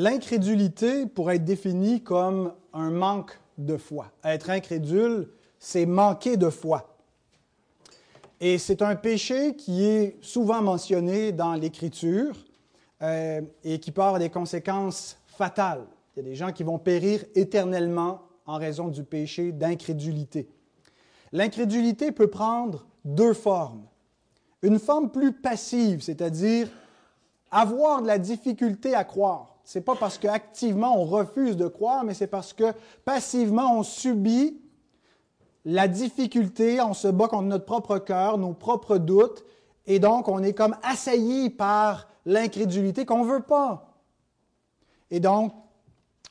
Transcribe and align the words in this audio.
L'incrédulité 0.00 1.06
pourrait 1.06 1.34
être 1.34 1.44
définie 1.44 2.04
comme 2.04 2.54
un 2.72 2.92
manque 2.92 3.36
de 3.58 3.76
foi. 3.76 4.12
Être 4.22 4.48
incrédule, 4.48 5.28
c'est 5.58 5.86
manquer 5.86 6.36
de 6.36 6.50
foi. 6.50 6.96
Et 8.38 8.58
c'est 8.58 8.80
un 8.80 8.94
péché 8.94 9.56
qui 9.56 9.84
est 9.84 10.16
souvent 10.20 10.62
mentionné 10.62 11.32
dans 11.32 11.54
l'Écriture 11.54 12.36
euh, 13.02 13.40
et 13.64 13.80
qui 13.80 13.90
avoir 13.90 14.20
des 14.20 14.30
conséquences 14.30 15.18
fatales. 15.26 15.84
Il 16.14 16.22
y 16.22 16.26
a 16.26 16.30
des 16.30 16.36
gens 16.36 16.52
qui 16.52 16.62
vont 16.62 16.78
périr 16.78 17.24
éternellement 17.34 18.22
en 18.46 18.56
raison 18.56 18.86
du 18.86 19.02
péché 19.02 19.50
d'incrédulité. 19.50 20.48
L'incrédulité 21.32 22.12
peut 22.12 22.30
prendre 22.30 22.86
deux 23.04 23.34
formes. 23.34 23.82
Une 24.62 24.78
forme 24.78 25.10
plus 25.10 25.32
passive, 25.32 26.02
c'est-à-dire 26.02 26.68
avoir 27.50 28.00
de 28.00 28.06
la 28.06 28.18
difficulté 28.18 28.94
à 28.94 29.02
croire. 29.02 29.57
Ce 29.68 29.78
n'est 29.78 29.84
pas 29.84 29.96
parce 29.96 30.16
qu'activement 30.16 30.98
on 30.98 31.04
refuse 31.04 31.54
de 31.54 31.68
croire, 31.68 32.02
mais 32.02 32.14
c'est 32.14 32.26
parce 32.26 32.54
que 32.54 32.72
passivement 33.04 33.78
on 33.78 33.82
subit 33.82 34.62
la 35.66 35.88
difficulté, 35.88 36.80
on 36.80 36.94
se 36.94 37.06
bat 37.06 37.28
contre 37.28 37.48
notre 37.48 37.66
propre 37.66 37.98
cœur, 37.98 38.38
nos 38.38 38.54
propres 38.54 38.96
doutes, 38.96 39.44
et 39.84 39.98
donc 39.98 40.26
on 40.26 40.42
est 40.42 40.54
comme 40.54 40.74
assailli 40.82 41.50
par 41.50 42.08
l'incrédulité 42.24 43.04
qu'on 43.04 43.26
ne 43.26 43.30
veut 43.30 43.42
pas. 43.42 44.00
Et 45.10 45.20
donc, 45.20 45.52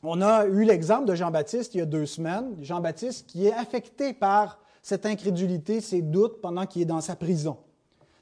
on 0.01 0.19
a 0.23 0.47
eu 0.47 0.63
l'exemple 0.63 1.05
de 1.05 1.13
Jean-Baptiste 1.13 1.75
il 1.75 1.77
y 1.77 1.81
a 1.81 1.85
deux 1.85 2.07
semaines, 2.07 2.55
Jean-Baptiste 2.61 3.27
qui 3.27 3.45
est 3.45 3.53
affecté 3.53 4.13
par 4.13 4.57
cette 4.81 5.05
incrédulité, 5.05 5.79
ces 5.79 6.01
doutes 6.01 6.41
pendant 6.41 6.65
qu'il 6.65 6.81
est 6.81 6.85
dans 6.85 7.01
sa 7.01 7.15
prison. 7.15 7.57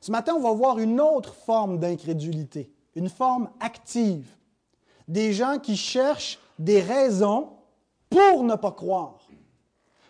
Ce 0.01 0.11
matin, 0.11 0.33
on 0.35 0.41
va 0.41 0.51
voir 0.51 0.77
une 0.77 0.99
autre 0.99 1.35
forme 1.35 1.79
d'incrédulité, 1.79 2.69
une 2.95 3.07
forme 3.07 3.47
active. 3.61 4.27
Des 5.07 5.33
gens 5.33 5.59
qui 5.59 5.77
cherchent 5.77 6.39
des 6.57 6.81
raisons 6.81 7.49
pour 8.09 8.43
ne 8.43 8.55
pas 8.55 8.71
croire. 8.71 9.19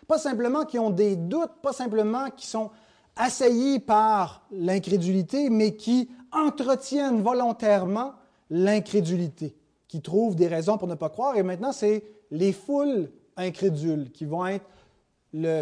Pas 0.06 0.18
simplement 0.18 0.64
qui 0.64 0.78
ont 0.78 0.90
des 0.90 1.16
doutes, 1.16 1.52
pas 1.62 1.72
simplement 1.72 2.30
qui 2.30 2.46
sont 2.46 2.70
assaillis 3.16 3.80
par 3.80 4.46
l'incrédulité, 4.50 5.50
mais 5.50 5.74
qui 5.74 6.08
entretiennent 6.30 7.22
volontairement 7.22 8.12
l'incrédulité, 8.50 9.56
qui 9.88 10.00
trouvent 10.02 10.36
des 10.36 10.46
raisons 10.48 10.78
pour 10.78 10.86
ne 10.86 10.94
pas 10.94 11.08
croire. 11.08 11.36
Et 11.36 11.42
maintenant, 11.42 11.72
c'est 11.72 12.04
les 12.30 12.52
foules 12.52 13.10
incrédules 13.36 14.10
qui 14.12 14.24
vont 14.24 14.46
être 14.46 14.66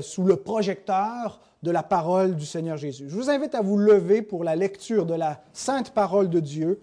sous 0.02 0.24
le 0.24 0.36
projecteur 0.36 1.40
de 1.62 1.70
la 1.70 1.82
parole 1.82 2.36
du 2.36 2.44
Seigneur 2.44 2.76
Jésus. 2.76 3.08
Je 3.08 3.16
vous 3.16 3.30
invite 3.30 3.54
à 3.54 3.62
vous 3.62 3.78
lever 3.78 4.20
pour 4.20 4.44
la 4.44 4.54
lecture 4.54 5.06
de 5.06 5.14
la 5.14 5.42
sainte 5.52 5.90
parole 5.90 6.28
de 6.28 6.40
Dieu, 6.40 6.80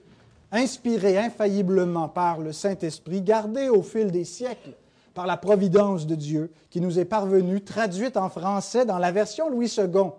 inspirée 0.52 1.18
infailliblement 1.18 2.10
par 2.10 2.40
le 2.40 2.52
Saint-Esprit, 2.52 3.22
gardée 3.22 3.70
au 3.70 3.82
fil 3.82 4.12
des 4.12 4.26
siècles 4.26 4.74
par 5.14 5.26
la 5.26 5.38
providence 5.38 6.08
de 6.08 6.16
Dieu, 6.16 6.52
qui 6.70 6.82
nous 6.82 7.00
est 7.00 7.06
parvenue, 7.06 7.62
traduite 7.62 8.18
en 8.18 8.30
français 8.30 8.86
dans 8.86 8.98
la 8.98 9.12
version 9.12 9.50
Louis 9.50 9.74
II, 9.78 10.12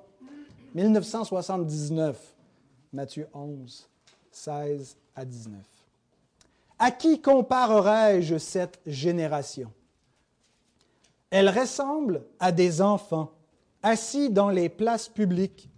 1979, 0.74 2.16
Matthieu 2.92 3.27
11, 3.33 3.89
16 4.30 4.97
à 5.14 5.24
19. 5.24 5.55
À 6.78 6.91
qui 6.91 7.20
comparerai-je 7.20 8.39
cette 8.39 8.80
génération? 8.86 9.70
Elle 11.30 11.48
ressemble 11.48 12.22
à 12.41 12.52
des 12.52 12.83
enfants 12.83 13.30
assis 13.83 14.30
dans 14.30 14.50
les 14.50 14.69
places 14.69 15.08
publiques 15.08 15.70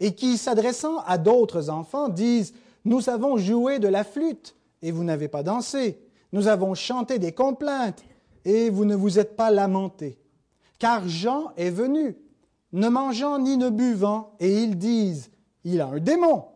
et 0.00 0.14
qui, 0.14 0.38
s'adressant 0.38 0.98
à 1.00 1.18
d'autres 1.18 1.70
enfants, 1.70 2.08
disent 2.08 2.54
Nous 2.88 3.10
avons 3.10 3.36
joué 3.36 3.78
de 3.78 3.86
la 3.86 4.02
flûte 4.02 4.56
et 4.80 4.92
vous 4.92 5.04
n'avez 5.04 5.28
pas 5.28 5.42
dansé. 5.42 6.00
Nous 6.32 6.48
avons 6.48 6.72
chanté 6.74 7.18
des 7.18 7.32
complaintes 7.32 8.02
et 8.46 8.70
vous 8.70 8.86
ne 8.86 8.96
vous 8.96 9.18
êtes 9.18 9.36
pas 9.36 9.50
lamenté. 9.50 10.18
Car 10.78 11.06
Jean 11.06 11.52
est 11.58 11.68
venu, 11.68 12.16
ne 12.72 12.88
mangeant 12.88 13.38
ni 13.38 13.58
ne 13.58 13.68
buvant, 13.68 14.36
et 14.40 14.62
ils 14.62 14.78
disent, 14.78 15.30
il 15.64 15.82
a 15.82 15.88
un 15.88 15.98
démon. 15.98 16.46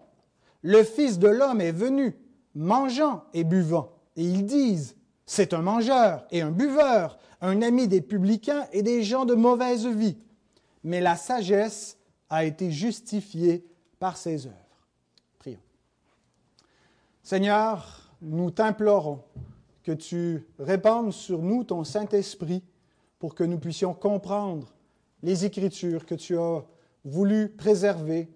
Le 0.63 0.83
Fils 0.85 1.19
de 1.19 1.29
l'homme 1.29 1.61
est 1.61 1.71
venu, 1.71 2.17
mangeant 2.55 3.25
et 3.35 3.45
buvant, 3.45 3.91
et 4.17 4.25
ils 4.25 4.47
disent, 4.47 4.97
c'est 5.27 5.53
un 5.53 5.61
mangeur 5.61 6.27
et 6.31 6.41
un 6.41 6.51
buveur, 6.51 7.19
un 7.43 7.61
ami 7.61 7.89
des 7.89 8.01
publicains 8.01 8.65
et 8.73 8.83
des 8.83 9.03
gens 9.03 9.27
de 9.27 9.35
mauvaise 9.35 9.87
vie. 9.87 10.17
Mais 10.83 11.03
la 11.03 11.17
sagesse 11.17 11.99
a 12.31 12.47
été 12.47 12.71
justifiée 12.71 13.67
par 13.99 14.17
ses 14.17 14.47
œuvres. 14.47 14.62
Seigneur, 17.23 18.11
nous 18.21 18.51
t'implorons 18.51 19.23
que 19.85 19.93
tu 19.93 20.45
répandes 20.59 21.13
sur 21.13 21.41
nous 21.41 21.63
ton 21.63 21.85
Saint-Esprit 21.85 22.65
pour 23.21 23.37
que 23.37 23.45
nous 23.45 23.59
puissions 23.59 23.95
comprendre 23.95 24.75
les 25.23 25.45
Écritures 25.45 26.05
que 26.05 26.17
tu 26.17 26.37
as 26.37 26.65
voulu 27.05 27.49
préserver, 27.49 28.29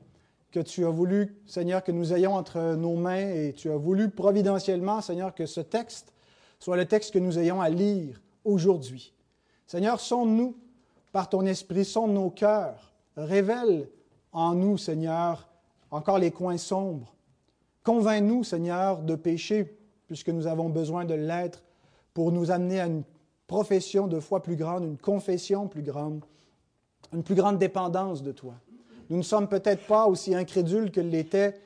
que 0.52 0.60
tu 0.60 0.86
as 0.86 0.90
voulu, 0.90 1.36
Seigneur, 1.46 1.82
que 1.82 1.90
nous 1.90 2.12
ayons 2.12 2.34
entre 2.34 2.76
nos 2.76 2.94
mains 2.94 3.28
et 3.28 3.52
tu 3.56 3.72
as 3.72 3.76
voulu 3.76 4.08
providentiellement, 4.08 5.00
Seigneur, 5.00 5.34
que 5.34 5.46
ce 5.46 5.60
texte 5.60 6.12
soit 6.60 6.76
le 6.76 6.86
texte 6.86 7.12
que 7.12 7.18
nous 7.18 7.40
ayons 7.40 7.60
à 7.60 7.68
lire 7.68 8.22
aujourd'hui. 8.44 9.12
Seigneur, 9.66 9.98
sonde-nous 9.98 10.56
par 11.10 11.28
ton 11.28 11.44
esprit, 11.44 11.84
sonde 11.84 12.12
nos 12.12 12.30
cœurs, 12.30 12.94
révèle 13.16 13.88
en 14.30 14.54
nous, 14.54 14.78
Seigneur, 14.78 15.48
encore 15.90 16.18
les 16.18 16.30
coins 16.30 16.56
sombres. 16.56 17.15
Convainc-nous, 17.86 18.42
Seigneur, 18.42 19.00
de 19.00 19.14
péché 19.14 19.78
puisque 20.08 20.30
nous 20.30 20.48
avons 20.48 20.68
besoin 20.68 21.04
de 21.04 21.14
l'être 21.14 21.62
pour 22.14 22.32
nous 22.32 22.50
amener 22.50 22.80
à 22.80 22.86
une 22.86 23.04
profession 23.46 24.08
de 24.08 24.18
foi 24.18 24.42
plus 24.42 24.56
grande, 24.56 24.82
une 24.82 24.98
confession 24.98 25.68
plus 25.68 25.82
grande, 25.82 26.24
une 27.12 27.22
plus 27.22 27.36
grande 27.36 27.58
dépendance 27.58 28.24
de 28.24 28.32
toi. 28.32 28.54
Nous 29.08 29.18
ne 29.18 29.22
sommes 29.22 29.48
peut-être 29.48 29.86
pas 29.86 30.06
aussi 30.06 30.34
incrédules 30.34 30.90
que 30.90 31.00
l'étaient 31.00 31.60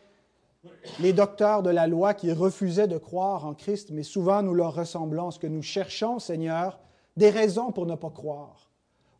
les 0.98 1.14
docteurs 1.14 1.62
de 1.62 1.70
la 1.70 1.86
loi 1.86 2.12
qui 2.12 2.30
refusaient 2.32 2.86
de 2.86 2.98
croire 2.98 3.46
en 3.46 3.54
Christ, 3.54 3.88
mais 3.90 4.02
souvent 4.02 4.42
nous 4.42 4.52
leur 4.52 4.74
ressemblons. 4.74 5.30
Ce 5.30 5.38
que 5.38 5.46
nous 5.46 5.62
cherchons, 5.62 6.18
Seigneur, 6.18 6.80
des 7.16 7.30
raisons 7.30 7.72
pour 7.72 7.86
ne 7.86 7.94
pas 7.94 8.10
croire, 8.10 8.70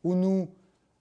où 0.04 0.14
nous 0.14 0.48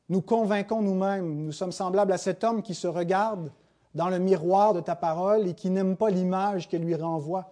nous 0.08 0.22
convainquons 0.22 0.82
nous-mêmes. 0.82 1.44
Nous 1.44 1.52
sommes 1.52 1.74
semblables 1.74 2.14
à 2.14 2.18
cet 2.18 2.46
homme 2.46 2.62
qui 2.62 2.74
se 2.74 2.88
regarde 2.88 3.52
dans 3.96 4.10
le 4.10 4.20
miroir 4.20 4.74
de 4.74 4.82
ta 4.82 4.96
parole 4.96 5.48
et 5.48 5.54
qui 5.54 5.70
n'aime 5.70 5.98
pas 5.98 6.10
l'image 6.10 6.68
qu'elle 6.68 6.84
lui 6.84 6.96
renvoie 6.96 7.52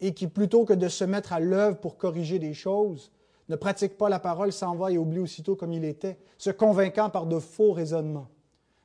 et 0.00 0.14
qui, 0.14 0.26
plutôt 0.26 0.64
que 0.64 0.72
de 0.72 0.88
se 0.88 1.04
mettre 1.04 1.32
à 1.32 1.40
l'œuvre 1.40 1.78
pour 1.78 1.96
corriger 1.96 2.38
des 2.38 2.54
choses, 2.54 3.12
ne 3.48 3.56
pratique 3.56 3.96
pas 3.96 4.08
la 4.08 4.18
parole, 4.18 4.52
s'en 4.52 4.74
va 4.74 4.90
et 4.90 4.98
oublie 4.98 5.20
aussitôt 5.20 5.56
comme 5.56 5.72
il 5.72 5.84
était, 5.84 6.18
se 6.38 6.50
convainquant 6.50 7.10
par 7.10 7.26
de 7.26 7.38
faux 7.38 7.72
raisonnements. 7.72 8.28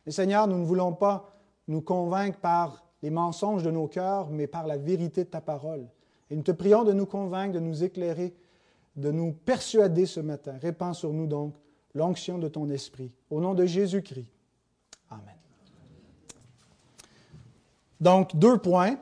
Seigneur, 0.07 0.47
nous 0.47 0.57
ne 0.57 0.65
voulons 0.65 0.93
pas 0.93 1.33
nous 1.67 1.81
convaincre 1.81 2.39
par 2.39 2.83
les 3.01 3.09
mensonges 3.09 3.63
de 3.63 3.71
nos 3.71 3.87
cœurs, 3.87 4.29
mais 4.29 4.47
par 4.47 4.67
la 4.67 4.77
vérité 4.77 5.23
de 5.23 5.29
ta 5.29 5.41
parole. 5.41 5.87
Et 6.29 6.35
nous 6.35 6.43
te 6.43 6.51
prions 6.51 6.83
de 6.83 6.93
nous 6.93 7.05
convaincre, 7.05 7.53
de 7.53 7.59
nous 7.59 7.83
éclairer, 7.83 8.35
de 8.95 9.11
nous 9.11 9.33
persuader 9.33 10.05
ce 10.05 10.19
matin. 10.19 10.57
Répands 10.61 10.93
sur 10.93 11.13
nous 11.13 11.27
donc 11.27 11.55
l'onction 11.93 12.37
de 12.37 12.47
ton 12.47 12.69
esprit. 12.69 13.11
Au 13.29 13.39
nom 13.39 13.53
de 13.53 13.65
Jésus-Christ. 13.65 14.27
Amen. 15.09 15.36
Donc, 17.99 18.35
deux 18.35 18.57
points. 18.57 18.97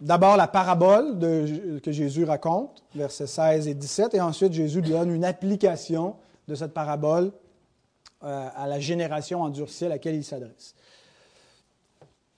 D'abord, 0.00 0.36
la 0.36 0.46
parabole 0.46 1.18
que 1.18 1.92
Jésus 1.92 2.24
raconte, 2.24 2.84
versets 2.94 3.26
16 3.26 3.68
et 3.68 3.74
17, 3.74 4.14
et 4.14 4.20
ensuite 4.20 4.52
Jésus 4.52 4.82
donne 4.82 5.10
une 5.10 5.24
application 5.24 6.16
de 6.48 6.54
cette 6.54 6.74
parabole 6.74 7.32
euh, 8.24 8.48
à 8.56 8.66
la 8.66 8.80
génération 8.80 9.42
endurcie 9.42 9.84
à 9.84 9.88
laquelle 9.88 10.14
il 10.14 10.24
s'adresse. 10.24 10.74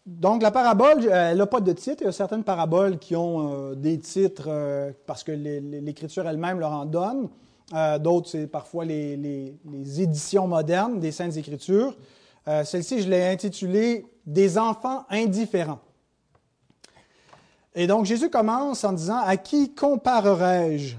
Donc, 0.07 0.43
la 0.43 0.51
parabole, 0.51 1.09
elle 1.11 1.39
n'a 1.39 1.47
pas 1.47 1.61
de 1.61 1.73
titre. 1.73 2.03
Il 2.03 2.07
y 2.07 2.09
a 2.09 2.13
certaines 2.13 2.45
paraboles 2.45 2.99
qui 2.99 3.15
ont 3.15 3.53
euh, 3.53 3.75
des 3.75 3.99
titres 3.99 4.47
euh, 4.49 4.93
parce 5.07 5.23
que 5.23 5.33
l'Écriture 5.33 6.27
elle-même 6.29 6.59
leur 6.61 6.73
en 6.73 6.85
donne. 6.85 7.29
D'autres, 8.01 8.31
c'est 8.31 8.47
parfois 8.47 8.87
les, 8.87 9.15
les, 9.17 10.01
éditions 10.01 10.49
modernes 10.49 11.01
des 11.01 11.13
Saintes 11.13 11.37
Écritures. 11.37 11.95
Celle-ci, 12.65 13.03
je 13.03 13.11
l'ai 13.11 13.27
intitulée 13.27 14.07
Des 14.29 14.59
enfants 14.59 15.07
indifférents. 15.09 15.81
Et 17.75 17.87
donc 17.87 18.05
Jésus 18.05 18.29
commence 18.29 18.85
en 18.85 18.93
disant, 18.93 19.21
à 19.25 19.39
qui 19.39 19.75
comparerai-je 19.75 20.97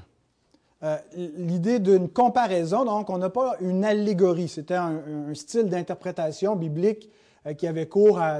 euh, 0.81 0.97
L'idée 1.15 1.77
d'une 1.77 2.09
comparaison, 2.09 2.85
donc 2.85 3.09
on 3.11 3.19
n'a 3.19 3.29
pas 3.29 3.55
une 3.61 3.85
allégorie, 3.85 4.47
c'était 4.47 4.73
un, 4.73 4.99
style 5.35 5.65
d'interprétation 5.65 6.55
biblique 6.55 7.09
euh, 7.45 7.53
qui 7.53 7.67
avait 7.67 7.85
cours 7.85 8.19
à 8.19 8.39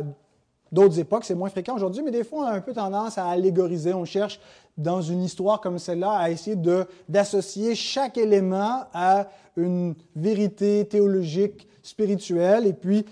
d'autres 0.72 1.00
époques, 1.00 1.24
c'est 1.24 1.36
moins 1.36 1.50
fréquent 1.50 1.76
aujourd'hui, 1.76 2.02
mais 2.02 2.12
des 2.12 2.24
fois 2.24 2.46
on 2.46 2.48
a 2.48 2.54
un 2.54 2.62
peu 2.62 2.74
tendance 2.74 3.20
à 3.20 3.28
allégoriser, 3.28 3.94
on 3.94 4.06
cherche 4.06 4.40
dans 4.76 5.02
une 5.04 5.22
histoire 5.22 5.62
comme 5.62 5.78
celle-là 5.78 6.14
à 6.14 6.30
essayer 6.32 6.58
d'associer 7.08 7.76
chaque 7.76 8.18
élément 8.18 8.86
à 8.92 9.28
une 9.56 9.94
vérité 10.16 10.88
théologique, 10.88 11.68
spirituelle, 11.84 12.66
et 12.66 12.74
puis, 12.74 13.06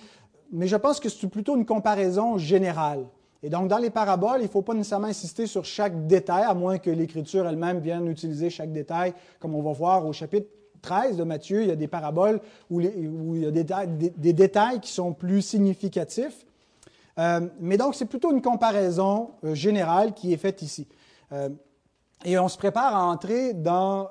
mais 0.52 0.68
je 0.68 0.76
pense 0.76 1.00
que 1.00 1.10
c'est 1.10 1.28
plutôt 1.28 1.56
une 1.56 1.66
comparaison 1.66 2.38
générale. 2.38 3.06
Et 3.44 3.50
donc, 3.50 3.68
dans 3.68 3.78
les 3.78 3.90
paraboles, 3.90 4.40
il 4.40 4.46
ne 4.46 4.50
faut 4.50 4.62
pas 4.62 4.74
nécessairement 4.74 5.08
insister 5.08 5.46
sur 5.46 5.64
chaque 5.64 6.08
détail, 6.08 6.44
à 6.44 6.54
moins 6.54 6.80
que 6.80 6.90
l'Écriture 6.90 7.48
elle-même 7.48 7.80
vienne 7.80 8.08
utiliser 8.08 8.50
chaque 8.50 8.72
détail, 8.72 9.14
comme 9.40 9.54
on 9.56 9.62
va 9.62 9.74
voir 9.74 10.06
au 10.06 10.14
chapitre 10.14 10.48
13 10.82 11.18
de 11.18 11.24
Matthieu, 11.24 11.62
il 11.62 11.68
y 11.68 11.72
a 11.72 11.76
des 11.76 11.88
paraboles 11.88 12.40
où, 12.70 12.82
il 12.82 13.44
y 13.44 13.46
a 13.46 13.52
des, 13.86 14.34
détails 14.34 14.80
qui 14.80 14.92
sont 14.92 15.14
plus 15.14 15.42
significatifs. 15.42 16.46
Euh, 17.20 17.42
mais 17.60 17.78
donc, 17.78 17.96
c'est 17.96 18.06
plutôt 18.06 18.32
une 18.32 18.42
comparaison 18.42 19.32
euh, 19.44 19.56
générale 19.56 20.14
qui 20.14 20.34
est 20.34 20.38
faite 20.38 20.62
ici. 20.62 20.88
Euh, 21.32 21.50
et 22.26 22.38
on 22.40 22.48
se 22.48 22.58
prépare 22.58 22.96
à 22.96 23.06
entrer 23.06 23.54
dans 23.54 24.10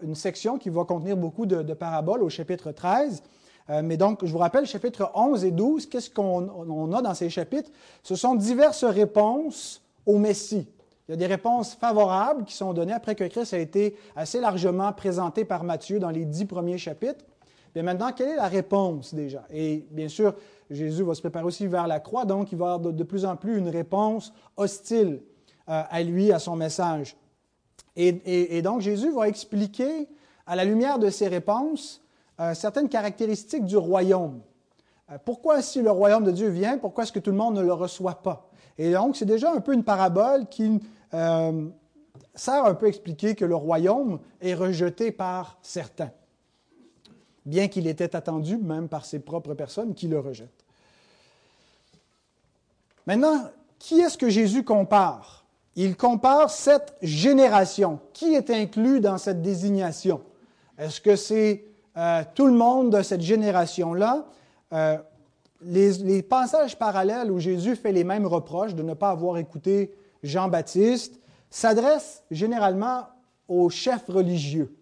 une 0.00 0.14
section 0.14 0.56
qui 0.56 0.70
va 0.70 0.84
contenir 0.84 1.18
beaucoup 1.18 1.44
de, 1.44 1.62
de 1.62 1.74
paraboles 1.74 2.22
au 2.22 2.30
chapitre 2.30 2.72
13. 2.72 3.22
Mais 3.68 3.96
donc, 3.96 4.24
je 4.24 4.32
vous 4.32 4.38
rappelle, 4.38 4.66
chapitres 4.66 5.10
11 5.14 5.44
et 5.44 5.50
12, 5.50 5.86
qu'est-ce 5.86 6.10
qu'on 6.10 6.92
a 6.92 7.02
dans 7.02 7.14
ces 7.14 7.30
chapitres? 7.30 7.70
Ce 8.02 8.14
sont 8.14 8.34
diverses 8.34 8.84
réponses 8.84 9.82
au 10.04 10.18
Messie. 10.18 10.66
Il 11.08 11.12
y 11.12 11.14
a 11.14 11.16
des 11.16 11.26
réponses 11.26 11.74
favorables 11.74 12.44
qui 12.44 12.54
sont 12.54 12.72
données 12.72 12.92
après 12.92 13.14
que 13.14 13.24
Christ 13.24 13.54
a 13.54 13.58
été 13.58 13.96
assez 14.14 14.40
largement 14.40 14.92
présenté 14.92 15.44
par 15.44 15.64
Matthieu 15.64 15.98
dans 15.98 16.10
les 16.10 16.24
dix 16.24 16.44
premiers 16.44 16.78
chapitres. 16.78 17.24
Bien 17.74 17.82
maintenant, 17.82 18.12
quelle 18.12 18.28
est 18.28 18.36
la 18.36 18.48
réponse 18.48 19.14
déjà? 19.14 19.44
Et 19.50 19.86
bien 19.90 20.08
sûr, 20.08 20.34
Jésus 20.70 21.02
va 21.02 21.14
se 21.14 21.20
préparer 21.20 21.44
aussi 21.44 21.66
vers 21.66 21.86
la 21.86 22.00
croix, 22.00 22.24
donc 22.24 22.52
il 22.52 22.58
va 22.58 22.74
avoir 22.74 22.92
de, 22.92 23.04
plus 23.04 23.24
en 23.24 23.36
plus 23.36 23.58
une 23.58 23.68
réponse 23.68 24.32
hostile 24.56 25.22
euh, 25.68 25.82
à 25.88 26.02
lui, 26.02 26.32
à 26.32 26.38
son 26.38 26.54
message. 26.54 27.16
Et, 27.96 28.62
donc 28.62 28.80
Jésus 28.80 29.10
va 29.10 29.28
expliquer, 29.28 30.08
à 30.46 30.56
la 30.56 30.64
lumière 30.64 30.98
de 30.98 31.10
ces 31.10 31.28
réponses, 31.28 32.01
euh, 32.42 32.54
certaines 32.54 32.88
caractéristiques 32.88 33.64
du 33.64 33.76
royaume. 33.76 34.40
Euh, 35.10 35.18
pourquoi, 35.24 35.62
si 35.62 35.80
le 35.80 35.92
royaume 35.92 36.24
de 36.24 36.32
Dieu 36.32 36.48
vient, 36.48 36.76
pourquoi 36.76 37.04
est-ce 37.04 37.12
que 37.12 37.20
tout 37.20 37.30
le 37.30 37.36
monde 37.36 37.54
ne 37.54 37.62
le 37.62 37.72
reçoit 37.72 38.20
pas? 38.22 38.50
Et 38.78 38.92
donc, 38.92 39.16
c'est 39.16 39.26
déjà 39.26 39.52
un 39.52 39.60
peu 39.60 39.72
une 39.72 39.84
parabole 39.84 40.48
qui 40.48 40.80
euh, 41.14 41.68
sert 42.34 42.64
un 42.64 42.74
peu 42.74 42.86
à 42.86 42.88
expliquer 42.88 43.36
que 43.36 43.44
le 43.44 43.54
royaume 43.54 44.18
est 44.40 44.54
rejeté 44.54 45.12
par 45.12 45.58
certains, 45.62 46.10
bien 47.46 47.68
qu'il 47.68 47.86
était 47.86 48.16
attendu 48.16 48.56
même 48.56 48.88
par 48.88 49.04
ses 49.04 49.20
propres 49.20 49.54
personnes 49.54 49.94
qui 49.94 50.08
le 50.08 50.18
rejettent. 50.18 50.64
Maintenant, 53.06 53.50
qui 53.78 54.00
est-ce 54.00 54.18
que 54.18 54.30
Jésus 54.30 54.64
compare? 54.64 55.44
Il 55.76 55.96
compare 55.96 56.50
cette 56.50 56.96
génération. 57.02 58.00
Qui 58.12 58.34
est 58.34 58.50
inclus 58.50 59.00
dans 59.00 59.18
cette 59.18 59.42
désignation? 59.42 60.22
Est-ce 60.76 61.00
que 61.00 61.14
c'est 61.14 61.71
euh, 61.96 62.22
tout 62.34 62.46
le 62.46 62.54
monde 62.54 62.96
de 62.96 63.02
cette 63.02 63.20
génération-là 63.20 64.24
euh, 64.72 64.96
les, 65.60 66.22
passages 66.22 66.78
parallèles 66.78 67.30
où 67.30 67.38
Jésus 67.38 67.76
fait 67.76 67.92
les 67.92 68.02
mêmes 68.02 68.26
reproches 68.26 68.74
de 68.74 68.82
ne 68.82 68.94
pas 68.94 69.10
avoir 69.10 69.36
écouté 69.36 69.94
Jean-Baptiste 70.22 71.20
s'adressent 71.50 72.24
généralement 72.30 73.02
aux 73.46 73.68
chefs 73.68 74.06
religieux, 74.08 74.74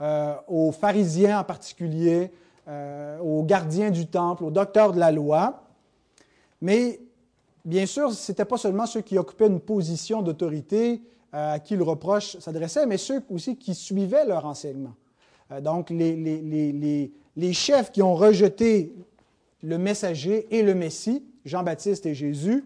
euh, 0.00 0.34
aux 0.48 0.72
pharisiens 0.72 1.40
en 1.40 1.44
particulier, 1.44 2.32
aux 3.20 3.42
gardiens 3.42 3.90
du 3.90 4.06
temple, 4.06 4.42
aux 4.44 4.50
docteurs 4.50 4.94
de 4.94 4.98
la 4.98 5.12
loi. 5.12 5.64
Mais 6.62 6.98
bien 7.62 7.84
sûr, 7.84 8.10
ce 8.10 8.32
n'était 8.32 8.46
pas 8.46 8.56
seulement 8.56 8.86
ceux 8.86 9.02
qui 9.02 9.18
occupaient 9.18 9.48
une 9.48 9.60
position 9.60 10.22
d'autorité 10.22 11.02
à 11.30 11.58
qui 11.58 11.76
le 11.76 11.82
reproche 11.82 12.38
s'adressait, 12.38 12.86
mais 12.86 12.96
ceux 12.96 13.22
aussi 13.28 13.58
qui 13.58 13.74
suivaient 13.74 14.24
leur 14.24 14.46
enseignement. 14.46 14.94
Donc 15.60 15.90
les, 15.90 17.52
chefs 17.52 17.92
qui 17.92 18.02
ont 18.02 18.14
rejeté 18.14 18.92
le 19.62 19.78
messager 19.78 20.46
et 20.50 20.62
le 20.62 20.74
Messie, 20.74 21.24
Jean-Baptiste 21.44 22.06
et 22.06 22.14
Jésus, 22.14 22.64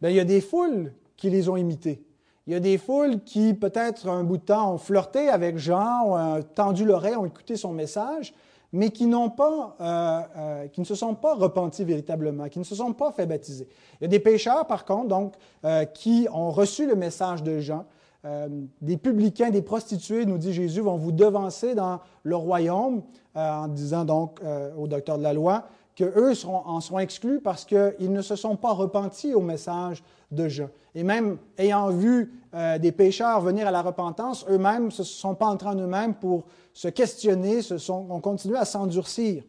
bien, 0.00 0.10
il 0.10 0.16
y 0.16 0.20
a 0.20 0.24
des 0.24 0.40
foules 0.40 0.92
qui 1.16 1.30
les 1.30 1.48
ont 1.48 1.56
imités. 1.56 2.02
Il 2.46 2.52
y 2.52 2.56
a 2.56 2.60
des 2.60 2.78
foules 2.78 3.20
qui, 3.20 3.54
peut-être 3.54 4.08
un 4.08 4.24
bout 4.24 4.38
de 4.38 4.42
temps, 4.42 4.74
ont 4.74 4.78
flirté 4.78 5.28
avec 5.28 5.58
Jean, 5.58 6.06
ont 6.06 6.42
tendu 6.42 6.84
l'oreille, 6.84 7.16
ont 7.16 7.26
écouté 7.26 7.56
son 7.56 7.72
message, 7.72 8.34
mais 8.72 8.90
qui, 8.90 9.08
pas, 9.36 9.76
euh, 9.80 10.20
euh, 10.36 10.68
qui 10.68 10.80
ne 10.80 10.86
se 10.86 10.94
sont 10.94 11.14
pas 11.14 11.34
repentis 11.34 11.84
véritablement, 11.84 12.48
qui 12.48 12.58
ne 12.58 12.64
se 12.64 12.74
sont 12.74 12.92
pas 12.92 13.12
fait 13.12 13.26
baptiser. 13.26 13.68
Il 14.00 14.04
y 14.04 14.06
a 14.06 14.08
des 14.08 14.20
pécheurs, 14.20 14.66
par 14.66 14.84
contre, 14.84 15.08
donc, 15.08 15.34
euh, 15.64 15.84
qui 15.84 16.28
ont 16.32 16.50
reçu 16.50 16.86
le 16.86 16.94
message 16.94 17.42
de 17.42 17.58
Jean. 17.60 17.84
Des 18.82 18.96
publicains, 18.98 19.50
des 19.50 19.62
prostituées, 19.62 20.26
nous 20.26 20.36
dit 20.36 20.52
Jésus, 20.52 20.80
vont 20.80 20.96
vous 20.96 21.12
devancer 21.12 21.74
dans 21.74 22.00
le 22.22 22.36
royaume, 22.36 23.02
en 23.34 23.68
disant 23.68 24.04
donc 24.04 24.40
au 24.76 24.86
docteur 24.86 25.16
de 25.16 25.22
la 25.22 25.32
loi, 25.32 25.64
qu'eux 25.96 26.34
en 26.46 26.80
seront 26.80 26.98
exclus 26.98 27.40
parce 27.40 27.64
qu'ils 27.64 28.12
ne 28.12 28.22
se 28.22 28.36
sont 28.36 28.56
pas 28.56 28.72
repentis 28.72 29.34
au 29.34 29.40
message 29.40 30.02
de 30.30 30.48
Jean. 30.48 30.68
Et 30.94 31.02
même 31.02 31.38
ayant 31.58 31.90
vu 31.90 32.32
euh, 32.54 32.78
des 32.78 32.92
pécheurs 32.92 33.40
venir 33.40 33.66
à 33.66 33.70
la 33.70 33.82
repentance, 33.82 34.44
eux-mêmes 34.48 34.86
ne 34.86 34.90
se 34.90 35.04
sont 35.04 35.34
pas 35.34 35.46
entrés 35.46 35.68
en 35.68 35.76
eux-mêmes 35.76 36.14
pour 36.14 36.44
se 36.72 36.88
questionner, 36.88 37.62
se 37.62 37.78
sont, 37.78 38.06
ont 38.10 38.20
continué 38.20 38.56
à 38.56 38.64
s'endurcir. 38.64 39.44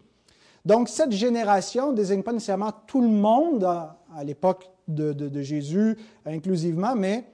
Donc 0.66 0.90
cette 0.90 1.12
génération 1.12 1.92
ne 1.92 1.96
désigne 1.96 2.22
pas 2.22 2.34
nécessairement 2.34 2.72
tout 2.86 3.02
le 3.02 3.08
monde 3.08 3.64
à, 3.64 3.98
l'époque 4.24 4.70
de, 4.88 5.42
Jésus 5.42 5.98
inclusivement, 6.26 6.96
mais 6.96 7.26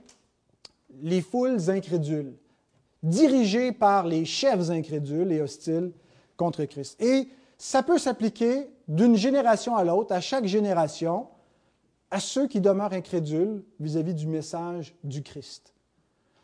les 1.02 1.22
foules 1.22 1.70
incrédules, 1.70 2.34
dirigées 3.04 3.72
par 3.72 4.06
les 4.06 4.26
chefs 4.26 4.70
incrédules 4.70 5.32
et 5.32 5.42
hostiles 5.42 5.92
contre 6.36 6.66
Christ. 6.66 7.02
Et 7.02 7.30
ça 7.58 7.84
peut 7.84 7.98
s'appliquer 7.98 8.70
d'une 8.88 9.16
génération 9.16 9.76
à 9.76 9.84
l'autre, 9.84 10.14
à 10.14 10.22
chaque 10.22 10.46
génération, 10.46 11.28
à 12.10 12.20
ceux 12.20 12.48
qui 12.48 12.62
demeurent 12.62 12.94
incrédules 12.94 13.64
vis-à-vis 13.80 14.14
du 14.14 14.28
message 14.28 14.96
du 15.04 15.24
Christ. 15.24 15.74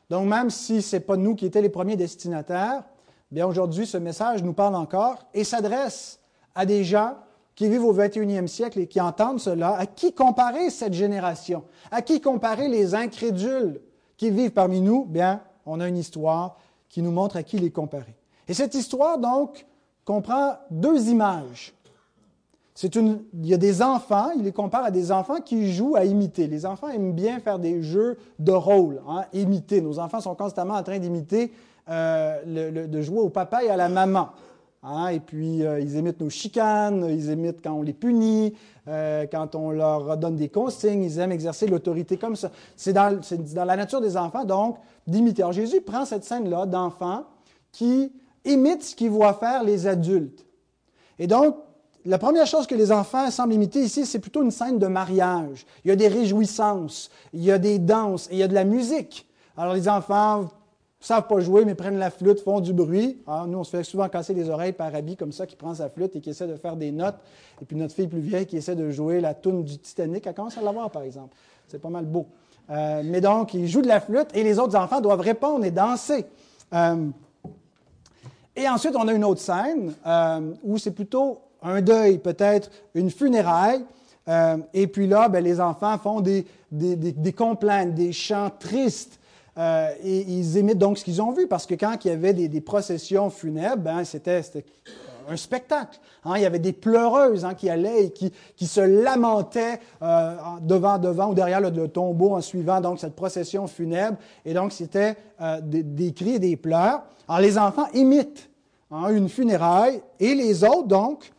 Donc, 0.10 0.28
même 0.28 0.50
si 0.50 0.82
ce 0.82 0.96
n'est 0.96 1.00
pas 1.00 1.16
nous 1.16 1.36
qui 1.36 1.46
étions 1.46 1.62
les 1.62 1.70
premiers 1.70 1.96
destinataires, 1.96 2.84
bien 3.32 3.48
aujourd'hui, 3.48 3.88
ce 3.88 3.98
message 3.98 4.44
nous 4.44 4.54
parle 4.54 4.76
encore 4.76 5.26
et 5.34 5.44
s'adresse 5.44 6.20
à 6.54 6.66
des 6.66 6.84
gens 6.84 7.16
qui 7.56 7.70
vivent 7.70 7.86
au 7.86 7.96
21e 7.96 8.48
siècle 8.48 8.80
et 8.80 8.88
qui 8.88 9.00
entendent 9.00 9.40
cela. 9.40 9.76
À 9.76 9.86
qui 9.86 10.14
comparer 10.14 10.70
cette 10.70 10.94
génération? 10.94 11.64
À 11.92 12.02
qui 12.02 12.20
comparer 12.20 12.68
les 12.68 12.96
incrédules 12.96 13.80
qui 14.18 14.32
vivent 14.32 14.52
parmi 14.52 14.82
nous? 14.82 15.06
Bien, 15.06 15.42
on 15.66 15.80
a 15.80 15.88
une 15.88 15.98
histoire 15.98 16.58
qui 16.90 17.02
nous 17.02 17.12
montre 17.12 17.38
à 17.38 17.44
qui 17.44 17.58
les 17.58 17.72
comparer. 17.72 18.16
Et 18.48 18.54
cette 18.54 18.76
histoire, 18.76 19.18
donc, 19.18 19.66
comprend 20.06 20.58
deux 20.70 21.10
images 21.10 21.74
il 22.82 23.46
y 23.46 23.54
a 23.54 23.58
des 23.58 23.82
enfants, 23.82 24.32
il 24.36 24.44
les 24.44 24.52
compare 24.52 24.86
à 24.86 24.92
des 24.92 25.12
enfants 25.12 25.40
qui 25.42 25.72
jouent 25.72 25.96
à 25.96 26.06
imiter. 26.06 26.48
Les 26.48 26.66
enfants 26.66 26.90
aiment 26.90 27.14
bien 27.14 27.40
faire 27.40 27.60
des 27.60 27.84
jeux 27.84 28.18
de 28.40 28.52
rôle, 28.52 29.02
hein, 29.08 29.26
imiter. 29.34 29.80
Nos 29.82 30.00
enfants 30.00 30.22
sont 30.22 30.34
constamment 30.36 30.74
en 30.74 30.84
train 30.84 30.98
d'imiter, 30.98 31.54
euh, 31.90 32.88
de 32.88 33.02
jouer 33.02 33.20
au 33.20 33.30
papa 33.30 33.64
et 33.64 33.70
à 33.70 33.78
la 33.78 33.90
maman. 33.90 34.30
Hein? 34.84 35.08
et 35.08 35.20
puis, 35.20 35.66
euh, 35.66 35.80
ils 35.80 35.96
imitent 35.96 36.20
nos 36.20 36.30
chicanes, 36.30 37.08
ils 37.10 37.32
imitent 37.32 37.62
quand 37.64 37.74
on 37.74 37.82
les 37.82 37.94
punit, 37.94 38.54
euh, 38.88 39.26
quand 39.32 39.56
on 39.56 39.72
leur 39.72 40.18
donne 40.18 40.36
des 40.36 40.50
consignes, 40.50 41.04
ils 41.04 41.20
aiment 41.20 41.32
exercer 41.32 41.68
l'autorité 41.68 42.18
comme 42.18 42.36
ça. 42.36 42.52
C'est 42.76 42.92
dans, 42.92 43.20
la 43.56 43.76
nature 43.78 44.02
des 44.02 44.18
enfants, 44.18 44.44
donc, 44.44 44.78
d'imiter. 45.08 45.42
Alors, 45.42 45.54
Jésus 45.54 45.82
prend 45.82 46.04
cette 46.04 46.26
scène-là 46.26 46.66
d'enfants 46.66 47.24
qui 47.72 48.12
imitent 48.44 48.84
ce 48.84 48.96
qu'ils 48.96 49.10
voient 49.10 49.36
faire 49.36 49.64
les 49.64 49.88
adultes. 49.88 50.46
Et 51.18 51.28
donc, 51.28 51.56
la 52.06 52.18
première 52.18 52.46
chose 52.46 52.68
que 52.68 52.76
les 52.76 52.92
enfants 52.92 53.32
semblent 53.32 53.54
imiter 53.54 53.82
ici, 53.82 54.06
c'est 54.06 54.20
plutôt 54.20 54.44
une 54.44 54.52
scène 54.52 54.78
de 54.78 54.88
mariage. 54.88 55.66
Il 55.86 55.88
y 55.88 55.92
a 55.92 55.96
des 55.96 56.10
réjouissances, 56.10 57.10
il 57.32 57.44
y 57.44 57.52
a 57.52 57.58
des 57.58 57.80
danses 57.80 58.28
et 58.30 58.34
il 58.34 58.40
y 58.40 58.44
a 58.44 58.50
de 58.50 58.54
la 58.54 58.66
musique. 58.66 59.26
Alors 59.56 59.74
les 59.74 59.88
enfants 59.88 60.50
savent 61.06 61.28
pas 61.28 61.40
jouer, 61.40 61.66
mais 61.66 61.76
prennent 61.76 61.98
la 61.98 62.10
flûte, 62.10 62.40
font 62.40 62.60
du 62.60 62.74
bruit. 62.74 63.18
Ah, 63.28 63.46
nous, 63.48 63.58
on 63.60 63.64
se 63.64 63.72
fait 63.72 63.84
souvent 63.84 64.08
casser 64.08 64.34
les 64.34 64.50
oreilles 64.50 64.74
par 64.74 64.94
Abby 64.96 65.16
comme 65.18 65.32
ça, 65.32 65.46
qui 65.46 65.56
prend 65.56 65.74
sa 65.76 65.90
flûte 65.90 66.16
et 66.16 66.22
qui 66.22 66.30
essaie 66.30 66.48
de 66.48 66.56
faire 66.56 66.76
des 66.76 66.92
notes. 66.92 67.18
Et 67.62 67.66
puis 67.66 67.76
notre 67.76 67.94
fille 67.94 68.08
plus 68.08 68.22
vieille 68.22 68.46
qui 68.46 68.58
essaie 68.58 68.76
de 68.76 68.90
jouer 68.90 69.20
la 69.20 69.34
toune 69.34 69.64
du 69.64 69.78
Titanic, 69.78 70.26
elle 70.26 70.34
commence 70.34 70.58
à 70.58 70.62
l'avoir, 70.62 70.90
par 70.90 71.04
exemple. 71.04 71.36
C'est 71.68 71.82
pas 71.82 71.90
mal 71.90 72.06
beau. 72.06 72.28
Euh, 72.70 73.02
mais 73.04 73.22
donc, 73.22 73.54
ils 73.54 73.68
jouent 73.68 73.82
de 73.82 73.88
la 73.88 74.00
flûte 74.00 74.30
et 74.34 74.44
les 74.44 74.60
autres 74.60 74.78
enfants 74.78 75.02
doivent 75.02 75.20
répondre 75.20 75.66
et 75.66 75.72
danser. 75.72 76.26
Euh, 76.74 77.08
et 78.56 78.70
ensuite, 78.70 78.96
on 78.96 79.08
a 79.08 79.14
une 79.14 79.26
autre 79.26 79.42
scène 79.42 79.94
euh, 80.06 80.54
où 80.64 80.78
c'est 80.78 80.92
plutôt 80.92 81.40
un 81.62 81.82
deuil, 81.82 82.18
peut-être 82.20 82.70
une 82.94 83.10
funéraille. 83.10 83.84
Et 84.74 84.88
puis 84.88 85.06
là, 85.06 85.28
ben, 85.28 85.44
les 85.44 85.60
enfants 85.60 85.98
font 85.98 86.22
des, 86.22 86.46
des, 86.72 86.96
des, 86.96 87.34
complaintes, 87.34 87.94
des 87.94 88.14
chants 88.14 88.50
tristes. 88.58 89.20
Euh, 89.58 89.90
et 90.04 90.22
ils 90.22 90.58
imitent 90.58 90.80
donc 90.80 90.98
ce 90.98 91.04
qu'ils 91.04 91.22
ont 91.22 91.32
vu, 91.32 91.48
parce 91.48 91.66
que 91.66 91.76
quand 91.76 92.04
il 92.04 92.08
y 92.08 92.12
avait 92.12 92.34
des, 92.34 92.62
processions 92.62 93.30
funèbres, 93.30 93.84
ben, 93.84 94.04
c'était 94.04 94.42
un 95.30 95.38
spectacle. 95.38 96.00
Hein. 96.26 96.34
Il 96.38 96.42
y 96.42 96.46
avait 96.46 96.60
des 96.60 96.74
pleureuses 96.74 97.46
hein, 97.46 97.54
qui 97.54 97.70
allaient 97.70 98.06
et 98.06 98.12
qui, 98.12 98.68
se 98.68 98.82
lamentaient 98.82 99.80
euh, 100.02 100.36
devant, 100.62 100.98
devant 100.98 101.30
ou 101.30 101.34
derrière 101.34 101.62
le, 101.62 101.88
tombeau 101.88 102.34
en 102.34 102.42
suivant 102.42 102.82
donc 102.82 103.00
cette 103.00 103.16
procession 103.16 103.68
funèbre. 103.68 104.18
Et 104.44 104.54
donc, 104.54 104.72
c'était 104.72 105.16
des, 105.62 105.84
des, 105.84 106.14
cris 106.14 106.36
et 106.36 106.40
des 106.40 106.56
pleurs. 106.56 107.04
Alors, 107.28 107.42
les 107.42 107.58
enfants 107.58 107.88
imitent 107.94 108.50
hein, 108.90 109.10
une 109.10 109.30
funéraille 109.30 110.02
et 110.20 110.34
les 110.34 110.64
autres, 110.64 110.88
donc, 110.88 111.32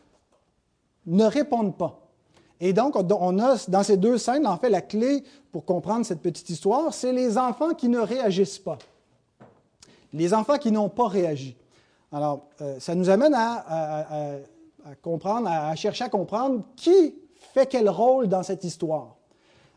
ne 1.05 1.25
répondent 1.25 1.75
pas. 1.75 2.04
Et 2.61 2.73
donc, 2.73 2.95
on 2.95 3.39
a 3.39 3.55
dans 3.67 3.83
ces 3.83 3.97
deux 3.97 4.17
scènes, 4.17 4.47
en 4.47 4.57
fait, 4.57 4.69
la 4.69 4.81
clé 4.81 5.23
pour 5.51 5.65
comprendre 5.65 6.05
cette 6.05 6.21
petite 6.21 6.49
histoire, 6.49 6.93
c'est 6.93 7.11
les 7.11 7.37
enfants 7.37 7.73
qui 7.73 7.89
ne 7.89 7.99
réagissent 7.99 8.59
pas. 8.59 8.77
Les 10.13 10.33
enfants 10.33 10.57
qui 10.57 10.71
n'ont 10.71 10.89
pas 10.89 11.07
réagi. 11.07 11.55
Alors, 12.11 12.47
euh, 12.61 12.79
ça 12.79 12.95
nous 12.95 13.09
amène 13.09 13.33
à, 13.35 14.37
comprendre, 15.01 15.49
à 15.49 15.75
chercher 15.75 16.05
à 16.05 16.09
comprendre 16.09 16.61
qui 16.75 17.15
fait 17.53 17.65
quel 17.65 17.89
rôle 17.89 18.27
dans 18.27 18.43
cette 18.43 18.63
histoire. 18.63 19.15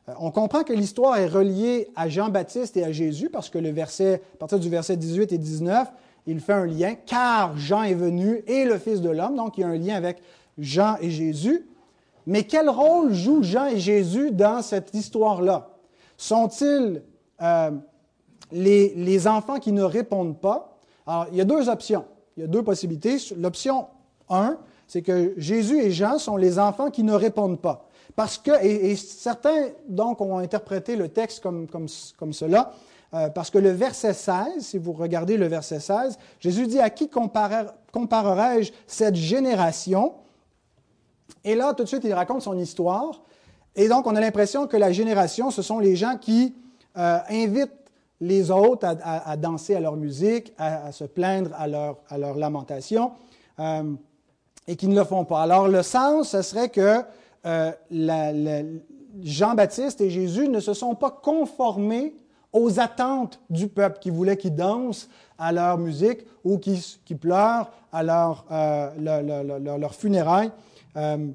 Euh, 0.09 0.13
on 0.21 0.31
comprend 0.31 0.63
que 0.63 0.73
l'histoire 0.73 1.17
est 1.19 1.27
reliée 1.27 1.91
à 1.97 2.09
Jean-Baptiste 2.09 2.77
et 2.77 2.85
à 2.85 2.93
Jésus 2.93 3.29
parce 3.29 3.51
que 3.51 3.59
le 3.59 3.71
verset, 3.71 4.23
à 4.35 4.37
partir 4.39 4.61
du 4.61 4.69
verset 4.69 4.97
18 4.97 5.33
et 5.33 5.39
19, 5.39 5.89
il 6.27 6.41
fait 6.41 6.53
un 6.53 6.67
lien, 6.67 6.95
car 7.07 7.57
Jean 7.57 7.83
est 7.83 7.95
venu 7.95 8.43
et 8.47 8.65
le 8.65 8.79
Fils 8.79 9.01
de 9.01 9.11
l'homme, 9.11 9.35
donc 9.35 9.57
il 9.57 9.63
y 9.63 9.65
a 9.65 9.69
un 9.69 9.79
lien 9.79 9.97
avec 9.97 10.19
Jean 10.59 10.97
et 11.01 11.11
Jésus. 11.11 11.67
Mais 12.29 12.43
quel 12.43 12.69
rôle 12.69 13.15
jouent 13.15 13.43
Jean 13.43 13.69
et 13.69 13.79
Jésus 13.79 14.33
dans 14.33 14.61
cette 14.61 14.93
histoire-là? 14.93 15.71
Sont-ils 16.19 17.03
euh, 17.41 17.71
les, 18.53 19.27
enfants 19.27 19.59
qui 19.59 19.73
ne 19.73 19.83
répondent 19.83 20.39
pas? 20.39 20.79
Alors, 21.07 21.29
il 21.33 21.39
y 21.39 21.41
a 21.41 21.47
deux 21.47 21.71
options, 21.71 22.05
il 22.37 22.43
y 22.43 22.45
a 22.45 22.47
deux 22.47 22.63
possibilités. 22.63 23.17
L'option 23.35 23.87
1, 24.29 24.59
c'est 24.87 25.01
que 25.01 25.33
Jésus 25.39 25.81
et 25.81 25.91
Jean 25.91 26.19
sont 26.19 26.37
les 26.37 26.59
enfants 26.59 26.91
qui 26.91 27.03
ne 27.03 27.15
répondent 27.15 27.63
pas. 27.63 27.89
Parce 28.15 28.37
que, 28.37 28.63
et, 28.63 28.95
certains 28.97 29.69
donc 29.89 30.21
ont 30.21 30.37
interprété 30.37 30.97
le 30.97 31.09
texte 31.09 31.43
comme, 31.43 31.67
comme, 31.67 31.87
comme 32.19 32.35
cela, 32.35 32.75
euh, 33.15 33.31
parce 33.31 33.49
que 33.49 33.57
le 33.57 33.71
verset 33.71 34.13
16, 34.13 34.67
si 34.67 34.77
vous 34.77 34.93
regardez 34.93 35.39
le 35.39 35.47
verset 35.47 35.81
16, 35.81 36.19
Jésus 36.41 36.67
dit 36.67 36.79
À 36.79 36.91
qui 36.91 37.09
comparerai-je 37.09 38.71
cette 38.87 39.15
génération? 39.15 40.13
Et 41.45 41.55
là, 41.55 41.75
tout 41.75 41.85
de 41.85 41.89
suite, 41.89 42.05
il 42.05 42.13
raconte 42.13 42.43
son 42.43 42.59
histoire. 42.59 43.23
Et 43.77 43.89
donc, 43.89 44.07
on 44.07 44.17
a 44.17 44.21
l'impression 44.21 44.67
que 44.67 44.77
la 44.77 44.93
génération, 44.93 45.51
ce 45.51 45.63
sont 45.63 45.79
les 45.79 45.97
gens 45.97 46.17
qui 46.21 46.55
euh, 46.97 47.19
invitent 47.31 47.73
les 48.21 48.51
autres 48.51 48.87
à, 49.05 49.37
danser 49.37 49.77
à 49.77 49.81
leur 49.81 49.97
musique, 49.97 50.53
à, 50.59 50.91
se 50.91 51.05
plaindre 51.05 51.51
à 51.57 51.69
leur, 51.69 51.99
à 52.09 52.19
lamentation, 52.19 53.13
euh, 53.61 53.93
et 54.67 54.75
qui 54.75 54.89
ne 54.89 54.97
le 54.97 55.05
font 55.05 55.25
pas. 55.25 55.43
Alors, 55.43 55.69
le 55.69 55.83
sens, 55.83 56.31
ce 56.31 56.43
serait 56.43 56.71
que 56.71 57.03
euh, 57.47 58.63
Jean-Baptiste 59.23 60.01
et 60.01 60.11
Jésus 60.11 60.49
ne 60.49 60.59
se 60.59 60.75
sont 60.75 60.97
pas 60.97 61.13
conformés 61.13 62.17
aux 62.53 62.81
attentes 62.81 63.41
du 63.49 63.69
peuple 63.69 64.01
qui 64.01 64.11
voulait 64.11 64.37
qu'ils 64.37 64.57
dansent 64.57 65.09
à 65.39 65.53
leur 65.53 65.79
musique 65.79 66.27
ou 66.43 66.59
qui, 66.59 66.99
qui 67.05 67.15
pleurent 67.15 67.71
à 67.93 68.03
leur, 68.03 68.45
leur 68.99 69.95
funérailles. 69.95 70.51
Euh, 70.97 71.29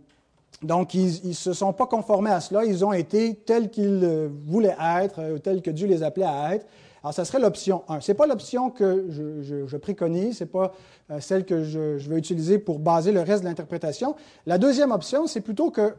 donc, 0.62 0.94
ils 0.94 1.28
ne 1.28 1.34
se 1.34 1.54
sont 1.54 1.74
pas 1.74 1.88
conformés 1.88 2.32
à 2.32 2.40
cela. 2.40 2.64
Ils 2.66 2.86
ont 2.86 2.94
été 2.94 3.36
tels 3.36 3.70
qu'ils 3.70 4.02
euh, 4.04 4.30
voulaient 4.46 4.76
être, 5.02 5.20
euh, 5.20 5.38
tels 5.38 5.62
que 5.62 5.72
Dieu 5.72 5.88
les 5.88 6.04
appelait 6.04 6.26
à 6.26 6.56
être. 6.56 6.66
Alors, 7.04 7.14
ça 7.14 7.26
serait 7.26 7.40
l'option 7.40 7.84
1. 7.90 8.00
Ce 8.00 8.12
n'est 8.12 8.16
pas 8.16 8.28
l'option 8.28 8.70
que 8.70 9.08
je, 9.10 9.78
préconise, 9.78 10.38
ce 10.38 10.44
n'est 10.46 10.50
pas 10.50 10.72
celle 11.20 11.46
que 11.46 11.64
je, 11.64 11.98
je, 11.98 12.10
vais 12.10 12.18
utiliser 12.18 12.60
pour 12.60 12.80
baser 12.80 13.12
le 13.12 13.20
reste 13.20 13.44
de 13.44 13.48
l'interprétation. 13.50 14.16
La 14.46 14.58
deuxième 14.58 14.92
option, 14.92 15.28
c'est 15.28 15.42
plutôt 15.42 15.70
que 15.70 15.96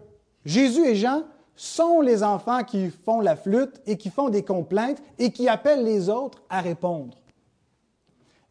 Jésus 0.46 0.86
et 0.86 0.94
Jean 0.94 1.24
sont 1.56 2.00
les 2.00 2.22
enfants 2.22 2.64
qui 2.64 2.88
font 2.88 3.20
la 3.20 3.36
flûte 3.36 3.82
et 3.86 3.98
qui 3.98 4.08
font 4.08 4.30
des 4.30 4.42
complaintes 4.42 5.02
et 5.18 5.30
qui 5.30 5.46
appellent 5.46 5.84
les 5.84 6.08
autres 6.08 6.42
à 6.48 6.62
répondre. 6.62 7.18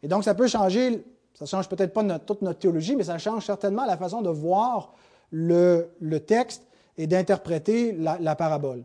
Et 0.04 0.06
donc, 0.06 0.22
ça 0.22 0.34
peut 0.34 0.46
changer 0.46 1.02
ça 1.34 1.44
ne 1.44 1.48
change 1.48 1.68
peut-être 1.68 1.92
pas 1.92 2.18
toute 2.20 2.42
notre 2.42 2.60
théologie, 2.60 2.94
mais 2.94 3.04
ça 3.04 3.18
change 3.18 3.44
certainement 3.44 3.84
la 3.84 3.96
façon 3.96 4.22
de 4.22 4.30
voir 4.30 4.94
le, 5.32 5.88
texte 6.26 6.62
et 6.96 7.08
d'interpréter 7.08 7.92
la, 7.92 8.36
parabole. 8.36 8.84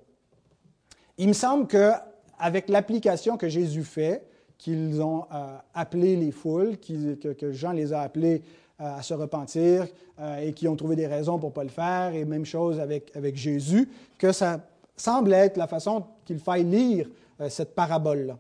Il 1.20 1.28
me 1.28 1.34
semble 1.34 1.68
qu'avec 1.68 2.70
l'application 2.70 3.38
que 3.38 3.48
Jésus 3.48 3.84
fait, 3.84 4.26
qu'ils 4.58 5.02
ont 5.02 5.26
euh, 5.32 5.58
appelé 5.74 6.16
les 6.16 6.32
foules, 6.32 6.78
que, 6.78 7.52
Jean 7.52 7.72
les 7.72 7.94
a 7.94 8.02
appelés 8.02 8.42
euh, 8.82 8.98
à 8.98 9.02
se 9.04 9.14
repentir 9.14 9.88
euh, 10.20 10.40
et 10.40 10.52
qui 10.52 10.68
ont 10.68 10.76
trouvé 10.76 10.98
des 10.98 11.08
raisons 11.08 11.38
pour 11.38 11.52
ne 11.52 11.54
pas 11.54 11.64
le 11.64 11.70
faire, 11.70 12.14
et 12.14 12.26
même 12.26 12.46
chose 12.46 12.80
avec, 12.80 13.16
avec 13.16 13.38
Jésus, 13.38 13.88
que 14.18 14.32
ça 14.32 14.60
semble 14.98 15.34
être 15.34 15.56
la 15.56 15.68
façon 15.68 16.04
qu'il 16.26 16.40
faille 16.40 16.66
lire 16.66 17.08
cette 17.48 17.74
parabole-là. 17.74 18.38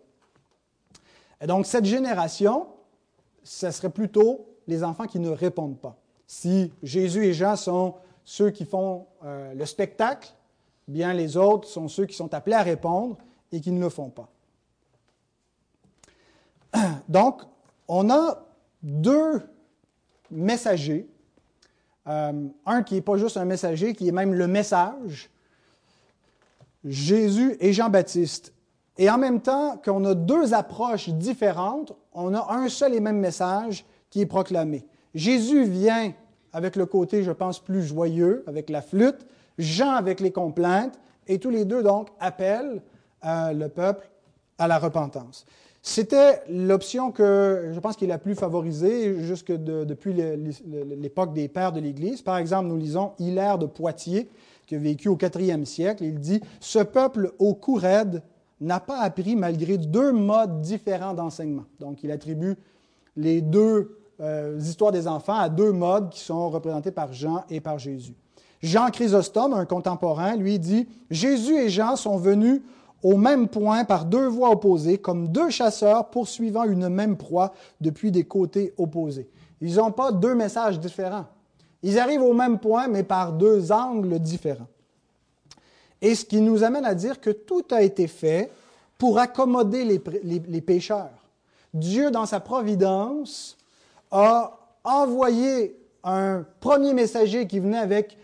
Et 1.41 1.47
donc, 1.47 1.65
cette 1.65 1.85
génération, 1.85 2.67
ce 3.49 3.71
serait 3.71 3.89
plutôt 3.89 4.45
les 4.67 4.83
enfants 4.83 5.07
qui 5.07 5.17
ne 5.17 5.31
répondent 5.31 5.79
pas. 5.79 5.97
Si 6.27 6.71
Jésus 6.83 7.25
et 7.25 7.33
Jean 7.33 7.55
sont 7.55 7.95
ceux 8.23 8.51
qui 8.51 8.63
font 8.63 9.07
euh, 9.25 9.55
le 9.55 9.65
spectacle, 9.65 10.31
bien 10.87 11.13
les 11.13 11.35
autres 11.35 11.67
sont 11.67 11.87
ceux 11.87 12.05
qui 12.05 12.15
sont 12.15 12.31
appelés 12.35 12.55
à 12.55 12.61
répondre 12.61 13.17
et 13.51 13.59
qui 13.59 13.71
ne 13.71 13.79
le 13.79 13.89
font 13.89 14.11
pas. 14.11 14.29
Donc, 17.09 17.41
on 17.87 18.11
a 18.11 18.45
deux 18.83 19.41
messagers. 20.29 21.09
Euh, 22.05 22.49
un 22.67 22.83
qui 22.83 22.93
n'est 22.93 23.01
pas 23.01 23.17
juste 23.17 23.37
un 23.37 23.45
messager, 23.45 23.95
qui 23.95 24.09
est 24.09 24.11
même 24.11 24.35
le 24.35 24.45
message, 24.45 25.31
Jésus 26.85 27.57
et 27.59 27.73
Jean-Baptiste. 27.73 28.53
Et 28.99 29.09
en 29.09 29.17
même 29.17 29.39
temps 29.39 29.77
qu'on 29.83 30.03
a 30.03 30.13
deux 30.13 30.53
approches 30.53 31.07
différentes, 31.07 31.93
on 32.13 32.33
a 32.33 32.53
un 32.53 32.67
seul 32.67 32.93
et 32.93 32.99
même 32.99 33.17
message 33.17 33.85
qui 34.09 34.19
est 34.19 34.25
proclamé. 34.25 34.85
Jésus 35.15 35.63
vient 35.63 36.11
avec 36.51 36.75
le 36.75 36.85
côté, 36.85 37.23
je 37.23 37.31
pense, 37.31 37.59
plus 37.59 37.81
joyeux, 37.81 38.43
avec 38.45 38.69
la 38.69 38.81
flûte, 38.81 39.25
Jean 39.57 39.91
avec 39.91 40.19
les 40.19 40.31
complaintes, 40.31 40.99
et 41.27 41.39
tous 41.39 41.49
les 41.49 41.63
deux, 41.63 41.81
donc, 41.81 42.09
appellent 42.19 42.81
euh, 43.23 43.53
le 43.53 43.69
peuple 43.69 44.09
à 44.57 44.67
la 44.67 44.77
repentance. 44.77 45.45
C'était 45.81 46.41
l'option 46.49 47.11
que 47.11 47.69
je 47.73 47.79
pense 47.79 47.95
qui 47.95 48.03
est 48.03 48.09
la 48.09 48.17
plus 48.17 48.35
favorisée 48.35 49.21
jusque 49.21 49.53
depuis 49.53 50.13
l'époque 50.13 51.33
des 51.33 51.47
pères 51.47 51.71
de 51.71 51.79
l'Église. 51.79 52.21
Par 52.21 52.37
exemple, 52.37 52.67
nous 52.67 52.75
lisons 52.75 53.13
Hilaire 53.17 53.57
de 53.57 53.65
Poitiers, 53.65 54.29
qui 54.67 54.75
a 54.75 54.77
vécu 54.77 55.07
au 55.07 55.17
IVe 55.17 55.63
siècle. 55.63 56.03
Il 56.03 56.19
dit 56.19 56.41
Ce 56.59 56.79
peuple 56.79 57.31
au 57.39 57.53
cou 57.53 57.75
n'a 58.61 58.79
pas 58.79 58.99
appris 58.99 59.35
malgré 59.35 59.77
deux 59.77 60.11
modes 60.11 60.61
différents 60.61 61.13
d'enseignement. 61.13 61.65
Donc, 61.79 62.03
il 62.03 62.11
attribue 62.11 62.55
les 63.15 63.41
deux 63.41 63.97
euh, 64.21 64.57
histoires 64.59 64.91
des 64.91 65.07
enfants 65.07 65.37
à 65.37 65.49
deux 65.49 65.71
modes 65.71 66.09
qui 66.09 66.19
sont 66.19 66.49
représentés 66.49 66.91
par 66.91 67.13
Jean 67.13 67.43
et 67.49 67.61
par 67.61 67.79
Jésus. 67.79 68.15
Jean 68.61 68.89
Chrysostome, 68.89 69.53
un 69.53 69.65
contemporain, 69.65 70.35
lui 70.35 70.59
dit 70.59 70.87
Jésus 71.09 71.55
et 71.55 71.69
Jean 71.69 71.95
sont 71.95 72.17
venus 72.17 72.61
au 73.01 73.15
même 73.15 73.47
point 73.47 73.85
par 73.85 74.03
deux 74.03 74.27
voies 74.27 74.51
opposées, 74.51 74.97
comme 74.97 75.29
deux 75.29 75.49
chasseurs 75.49 76.09
poursuivant 76.09 76.65
une 76.65 76.89
même 76.89 77.15
proie 77.15 77.53
depuis 77.79 78.11
des 78.11 78.25
côtés 78.25 78.73
opposés. 78.77 79.29
Ils 79.61 79.75
n'ont 79.75 79.91
pas 79.91 80.11
deux 80.11 80.35
messages 80.35 80.79
différents. 80.79 81.25
Ils 81.81 81.97
arrivent 81.97 82.23
au 82.23 82.33
même 82.33 82.59
point, 82.59 82.89
mais 82.89 83.03
par 83.03 83.31
deux 83.31 83.71
angles 83.71 84.19
différents. 84.19 84.67
Et 86.01 86.15
ce 86.15 86.25
qui 86.25 86.41
nous 86.41 86.63
amène 86.63 86.85
à 86.85 86.95
dire 86.95 87.19
que 87.19 87.29
tout 87.29 87.65
a 87.71 87.81
été 87.81 88.07
fait 88.07 88.51
pour 88.97 89.19
accommoder 89.19 89.85
les, 89.85 90.61
pécheurs. 90.61 91.09
Dieu, 91.73 92.11
dans 92.11 92.25
sa 92.25 92.39
providence, 92.39 93.57
a 94.11 94.57
envoyé 94.83 95.75
un 96.03 96.45
premier 96.59 96.93
messager 96.93 97.47
qui 97.47 97.59
venait 97.59 97.77
avec, 97.77 98.17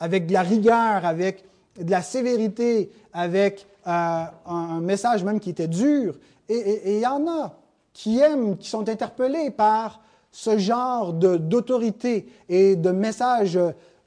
avec 0.00 0.26
de 0.26 0.32
la 0.32 0.42
rigueur, 0.42 1.04
avec 1.04 1.44
de 1.78 1.90
la 1.90 2.02
sévérité, 2.02 2.90
avec 3.12 3.66
euh, 3.86 4.24
un, 4.46 4.80
message 4.80 5.24
même 5.24 5.40
qui 5.40 5.50
était 5.50 5.68
dur. 5.68 6.18
Et 6.48 6.96
il 6.96 7.00
y 7.00 7.06
en 7.06 7.26
a 7.28 7.54
qui 7.92 8.20
aiment, 8.20 8.56
qui 8.56 8.68
sont 8.68 8.88
interpellés 8.88 9.50
par 9.50 10.00
ce 10.30 10.58
genre 10.58 11.12
d'autorité 11.12 12.28
et 12.48 12.76
de 12.76 12.90
messages 12.90 13.58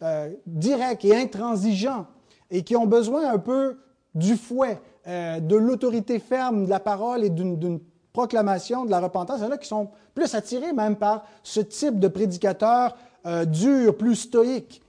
euh, 0.01 0.30
directs 0.46 1.06
et 1.06 1.16
intransigeants 1.16 2.08
et 2.51 2.63
qui 2.63 2.75
ont 2.75 2.86
besoin 2.86 3.31
un 3.31 3.39
peu 3.39 3.79
du 4.13 4.36
fouet, 4.36 4.79
euh, 5.08 5.39
de 5.39 5.55
l'autorité 5.55 6.20
ferme 6.20 6.65
de 6.65 6.70
la 6.70 6.79
parole 6.79 7.24
et 7.24 7.29
d'une 7.29 7.79
proclamation 8.13 8.86
de 8.86 8.91
la 8.91 9.00
repentance. 9.00 9.39
Il 9.39 9.50
y 9.50 9.53
en 9.53 9.58
qui 9.58 9.67
sont 9.67 9.89
plus 10.13 10.36
attirés 10.36 10.74
même 10.74 10.98
par 10.98 11.25
ce 11.43 11.62
type 11.62 11.98
de 11.98 12.10
prédicateur 12.10 12.96
euh, 13.25 13.46
dur, 13.46 13.98
plus 13.98 14.15
stoïque. 14.15 14.81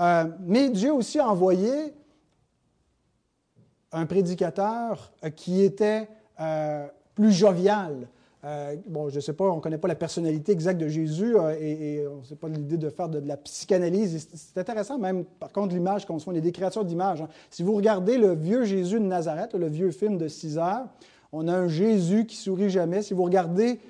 Euh, 0.00 0.24
mais 0.40 0.68
Dieu 0.70 0.92
aussi 0.92 1.20
a 1.20 1.28
envoyé 1.28 1.94
un 3.92 4.06
prédicateur 4.06 5.12
qui 5.36 5.62
était 5.62 6.08
plus 7.14 7.30
jovial, 7.30 8.08
euh, 8.44 8.76
bon, 8.86 9.08
je 9.08 9.16
ne 9.16 9.20
sais 9.20 9.32
pas, 9.32 9.44
on 9.44 9.56
ne 9.56 9.60
connaît 9.60 9.78
pas 9.78 9.88
la 9.88 9.94
personnalité 9.94 10.52
exacte 10.52 10.78
de 10.78 10.88
Jésus 10.88 11.36
euh, 11.36 11.56
et, 11.58 12.04
on 12.06 12.18
ne 12.18 12.24
sait 12.24 12.36
pas 12.36 12.48
l'idée 12.48 12.76
de 12.76 12.90
faire 12.90 13.08
de, 13.08 13.18
la 13.18 13.38
psychanalyse. 13.38 14.28
C'est 14.34 14.58
intéressant 14.58 14.98
même, 14.98 15.24
par 15.24 15.50
contre, 15.50 15.74
l'image 15.74 16.04
qu'on 16.04 16.18
se 16.18 16.24
fait, 16.24 16.30
on 16.30 16.34
est 16.34 16.42
des 16.42 16.52
créatures 16.52 16.84
d'image. 16.84 17.22
Hein. 17.22 17.28
Si 17.50 17.62
vous 17.62 17.74
regardez 17.74 18.18
le 18.18 18.34
vieux 18.34 18.64
Jésus 18.64 19.00
de 19.00 19.06
Nazareth, 19.06 19.54
le 19.54 19.68
vieux 19.68 19.90
film 19.90 20.18
de 20.18 20.28
6 20.28 20.58
heures, 20.58 20.86
on 21.32 21.48
a 21.48 21.56
un 21.56 21.68
Jésus 21.68 22.26
qui 22.26 22.36
sourit 22.36 22.70
jamais. 22.70 23.00
Si 23.02 23.14
vous 23.14 23.24
regardez 23.24 23.80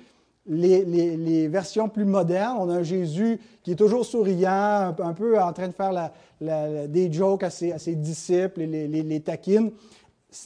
les, 0.47 1.47
versions 1.47 1.89
plus 1.89 2.05
modernes. 2.05 2.57
On 2.59 2.69
a 2.69 2.75
un 2.75 2.83
Jésus 2.83 3.39
qui 3.63 3.71
est 3.71 3.75
toujours 3.75 4.05
souriant, 4.05 4.93
un, 4.97 5.13
peu 5.13 5.41
en 5.41 5.53
train 5.53 5.67
de 5.67 5.73
faire 5.73 6.11
des 6.39 7.11
jokes 7.11 7.43
à 7.43 7.49
ses, 7.49 7.95
disciples 7.95 8.61
et 8.61 8.67
les, 8.67 8.87
les, 8.87 9.19
taquine. 9.19 9.71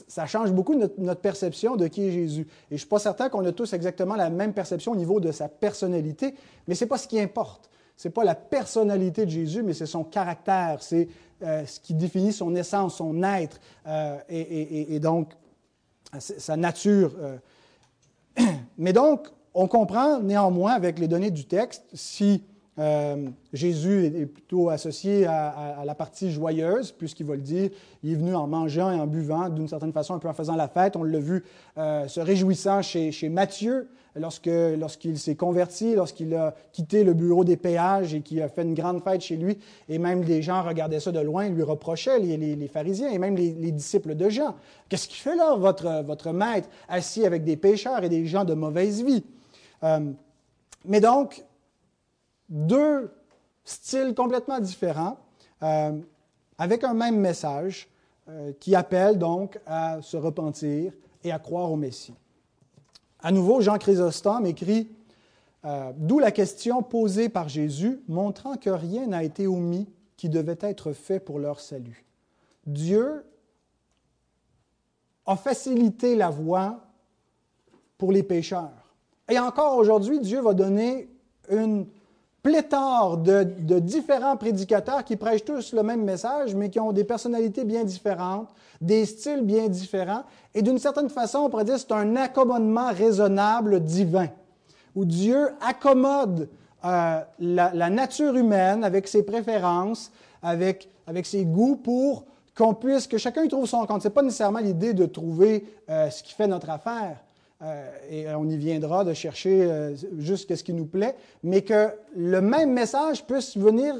Ça 0.08 0.26
change 0.26 0.52
beaucoup 0.52 0.74
notre, 0.74 1.20
perception 1.20 1.76
de 1.76 1.86
qui 1.88 2.02
est 2.02 2.12
Jésus. 2.12 2.42
Et 2.42 2.46
je 2.70 2.74
ne 2.74 2.78
suis 2.78 2.86
pas 2.86 2.98
certain 2.98 3.28
qu'on 3.28 3.44
a 3.44 3.52
tous 3.52 3.72
exactement 3.72 4.14
la 4.14 4.30
même 4.30 4.52
perception 4.52 4.92
au 4.92 4.96
niveau 4.96 5.20
de 5.20 5.32
sa 5.32 5.48
personnalité, 5.48 6.34
mais 6.68 6.74
ce 6.74 6.84
n'est 6.84 6.88
pas 6.88 6.98
ce 6.98 7.08
qui 7.08 7.20
importe. 7.20 7.70
Ce 7.96 8.08
n'est 8.08 8.12
pas 8.12 8.24
la 8.24 8.34
personnalité 8.34 9.26
de 9.26 9.30
Jésus, 9.30 9.62
mais 9.62 9.74
c'est 9.74 9.86
son 9.86 10.04
caractère, 10.04 10.78
c'est 10.80 11.08
euh, 11.42 11.66
ce 11.66 11.80
qui 11.80 11.94
définit 11.94 12.32
son 12.32 12.54
essence, 12.54 12.96
son 12.96 13.22
être, 13.22 13.60
euh, 13.86 14.18
et, 14.28 14.98
donc 15.00 15.32
sa 16.18 16.56
nature. 16.56 17.12
Euh. 17.18 17.38
Mais 18.78 18.92
donc, 18.92 19.28
on 19.54 19.66
comprend 19.66 20.20
néanmoins 20.20 20.72
avec 20.72 20.98
les 20.98 21.08
données 21.08 21.30
du 21.30 21.44
texte 21.44 21.84
si 21.92 22.44
euh, 22.80 23.28
Jésus 23.52 24.06
est 24.06 24.26
plutôt 24.26 24.70
associé 24.70 25.26
à, 25.26 25.82
la 25.84 25.94
partie 25.94 26.30
joyeuse, 26.30 26.92
puisqu'il 26.92 27.26
va 27.26 27.34
le 27.34 27.42
dire, 27.42 27.70
il 28.02 28.12
est 28.12 28.16
venu 28.16 28.34
en 28.34 28.46
mangeant 28.46 28.90
et 28.90 28.98
en 28.98 29.06
buvant, 29.06 29.48
d'une 29.50 29.68
certaine 29.68 29.92
façon, 29.92 30.14
un 30.14 30.18
peu 30.18 30.28
en 30.28 30.32
faisant 30.32 30.56
la 30.56 30.68
fête. 30.68 30.96
On 30.96 31.02
l'a 31.02 31.18
vu 31.18 31.44
euh, 31.76 32.08
se 32.08 32.20
réjouissant 32.20 32.80
chez, 32.80 33.12
chez 33.12 33.28
Matthieu 33.28 33.88
lorsqu'il 34.16 35.18
s'est 35.18 35.36
converti, 35.36 35.94
lorsqu'il 35.94 36.34
a 36.34 36.54
quitté 36.72 37.04
le 37.04 37.14
bureau 37.14 37.44
des 37.44 37.56
péages 37.56 38.14
et 38.14 38.22
qu'il 38.22 38.42
a 38.42 38.48
fait 38.48 38.62
une 38.62 38.74
grande 38.74 39.02
fête 39.02 39.20
chez 39.20 39.36
lui. 39.36 39.58
Et 39.88 39.98
même 39.98 40.22
les 40.22 40.42
gens 40.42 40.62
regardaient 40.62 41.00
ça 41.00 41.12
de 41.12 41.20
loin, 41.20 41.48
lui 41.48 41.62
reprochaient, 41.62 42.18
les, 42.18 42.68
pharisiens 42.68 43.10
et 43.10 43.18
même 43.18 43.36
les, 43.36 43.72
disciples 43.72 44.14
de 44.14 44.28
Jean. 44.28 44.56
Qu'est-ce 44.88 45.06
qu'il 45.06 45.18
fait 45.18 45.36
là, 45.36 45.54
votre, 45.54 46.02
votre 46.04 46.32
maître, 46.32 46.68
assis 46.88 47.24
avec 47.24 47.44
des 47.44 47.56
pécheurs 47.56 48.02
et 48.02 48.08
des 48.08 48.26
gens 48.26 48.44
de 48.44 48.54
mauvaise 48.54 49.04
vie? 49.04 49.24
Euh, 49.84 50.00
mais 50.84 51.00
donc, 51.00 51.44
deux 52.50 53.10
styles 53.64 54.14
complètement 54.14 54.60
différents, 54.60 55.18
euh, 55.62 55.98
avec 56.58 56.84
un 56.84 56.92
même 56.92 57.16
message, 57.16 57.88
euh, 58.28 58.52
qui 58.60 58.74
appelle 58.74 59.18
donc 59.18 59.58
à 59.66 60.02
se 60.02 60.16
repentir 60.16 60.92
et 61.24 61.32
à 61.32 61.38
croire 61.38 61.72
au 61.72 61.76
Messie. 61.76 62.14
À 63.22 63.32
nouveau, 63.32 63.60
Jean 63.60 63.78
Chrysostome 63.78 64.46
écrit 64.46 64.90
D'où 65.96 66.18
la 66.18 66.30
question 66.30 66.82
posée 66.82 67.28
par 67.28 67.50
Jésus, 67.50 68.00
montrant 68.08 68.56
que 68.56 68.70
rien 68.70 69.06
n'a 69.06 69.22
été 69.24 69.46
omis 69.46 69.86
qui 70.16 70.30
devait 70.30 70.58
être 70.60 70.94
fait 70.94 71.20
pour 71.20 71.38
leur 71.38 71.60
salut. 71.60 72.06
Dieu 72.66 73.24
a 75.26 75.36
facilité 75.36 76.14
la 76.14 76.30
voie 76.30 76.80
pour 77.96 78.12
les 78.12 78.22
pécheurs. 78.22 78.94
Et 79.28 79.38
encore 79.38 79.76
aujourd'hui, 79.76 80.20
Dieu 80.20 80.40
va 80.40 80.54
donner 80.54 81.08
une 81.50 81.86
pléthore 82.42 83.18
de, 83.18 83.42
différents 83.78 84.36
prédicateurs 84.36 85.04
qui 85.04 85.16
prêchent 85.16 85.44
tous 85.44 85.72
le 85.72 85.82
même 85.82 86.04
message, 86.04 86.54
mais 86.54 86.70
qui 86.70 86.80
ont 86.80 86.92
des 86.92 87.04
personnalités 87.04 87.64
bien 87.64 87.84
différentes, 87.84 88.48
des 88.80 89.04
styles 89.04 89.42
bien 89.42 89.68
différents. 89.68 90.24
Et 90.54 90.62
d'une 90.62 90.78
certaine 90.78 91.08
façon, 91.08 91.40
on 91.40 91.50
pourrait 91.50 91.64
dire 91.64 91.74
que 91.74 91.80
c'est 91.80 91.92
un 91.92 92.16
accommodement 92.16 92.92
raisonnable 92.92 93.80
divin, 93.80 94.28
où 94.94 95.04
Dieu 95.04 95.50
accommode 95.60 96.48
euh, 96.84 97.20
la, 97.40 97.90
nature 97.90 98.34
humaine 98.34 98.84
avec 98.84 99.06
ses 99.06 99.22
préférences, 99.22 100.10
avec, 100.42 100.88
avec 101.06 101.26
ses 101.26 101.44
goûts 101.44 101.76
pour 101.76 102.24
qu'on 102.56 102.74
puisse, 102.74 103.06
que 103.06 103.18
chacun 103.18 103.44
y 103.44 103.48
trouve 103.48 103.66
son 103.66 103.84
compte. 103.86 104.02
Ce 104.02 104.08
n'est 104.08 104.14
pas 104.14 104.22
nécessairement 104.22 104.60
l'idée 104.60 104.94
de 104.94 105.06
trouver 105.06 105.66
euh, 105.88 106.08
ce 106.10 106.22
qui 106.22 106.32
fait 106.32 106.46
notre 106.46 106.70
affaire, 106.70 107.18
euh, 107.62 107.90
et 108.10 108.26
on 108.34 108.48
y 108.48 108.56
viendra 108.56 109.04
de 109.04 109.12
chercher 109.12 109.62
euh, 109.62 109.94
juste 110.18 110.54
ce 110.54 110.64
qui 110.64 110.72
nous 110.72 110.86
plaît, 110.86 111.14
mais 111.42 111.62
que 111.62 111.90
le 112.16 112.40
même 112.40 112.72
message 112.72 113.26
puisse 113.26 113.56
venir 113.56 113.94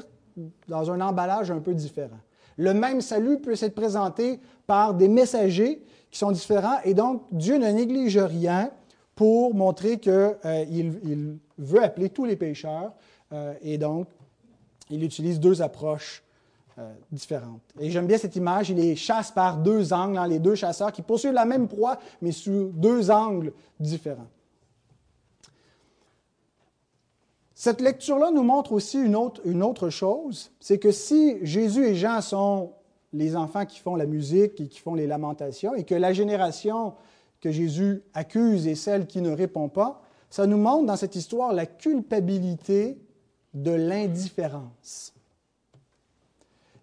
dans 0.67 0.89
un 0.89 0.99
emballage 0.99 1.51
un 1.51 1.59
peu 1.59 1.73
différent. 1.73 2.19
Le 2.57 2.73
même 2.73 3.01
salut 3.01 3.39
peut 3.39 3.53
être 3.53 3.75
présenté 3.75 4.39
par 4.65 4.95
des 4.95 5.07
messagers 5.07 5.83
qui 6.09 6.17
sont 6.17 6.31
différents, 6.31 6.79
et 6.83 6.93
donc 6.93 7.23
Dieu 7.31 7.57
ne 7.57 7.69
néglige 7.69 8.17
rien 8.17 8.71
pour 9.15 9.53
montrer 9.53 9.99
qu'il 9.99 10.11
euh, 10.11 10.65
il 10.69 11.37
veut 11.59 11.83
appeler 11.83 12.09
tous 12.09 12.25
les 12.25 12.35
pécheurs, 12.35 12.93
et 13.61 13.77
donc 13.77 14.07
il 14.89 15.05
utilise 15.05 15.39
deux 15.39 15.61
approches 15.61 16.21
euh, 16.81 16.93
différentes. 17.11 17.61
Et 17.79 17.91
j'aime 17.91 18.07
bien 18.07 18.17
cette 18.17 18.35
image, 18.35 18.69
il 18.69 18.77
les 18.77 18.95
chasse 18.95 19.31
par 19.31 19.57
deux 19.57 19.93
angles, 19.93 20.17
hein, 20.17 20.27
les 20.27 20.39
deux 20.39 20.55
chasseurs 20.55 20.91
qui 20.91 21.01
poursuivent 21.01 21.33
la 21.33 21.45
même 21.45 21.67
proie, 21.67 21.97
mais 22.21 22.31
sous 22.31 22.71
deux 22.73 23.11
angles 23.11 23.53
différents. 23.79 24.27
Cette 27.53 27.79
lecture-là 27.79 28.31
nous 28.31 28.43
montre 28.43 28.71
aussi 28.71 28.99
une 28.99 29.15
autre, 29.15 29.39
une 29.45 29.61
autre 29.61 29.89
chose, 29.89 30.51
c'est 30.59 30.79
que 30.79 30.91
si 30.91 31.37
Jésus 31.43 31.85
et 31.85 31.95
Jean 31.95 32.19
sont 32.21 32.71
les 33.13 33.35
enfants 33.35 33.65
qui 33.65 33.79
font 33.79 33.95
la 33.95 34.07
musique 34.07 34.59
et 34.59 34.67
qui 34.67 34.79
font 34.79 34.95
les 34.95 35.05
lamentations, 35.05 35.75
et 35.75 35.83
que 35.83 35.93
la 35.93 36.11
génération 36.11 36.93
que 37.39 37.51
Jésus 37.51 38.01
accuse 38.13 38.67
est 38.67 38.75
celle 38.75 39.05
qui 39.05 39.21
ne 39.21 39.31
répond 39.31 39.69
pas, 39.69 40.01
ça 40.29 40.47
nous 40.47 40.57
montre 40.57 40.87
dans 40.87 40.95
cette 40.95 41.15
histoire 41.15 41.53
la 41.53 41.67
culpabilité 41.67 42.97
de 43.53 43.71
l'indifférence. 43.71 45.13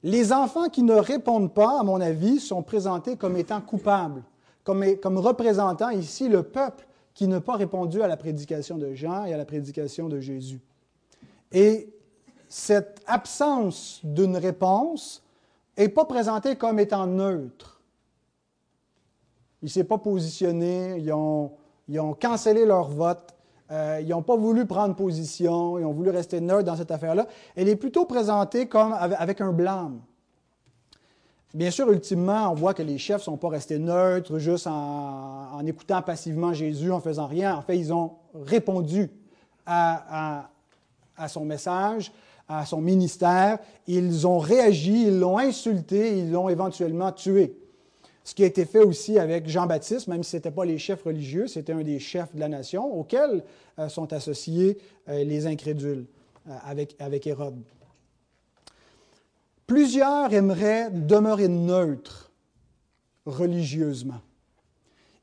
Les 0.02 0.32
enfants 0.32 0.68
qui 0.68 0.82
ne 0.82 0.94
répondent 0.94 1.52
pas, 1.52 1.80
à 1.80 1.82
mon 1.82 2.00
avis, 2.00 2.38
sont 2.40 2.62
présentés 2.62 3.16
comme 3.16 3.37
étant 3.37 3.61
coupables, 3.61 4.22
comme, 4.64 5.18
représentant 5.18 5.90
ici 5.90 6.28
le 6.28 6.42
peuple 6.42 6.87
qui 7.14 7.26
n'a 7.26 7.40
pas 7.40 7.56
répondu 7.56 8.02
à 8.02 8.06
la 8.06 8.16
prédication 8.16 8.78
de 8.78 8.94
Jean 8.94 9.24
et 9.24 9.34
à 9.34 9.37
la 9.37 9.44
prédication 9.44 10.08
de 10.08 10.20
Jésus. 10.20 10.61
Et 11.50 11.92
cette 12.48 13.02
absence 13.06 14.00
d'une 14.04 14.37
réponse 14.37 15.22
n'est 15.76 15.88
pas 15.88 16.04
présentée 16.04 16.54
comme 16.54 16.78
étant 16.78 17.06
neutre. 17.06 17.80
Il 19.62 19.66
ne 19.66 19.70
s'est 19.70 19.84
pas 19.84 19.98
positionné, 19.98 20.98
ils 20.98 21.12
ont, 21.12 21.52
ils 21.88 21.98
ont 21.98 22.14
cancellé 22.14 22.64
leur 22.64 22.88
vote, 22.88 23.34
euh, 23.70 24.00
ils 24.02 24.09
n'ont 24.09 24.22
pas 24.22 24.37
voulu 24.37 24.66
prendre 24.66 24.94
position, 24.94 25.78
ils 25.78 25.85
ont 25.85 25.92
voulu 25.92 26.11
rester 26.11 26.40
neutres 26.40 26.64
dans 26.64 26.76
cette 26.76 26.90
affaire-là. 26.90 27.26
Elle 27.54 27.68
est 27.68 27.76
plutôt 27.76 28.07
présentée 28.07 28.66
comme 28.66 28.92
avec 28.92 29.40
un 29.40 29.52
blâme. 29.52 30.00
Bien 31.54 31.70
sûr, 31.70 31.90
ultimement, 31.90 32.50
on 32.50 32.54
voit 32.54 32.74
que 32.74 32.83
les 32.83 32.98
chefs 32.98 33.20
ne 33.20 33.24
sont 33.24 33.37
pas 33.37 33.48
restés 33.48 33.78
neutres 33.78 34.38
juste 34.38 34.66
en, 34.66 35.64
écoutant 35.66 36.02
passivement 36.02 36.52
Jésus, 36.52 36.92
en 36.92 37.00
faisant 37.00 37.26
rien. 37.26 37.57
En 37.57 37.62
fait, 37.62 37.78
ils 37.78 37.92
ont 37.92 38.12
répondu 38.35 39.11
à, 39.66 40.50
à 41.16 41.28
son 41.28 41.44
message, 41.44 42.12
à 42.48 42.64
son 42.64 42.81
ministère. 42.81 43.59
Ils 43.87 44.26
ont 44.26 44.38
réagi, 44.38 45.09
ils 45.09 45.18
l'ont 45.18 45.38
insulté, 45.38 46.18
ils 46.18 46.31
l'ont 46.31 46.48
éventuellement 46.48 47.12
tué. 47.12 47.57
Ce 48.28 48.34
qui 48.34 48.42
a 48.42 48.46
été 48.46 48.66
fait 48.66 48.80
aussi 48.80 49.18
avec 49.18 49.48
Jean-Baptiste, 49.48 50.06
même 50.06 50.22
si 50.22 50.32
ce 50.32 50.36
n'était 50.36 50.50
pas 50.50 50.66
les 50.66 50.76
chefs 50.76 51.02
religieux, 51.02 51.46
c'était 51.46 51.72
un 51.72 51.80
des 51.80 51.98
chefs 51.98 52.34
de 52.34 52.40
la 52.40 52.48
nation 52.48 52.84
auxquels 52.84 53.42
euh, 53.78 53.88
sont 53.88 54.12
associés 54.12 54.76
euh, 55.08 55.24
les 55.24 55.46
incrédules 55.46 56.04
euh, 56.46 56.52
avec, 56.66 56.94
avec 56.98 57.26
Hérode. 57.26 57.56
Plusieurs 59.66 60.30
aimeraient 60.34 60.90
demeurer 60.90 61.48
neutres 61.48 62.30
religieusement. 63.24 64.20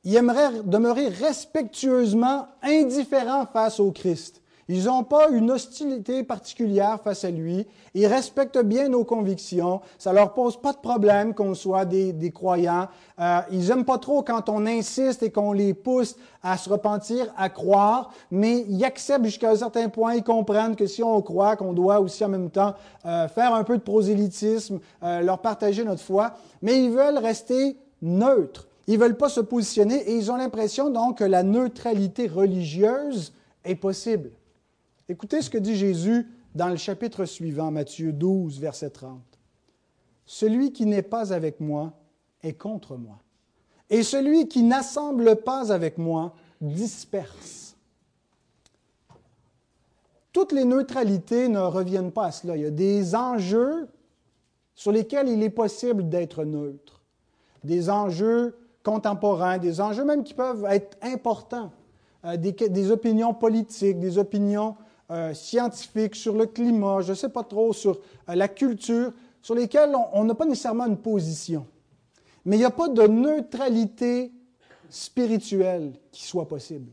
Ils 0.03 0.15
aimeraient 0.15 0.63
demeurer 0.63 1.09
respectueusement 1.09 2.47
indifférents 2.63 3.45
face 3.45 3.79
au 3.79 3.91
Christ. 3.91 4.41
Ils 4.67 4.86
n'ont 4.86 5.04
pas 5.04 5.30
une 5.30 5.51
hostilité 5.51 6.23
particulière 6.23 6.99
face 7.04 7.23
à 7.23 7.30
lui. 7.30 7.67
Ils 7.93 8.08
respectent 8.08 8.63
bien 8.63 8.89
nos 8.89 9.04
convictions. 9.04 9.82
Ça 9.99 10.12
leur 10.12 10.34
pose 10.34 10.60
pas 10.60 10.73
de 10.73 10.80
problème 10.80 11.36
qu'on 11.36 11.54
soit 11.54 11.86
des, 11.86 12.32
croyants. 12.32 12.88
Euh, 13.19 13.41
ils 13.51 13.67
n'aiment 13.67 13.86
pas 13.86 13.99
trop 13.99 14.23
quand 14.23 14.49
on 14.49 14.65
insiste 14.65 15.21
et 15.21 15.32
qu'on 15.32 15.54
les 15.54 15.75
pousse 15.75 16.15
à 16.41 16.58
se 16.58 16.67
repentir, 16.67 17.32
à 17.38 17.49
croire, 17.49 18.12
mais 18.32 18.65
ils 18.67 18.84
acceptent 18.84 19.25
jusqu'à 19.25 19.51
un 19.51 19.56
certain 19.56 19.88
point. 19.89 20.15
Ils 20.15 20.23
comprennent 20.23 20.75
que 20.75 20.88
si 20.88 21.04
on 21.04 21.21
croit, 21.21 21.56
qu'on 21.56 21.73
doit 21.73 21.99
aussi 21.99 22.25
en 22.25 22.30
même 22.30 22.49
temps 22.49 22.73
euh, 23.06 23.28
faire 23.28 23.54
un 23.54 23.63
peu 23.63 23.78
de 23.78 23.84
prosélytisme, 23.84 24.80
euh, 25.04 25.21
leur 25.21 25.39
partager 25.39 25.84
notre 25.84 26.01
foi, 26.01 26.34
mais 26.63 26.84
ils 26.84 26.91
veulent 26.91 27.19
rester 27.19 27.78
neutres. 28.01 28.67
Ils 28.88 28.97
veulent 28.97 29.17
pas 29.17 29.30
se 29.30 29.41
positionner 29.41 29.97
et 30.10 30.15
ils 30.15 30.32
ont 30.32 30.38
l'impression 30.38 30.89
donc 30.89 31.19
que 31.19 31.23
la 31.23 31.43
neutralité 31.43 32.28
religieuse 32.28 33.32
est 33.63 33.75
possible. 33.75 34.32
Écoutez 35.07 35.43
ce 35.43 35.51
que 35.51 35.59
dit 35.59 35.75
Jésus 35.75 36.27
dans 36.55 36.69
le 36.69 36.77
chapitre 36.77 37.25
suivant, 37.25 37.69
Matthieu 37.69 38.11
12, 38.11 38.59
verset 38.59 38.89
30. 38.89 39.21
Celui 40.25 40.73
qui 40.73 40.87
n'est 40.87 41.03
pas 41.03 41.31
avec 41.31 41.59
moi 41.59 41.93
est 42.41 42.53
contre 42.53 42.97
moi. 42.97 43.19
Et 43.91 44.01
celui 44.01 44.47
qui 44.47 44.63
n'assemble 44.63 45.35
pas 45.35 45.71
avec 45.71 45.99
moi 45.99 46.33
disperse. 46.59 47.77
Toutes 50.33 50.51
les 50.51 50.65
neutralités 50.65 51.49
ne 51.49 51.59
reviennent 51.59 52.11
pas 52.11 52.25
à 52.25 52.31
cela. 52.31 52.57
Il 52.57 52.63
y 52.63 52.65
a 52.65 52.71
des 52.71 53.13
enjeux 53.13 53.87
sur 54.73 54.91
lesquels 54.91 55.29
il 55.29 55.43
est 55.43 55.51
possible 55.51 56.09
d'être 56.09 56.43
neutre. 56.43 57.03
Des 57.63 57.91
enjeux 57.91 58.57
contemporains, 58.81 59.59
des 59.59 59.81
enjeux 59.81 60.03
même 60.03 60.23
qui 60.23 60.33
peuvent 60.33 60.65
être 60.65 60.97
importants. 61.03 61.71
euh, 62.25 62.37
des, 62.37 62.91
opinions 62.91 63.35
politiques, 63.35 63.99
des 63.99 64.17
opinions 64.17 64.75
euh, 65.11 65.33
scientifiques 65.33 66.15
sur 66.15 66.35
le 66.35 66.45
climat, 66.45 67.01
je 67.01 67.11
ne 67.11 67.15
sais 67.15 67.29
pas 67.29 67.43
trop, 67.43 67.73
sur 67.73 67.99
la 68.27 68.47
culture, 68.47 69.11
sur 69.41 69.55
lesquelles 69.55 69.95
on 70.13 70.23
n'a 70.23 70.35
pas 70.35 70.45
nécessairement 70.45 70.87
une 70.87 70.97
position. 70.97 71.67
Mais 72.45 72.55
il 72.55 72.59
n'y 72.59 72.65
a 72.65 72.71
pas 72.71 72.87
de 72.87 73.07
neutralité 73.07 74.31
spirituelle 74.89 75.93
qui 76.11 76.23
soit 76.23 76.47
possible. 76.47 76.91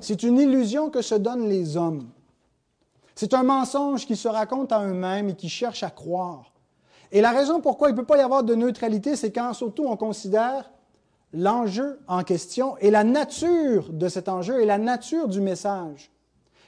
C'est 0.00 0.22
une 0.22 0.38
illusion 0.38 0.90
que 0.90 1.02
se 1.02 1.14
donnent 1.14 1.48
les 1.48 1.76
hommes. 1.76 2.08
C'est 3.14 3.34
un 3.34 3.44
mensonge 3.44 4.06
qui 4.06 4.16
se 4.16 4.28
raconte 4.28 4.72
à 4.72 4.84
eux-mêmes 4.84 5.30
et 5.30 5.34
qui 5.36 5.48
cherche 5.48 5.82
à 5.82 5.90
croire. 5.90 6.52
Et 7.12 7.20
la 7.20 7.30
raison 7.30 7.60
pourquoi 7.60 7.88
il 7.88 7.92
ne 7.92 7.96
peut 7.96 8.06
pas 8.06 8.18
y 8.18 8.20
avoir 8.20 8.42
de 8.42 8.54
neutralité, 8.54 9.14
c'est 9.14 9.30
quand 9.30 9.52
surtout 9.52 9.86
on 9.86 9.96
considère 9.96 10.72
l'enjeu 11.32 12.00
en 12.08 12.24
question 12.24 12.76
et 12.78 12.90
la 12.90 13.04
nature 13.04 13.92
de 13.92 14.08
cet 14.08 14.28
enjeu 14.28 14.60
et 14.60 14.66
la 14.66 14.78
nature 14.78 15.28
du 15.28 15.40
message. 15.40 16.10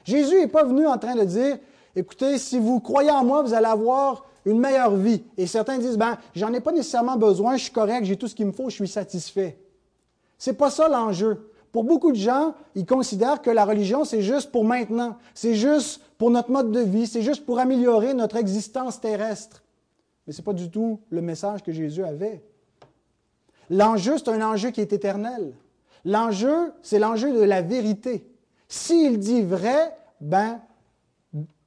Jésus 0.07 0.35
n'est 0.35 0.47
pas 0.47 0.63
venu 0.63 0.87
en 0.87 0.97
train 0.97 1.15
de 1.15 1.25
dire, 1.25 1.57
écoutez, 1.93 2.37
si 2.37 2.59
vous 2.59 2.79
croyez 2.79 3.11
en 3.11 3.25
moi, 3.25 3.41
vous 3.41 3.53
allez 3.53 3.65
avoir 3.65 4.25
une 4.45 4.57
meilleure 4.57 4.95
vie. 4.95 5.21
Et 5.35 5.47
certains 5.47 5.77
disent, 5.77 5.97
ben, 5.97 6.17
j'en 6.33 6.53
ai 6.53 6.61
pas 6.61 6.71
nécessairement 6.71 7.17
besoin, 7.17 7.57
je 7.57 7.63
suis 7.63 7.73
correct, 7.73 8.05
j'ai 8.05 8.15
tout 8.15 8.29
ce 8.29 8.33
qu'il 8.33 8.45
me 8.45 8.53
faut, 8.53 8.69
je 8.69 8.75
suis 8.75 8.87
satisfait. 8.87 9.59
C'est 10.37 10.53
pas 10.53 10.69
ça 10.69 10.87
l'enjeu. 10.87 11.51
Pour 11.73 11.83
beaucoup 11.83 12.13
de 12.13 12.17
gens, 12.17 12.55
ils 12.73 12.85
considèrent 12.85 13.41
que 13.41 13.49
la 13.49 13.65
religion, 13.65 14.05
c'est 14.05 14.21
juste 14.21 14.49
pour 14.49 14.63
maintenant, 14.63 15.17
c'est 15.33 15.55
juste 15.55 16.01
pour 16.17 16.31
notre 16.31 16.51
mode 16.51 16.71
de 16.71 16.79
vie, 16.79 17.05
c'est 17.05 17.21
juste 17.21 17.45
pour 17.45 17.59
améliorer 17.59 18.13
notre 18.13 18.37
existence 18.37 19.01
terrestre. 19.01 19.61
Mais 20.25 20.31
ce 20.31 20.39
n'est 20.39 20.45
pas 20.45 20.53
du 20.53 20.69
tout 20.69 21.01
le 21.09 21.21
message 21.21 21.63
que 21.63 21.73
Jésus 21.73 22.05
avait. 22.05 22.41
L'enjeu, 23.69 24.17
c'est 24.17 24.29
un 24.29 24.41
enjeu 24.41 24.71
qui 24.71 24.79
est 24.79 24.93
éternel. 24.93 25.51
L'enjeu, 26.05 26.71
c'est 26.81 26.99
l'enjeu 26.99 27.33
de 27.33 27.43
la 27.43 27.61
vérité. 27.61 28.25
S'il 28.67 29.19
dit 29.19 29.41
vrai, 29.41 29.97
ben, 30.19 30.61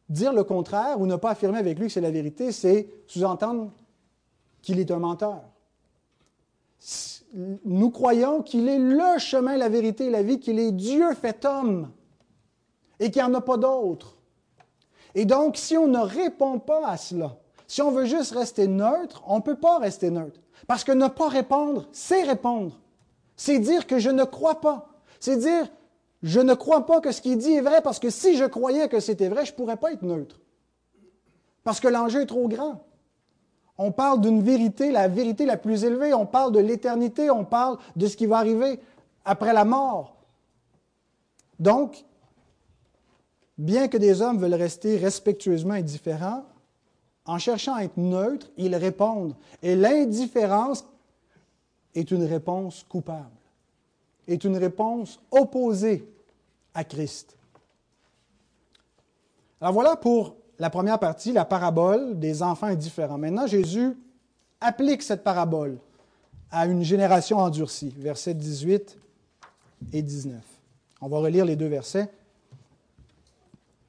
dire 0.09 0.33
le 0.33 0.45
contraire 0.45 1.01
ou 1.01 1.07
ne 1.07 1.17
pas 1.17 1.31
affirmer 1.31 1.59
avec 1.59 1.79
lui 1.79 1.87
que 1.87 1.93
c'est 1.93 2.01
la 2.01 2.11
vérité, 2.11 2.53
c'est 2.53 2.89
sous-entendre 3.07 3.73
qu'il 4.63 4.79
est 4.79 4.91
un 4.91 4.99
menteur. 4.99 5.43
Nous 7.65 7.91
croyons 7.91 8.43
qu'il 8.43 8.69
est 8.69 8.79
le 8.79 9.19
chemin, 9.19 9.57
la 9.57 9.69
vérité 9.69 10.11
la 10.11 10.23
vie, 10.23 10.41
qu'il 10.41 10.59
est 10.59 10.73
Dieu 10.73 11.15
fait 11.15 11.45
homme 11.45 11.91
et 12.99 13.11
qu'il 13.11 13.23
n'y 13.23 13.29
en 13.29 13.35
a 13.35 13.41
pas 13.41 13.57
d'autre. 13.57 14.17
Et 15.15 15.25
donc, 15.25 15.57
si 15.57 15.77
on 15.77 15.87
ne 15.87 15.99
répond 15.99 16.59
pas 16.59 16.87
à 16.87 16.97
cela, 16.97 17.37
si 17.67 17.83
on 17.83 17.91
veut 17.91 18.05
juste 18.05 18.33
rester 18.33 18.67
neutre, 18.67 19.23
on 19.27 19.37
ne 19.37 19.43
peut 19.43 19.57
pas 19.57 19.79
rester 19.79 20.11
neutre. 20.11 20.41
Parce 20.67 20.85
que 20.85 20.93
ne 20.93 21.09
pas 21.09 21.29
répondre, 21.29 21.89
c'est 21.93 22.23
répondre. 22.25 22.79
C'est 23.37 23.59
dire 23.59 23.87
que 23.87 23.99
je 23.99 24.11
ne 24.11 24.25
crois 24.25 24.61
pas. 24.61 24.89
C'est 25.19 25.37
dire, 25.37 25.69
je 26.23 26.41
ne 26.41 26.55
crois 26.55 26.87
pas 26.87 27.01
que 27.01 27.13
ce 27.13 27.21
qu'il 27.21 27.39
dit 27.39 27.53
est 27.53 27.61
vrai, 27.61 27.81
parce 27.83 27.99
que 27.99 28.11
si 28.11 28.37
je 28.37 28.45
croyais 28.45 28.89
que 28.89 29.01
c'était 29.01 29.29
vrai, 29.29 29.47
je 29.47 29.53
ne 29.53 29.57
pourrais 29.57 29.77
pas 29.77 29.93
être 29.93 30.03
neutre. 30.03 30.41
Parce 31.65 31.81
que 31.81 31.89
l'enjeu 31.89 32.23
est 32.23 32.27
trop 32.27 32.49
grand. 32.49 32.85
On 33.79 33.93
parle 33.93 34.21
d'une 34.21 34.43
vérité, 34.43 34.93
la 34.93 35.09
vérité 35.09 35.47
la 35.47 35.57
plus 35.57 35.85
élevée, 35.85 36.13
on 36.13 36.27
parle 36.27 36.53
de 36.53 36.59
l'éternité, 36.59 37.31
on 37.31 37.45
parle 37.45 37.79
de 37.97 38.07
ce 38.07 38.17
qui 38.17 38.27
va 38.27 38.37
arriver 38.37 38.79
après 39.25 39.55
la 39.55 39.65
mort. 39.65 40.17
Donc, 41.59 42.05
bien 43.57 43.89
que 43.89 43.97
des 43.97 44.21
hommes 44.21 44.39
veulent 44.39 44.55
rester 44.55 44.99
respectueusement 44.99 45.75
indifférents, 45.75 46.45
en 47.25 47.39
cherchant 47.39 47.75
à 47.75 47.85
être 47.85 47.97
neutre, 47.97 48.51
ils 48.57 48.75
répondent. 48.75 49.35
Et 49.63 49.77
l'indifférence 49.77 50.85
est 51.95 52.11
une 52.11 52.25
réponse 52.25 52.85
coupable, 52.89 53.31
est 54.33 54.45
une 54.45 54.57
réponse 54.57 55.21
opposée 55.31 56.09
à 56.75 56.85
Christ. 56.85 57.37
Alors 59.61 59.75
voilà 59.75 59.97
pour 59.97 60.37
la 60.59 60.71
première 60.71 60.99
partie, 60.99 61.33
la 61.33 61.45
parabole 61.45 62.19
des 62.19 62.43
enfants 62.43 62.66
indifférents. 62.66 63.19
Maintenant, 63.19 63.47
Jésus 63.47 63.97
applique 64.61 65.03
cette 65.03 65.25
parabole 65.25 65.79
à 66.51 66.66
une 66.66 66.83
génération 66.83 67.38
endurcie, 67.38 67.95
versets 67.99 68.35
18 68.35 68.99
et 69.93 70.03
19. 70.03 70.40
On 71.01 71.09
va 71.09 71.19
relire 71.19 71.45
les 71.45 71.57
deux 71.57 71.66
versets. 71.66 72.11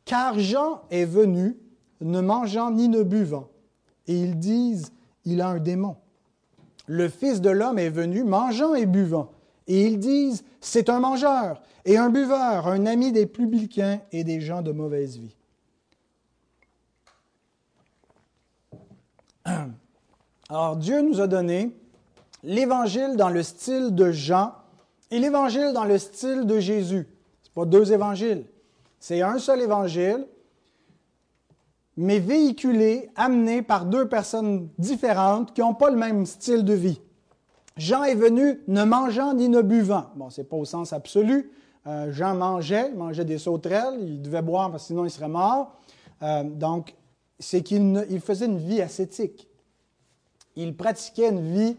Car 0.06 0.40
Jean 0.40 0.82
est 0.90 1.06
venu 1.06 1.58
ne 2.02 2.20
mangeant 2.22 2.72
ni 2.72 2.88
ne 2.88 3.04
buvant. 3.04 3.48
Et 4.08 4.20
ils 4.20 4.38
disent, 4.38 4.92
il 5.26 5.42
a 5.42 5.50
un 5.50 5.60
démon. 5.60 5.96
Le 6.88 7.08
Fils 7.10 7.42
de 7.42 7.50
l'homme 7.50 7.80
est 7.80 7.90
venu 7.90 8.24
mangeant 8.24 8.74
et 8.74 8.86
buvant. 8.86 9.30
Et 9.72 9.86
ils 9.86 10.00
disent, 10.00 10.44
c'est 10.60 10.90
un 10.90 11.00
mangeur 11.00 11.62
et 11.86 11.98
un 11.98 12.10
buveur, 12.10 12.68
un 12.68 12.86
ami 12.86 13.14
des 13.14 13.26
publicains 13.26 14.02
et 14.12 14.26
des 14.26 14.42
gens 14.42 14.62
de 14.62 14.74
mauvaise 14.74 15.16
vie. 15.18 15.34
Alors 20.50 20.76
Dieu 20.76 21.02
nous 21.02 21.22
a 21.22 21.28
donné 21.28 21.74
l'évangile 22.44 23.16
dans 23.16 23.30
le 23.30 23.44
style 23.44 23.96
de 23.96 24.12
Jean 24.12 24.54
et 25.10 25.20
l'évangile 25.20 25.72
dans 25.72 25.86
le 25.86 25.98
style 25.98 26.46
de 26.46 26.60
Jésus. 26.60 27.08
Ce 27.42 27.50
pas 27.52 27.64
deux 27.64 27.94
évangiles. 27.94 28.44
C'est 29.00 29.22
un 29.22 29.40
seul 29.40 29.62
évangile 29.62 30.28
mais 31.96 32.20
véhiculé, 32.20 33.10
amené 33.16 33.62
par 33.62 33.86
deux 33.86 34.10
personnes 34.10 34.68
différentes 34.78 35.54
qui 35.54 35.62
n'ont 35.62 35.76
pas 35.76 35.92
le 35.92 35.98
même 35.98 36.26
style 36.26 36.66
de 36.66 36.74
vie. 36.74 37.00
Jean 37.82 38.04
est 38.04 38.14
venu 38.14 38.62
ne 38.68 38.84
mangeant 38.84 39.34
ni 39.34 39.50
ne 39.50 39.64
buvant. 39.64 40.06
Bon, 40.16 40.30
ce 40.30 40.42
n'est 40.42 40.48
pas 40.48 40.56
au 40.56 40.66
sens 40.66 40.94
absolu. 40.94 41.52
Euh, 41.88 42.12
Jean 42.12 42.36
mangeait, 42.36 42.92
mangeait 42.92 43.26
des 43.26 43.40
sauterelles, 43.40 43.98
il 44.00 44.22
devait 44.22 44.44
boire 44.44 44.70
parce 44.70 44.84
que 44.84 44.88
sinon 44.90 45.04
il 45.04 45.10
serait 45.10 45.28
mort. 45.28 45.80
Euh, 46.22 46.44
donc, 46.44 46.94
c'est 47.40 47.64
qu'il 47.64 48.06
il 48.12 48.22
faisait 48.22 48.46
une 48.46 48.60
vie 48.60 48.82
ascétique. 48.82 49.50
Il 50.56 50.76
pratiquait 50.76 51.30
une 51.30 51.42
vie 51.42 51.76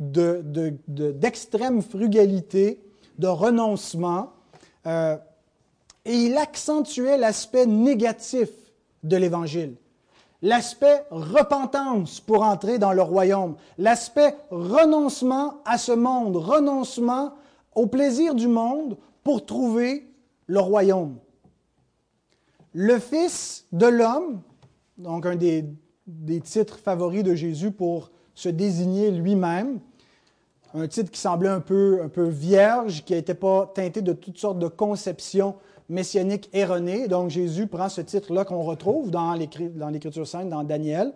d'extrême 0.00 1.78
de, 1.78 1.84
frugalité, 1.84 2.82
de 3.20 3.28
renoncement, 3.28 4.32
euh, 4.88 5.16
et 6.04 6.16
il 6.16 6.36
accentuait 6.36 7.16
l'aspect 7.16 7.66
négatif 7.66 8.50
de 9.04 9.16
l'Évangile. 9.16 9.76
L'aspect 10.44 11.06
repentance 11.10 12.20
pour 12.20 12.42
entrer 12.42 12.78
dans 12.78 12.92
le 12.92 13.00
royaume. 13.00 13.56
L'aspect 13.78 14.36
renoncement 14.50 15.62
à 15.64 15.78
ce 15.78 15.92
monde, 15.92 16.36
renoncement 16.36 17.32
au 17.74 17.86
plaisir 17.86 18.34
du 18.34 18.46
monde 18.46 18.98
pour 19.22 19.46
trouver 19.46 20.06
le 20.46 20.60
royaume. 20.60 21.16
Le 22.74 22.98
Fils 22.98 23.64
de 23.72 23.86
l'homme, 23.86 24.42
donc 24.98 25.24
un 25.24 25.36
des, 25.36 25.64
titres 26.42 26.76
favoris 26.76 27.24
de 27.24 27.34
Jésus 27.34 27.70
pour 27.70 28.10
se 28.34 28.50
désigner 28.50 29.12
lui-même, 29.12 29.80
un 30.74 30.86
titre 30.88 31.10
qui 31.10 31.20
semblait 31.20 31.48
un 31.48 31.60
peu, 31.60 32.02
un 32.04 32.10
peu 32.10 32.28
vierge, 32.28 33.02
qui 33.06 33.14
n'était 33.14 33.32
pas 33.32 33.72
teinté 33.74 34.02
de 34.02 34.12
toutes 34.12 34.36
sortes 34.36 34.58
de 34.58 34.68
conceptions 34.68 35.54
messianique 35.88 36.48
erroné. 36.52 37.08
Donc 37.08 37.30
Jésus 37.30 37.66
prend 37.66 37.88
ce 37.88 38.00
titre-là 38.00 38.44
qu'on 38.44 38.62
retrouve 38.62 39.10
dans 39.10 39.34
l'Écriture 39.34 40.26
sainte, 40.26 40.48
dans 40.48 40.64
Daniel, 40.64 41.12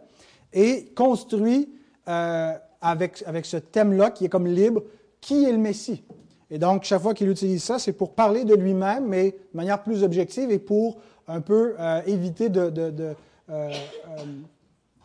et 0.53 0.87
construit 0.95 1.69
euh, 2.09 2.55
avec, 2.81 3.23
avec 3.27 3.45
ce 3.45 3.57
thème-là 3.57 4.11
qui 4.11 4.25
est 4.25 4.29
comme 4.29 4.47
libre, 4.47 4.83
qui 5.21 5.45
est 5.45 5.53
le 5.53 5.59
Messie. 5.59 6.03
Et 6.51 6.59
donc, 6.59 6.85
chaque 6.85 7.03
fois 7.03 7.13
qu'il 7.13 7.29
utilise 7.29 7.63
ça, 7.63 7.79
c'est 7.79 7.93
pour 7.93 8.15
parler 8.15 8.45
de 8.45 8.55
lui-même, 8.55 9.07
mais 9.07 9.33
de 9.33 9.57
manière 9.57 9.83
plus 9.83 10.03
objective 10.03 10.51
et 10.51 10.59
pour 10.59 10.99
un 11.27 11.41
peu 11.41 11.75
euh, 11.79 12.01
éviter 12.07 12.49
de, 12.49 12.71
de, 12.71 12.91
de, 12.91 13.15
euh, 13.51 13.71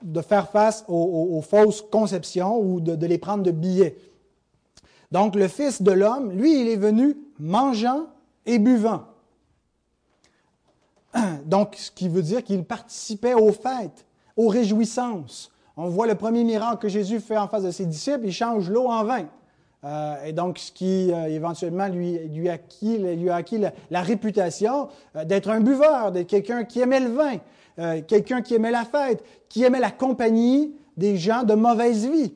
de, 0.01 0.21
faire 0.21 0.49
face 0.49 0.85
aux, 0.87 1.29
aux, 1.37 1.41
fausses 1.41 1.81
conceptions 1.81 2.57
ou 2.57 2.79
de, 2.79 3.05
les 3.05 3.17
prendre 3.17 3.43
de 3.43 3.51
billets. 3.51 3.97
Donc, 5.11 5.35
le 5.35 5.49
Fils 5.49 5.81
de 5.81 5.91
l'homme, 5.91 6.31
lui, 6.31 6.61
il 6.61 6.69
est 6.69 6.77
venu 6.77 7.17
mangeant 7.39 8.05
et 8.45 8.59
buvant. 8.59 9.03
Donc, 11.45 11.75
ce 11.75 11.91
qui 11.91 12.09
veut 12.09 12.21
dire 12.21 12.43
qu'il 12.43 12.63
participait 12.63 13.33
aux 13.33 13.51
fêtes, 13.51 14.05
aux 14.37 14.47
réjouissances. 14.47 15.51
On 15.75 15.89
voit 15.89 16.07
le 16.07 16.15
premier 16.15 16.43
miracle 16.43 16.77
que 16.77 16.89
Jésus 16.89 17.19
fait 17.19 17.37
en 17.37 17.47
face 17.47 17.63
de 17.63 17.71
ses 17.71 17.85
disciples, 17.85 18.25
il 18.25 18.33
change 18.33 18.69
l'eau 18.69 18.87
en 18.87 19.03
vin. 19.03 19.27
Euh, 19.83 20.23
et 20.25 20.33
donc, 20.33 20.59
ce 20.59 20.71
qui 20.71 21.11
euh, 21.11 21.27
éventuellement 21.27 21.87
lui, 21.87 22.47
a 22.47 22.53
acquis 22.53 23.59
la, 23.89 24.01
réputation 24.01 24.87
euh, 25.15 25.25
d'être 25.25 25.49
un 25.49 25.59
buveur, 25.59 26.11
d'être 26.11 26.27
quelqu'un 26.27 26.63
qui 26.63 26.79
aimait 26.79 27.01
le 27.01 27.09
vin, 27.09 27.37
quelqu'un 28.07 28.43
qui 28.43 28.53
aimait 28.53 28.71
la 28.71 28.85
fête, 28.85 29.23
qui 29.49 29.63
aimait 29.63 29.79
la 29.79 29.89
compagnie 29.89 30.75
des 30.95 31.17
gens 31.17 31.43
de 31.43 31.55
mauvaise 31.55 32.07
vie. 32.07 32.35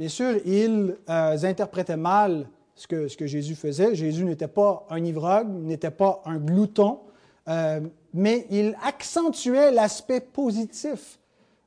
Bien 0.00 0.08
sûr, 0.08 0.34
ils 0.44 0.96
interprétaient 1.06 1.96
mal 1.96 2.48
ce 2.74 2.88
que, 2.88 3.06
ce 3.06 3.16
que 3.16 3.28
Jésus 3.28 3.54
faisait. 3.54 3.94
Jésus 3.94 4.24
n'était 4.24 4.48
pas 4.48 4.84
un 4.90 5.04
ivrogne, 5.04 5.62
n'était 5.62 5.92
pas 5.92 6.22
un 6.24 6.38
glouton, 6.38 6.98
euh, 7.48 7.80
mais 8.12 8.46
il 8.50 8.76
accentuait 8.84 9.70
l'aspect 9.70 10.20
positif 10.20 11.18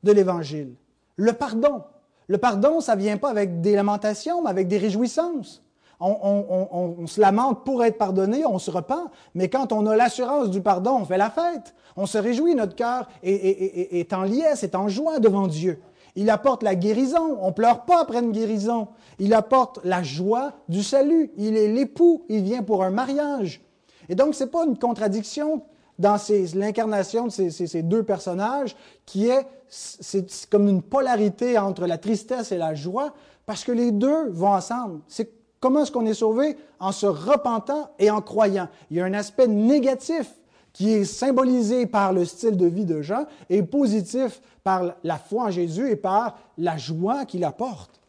de 0.03 0.11
l'Évangile. 0.11 0.73
Le 1.15 1.33
pardon. 1.33 1.83
Le 2.27 2.37
pardon, 2.37 2.81
ça 2.81 2.95
ne 2.95 3.01
vient 3.01 3.17
pas 3.17 3.29
avec 3.29 3.61
des 3.61 3.75
lamentations, 3.75 4.41
mais 4.41 4.49
avec 4.49 4.67
des 4.67 4.77
réjouissances. 4.77 5.63
On, 5.99 7.07
se 7.07 7.19
lamente 7.19 7.63
pour 7.63 7.83
être 7.83 7.97
pardonné, 7.97 8.45
on 8.45 8.59
se 8.59 8.69
repent, 8.69 9.09
mais 9.33 9.49
quand 9.49 9.71
on 9.71 9.87
a 9.87 9.95
l'assurance 9.95 10.51
du 10.51 10.61
pardon, 10.61 10.99
on 11.01 11.05
fait 11.05 11.17
la 11.17 11.31
fête. 11.31 11.73
On 11.95 12.05
se 12.05 12.19
réjouit, 12.19 12.53
notre 12.53 12.75
cœur 12.75 13.07
est, 13.23 14.13
en 14.13 14.21
liesse, 14.21 14.63
est 14.63 14.75
en 14.75 14.89
joie 14.89 15.19
devant 15.19 15.47
Dieu. 15.47 15.81
Il 16.15 16.29
apporte 16.29 16.61
la 16.63 16.75
guérison. 16.75 17.37
On 17.41 17.51
pleure 17.51 17.85
pas 17.85 18.01
après 18.01 18.19
une 18.19 18.31
guérison. 18.31 18.87
Il 19.19 19.33
apporte 19.33 19.79
la 19.83 20.03
joie 20.03 20.53
du 20.67 20.83
salut. 20.83 21.31
Il 21.37 21.55
est 21.55 21.67
l'époux. 21.67 22.25
Il 22.27 22.41
vient 22.41 22.63
pour 22.63 22.83
un 22.83 22.89
mariage. 22.89 23.61
Et 24.09 24.15
donc, 24.15 24.35
ce 24.35 24.43
n'est 24.43 24.49
pas 24.49 24.65
une 24.65 24.77
contradiction 24.77 25.63
dans 25.99 26.17
l'incarnation 26.53 27.25
de 27.27 27.31
ces, 27.31 27.81
deux 27.81 28.03
personnages 28.03 28.75
qui 29.05 29.27
est, 29.27 29.45
c'est 29.67 30.47
comme 30.49 30.67
une 30.67 30.81
polarité 30.81 31.57
entre 31.57 31.87
la 31.87 31.97
tristesse 31.97 32.51
et 32.51 32.57
la 32.57 32.75
joie 32.75 33.13
parce 33.45 33.63
que 33.63 33.71
les 33.71 33.91
deux 33.91 34.29
vont 34.29 34.53
ensemble. 34.53 35.01
C'est 35.07 35.31
comment 35.59 35.81
est-ce 35.81 35.91
qu'on 35.91 36.05
est 36.05 36.13
sauvé? 36.13 36.57
En 36.79 36.91
se 36.91 37.07
repentant 37.07 37.89
et 37.97 38.11
en 38.11 38.21
croyant. 38.21 38.67
Il 38.91 38.97
y 38.97 39.01
a 39.01 39.05
un 39.05 39.13
aspect 39.13 39.47
négatif 39.47 40.31
qui 40.71 40.91
est 40.91 41.05
symbolisé 41.05 41.87
par 41.87 42.13
le 42.13 42.23
style 42.23 42.55
de 42.55 42.67
vie 42.67 42.85
de 42.85 43.01
Jean 43.01 43.25
et 43.49 43.63
positif 43.63 44.41
par 44.63 44.93
la 45.03 45.17
foi 45.17 45.45
en 45.45 45.49
Jésus 45.49 45.89
et 45.89 45.95
par 45.95 46.37
la 46.57 46.77
joie 46.77 47.25
qu'il 47.25 47.43
apporte. 47.43 47.99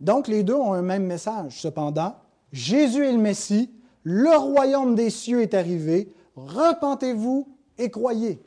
Donc 0.00 0.28
les 0.28 0.42
deux 0.42 0.54
ont 0.54 0.74
un 0.74 0.82
même 0.82 1.06
message. 1.06 1.60
Cependant, 1.60 2.14
Jésus 2.52 3.06
est 3.06 3.12
le 3.12 3.18
Messie, 3.18 3.70
le 4.04 4.36
royaume 4.36 4.94
des 4.94 5.10
cieux 5.10 5.42
est 5.42 5.54
arrivé, 5.54 6.12
repentez-vous 6.36 7.48
et 7.78 7.90
croyez. 7.90 8.40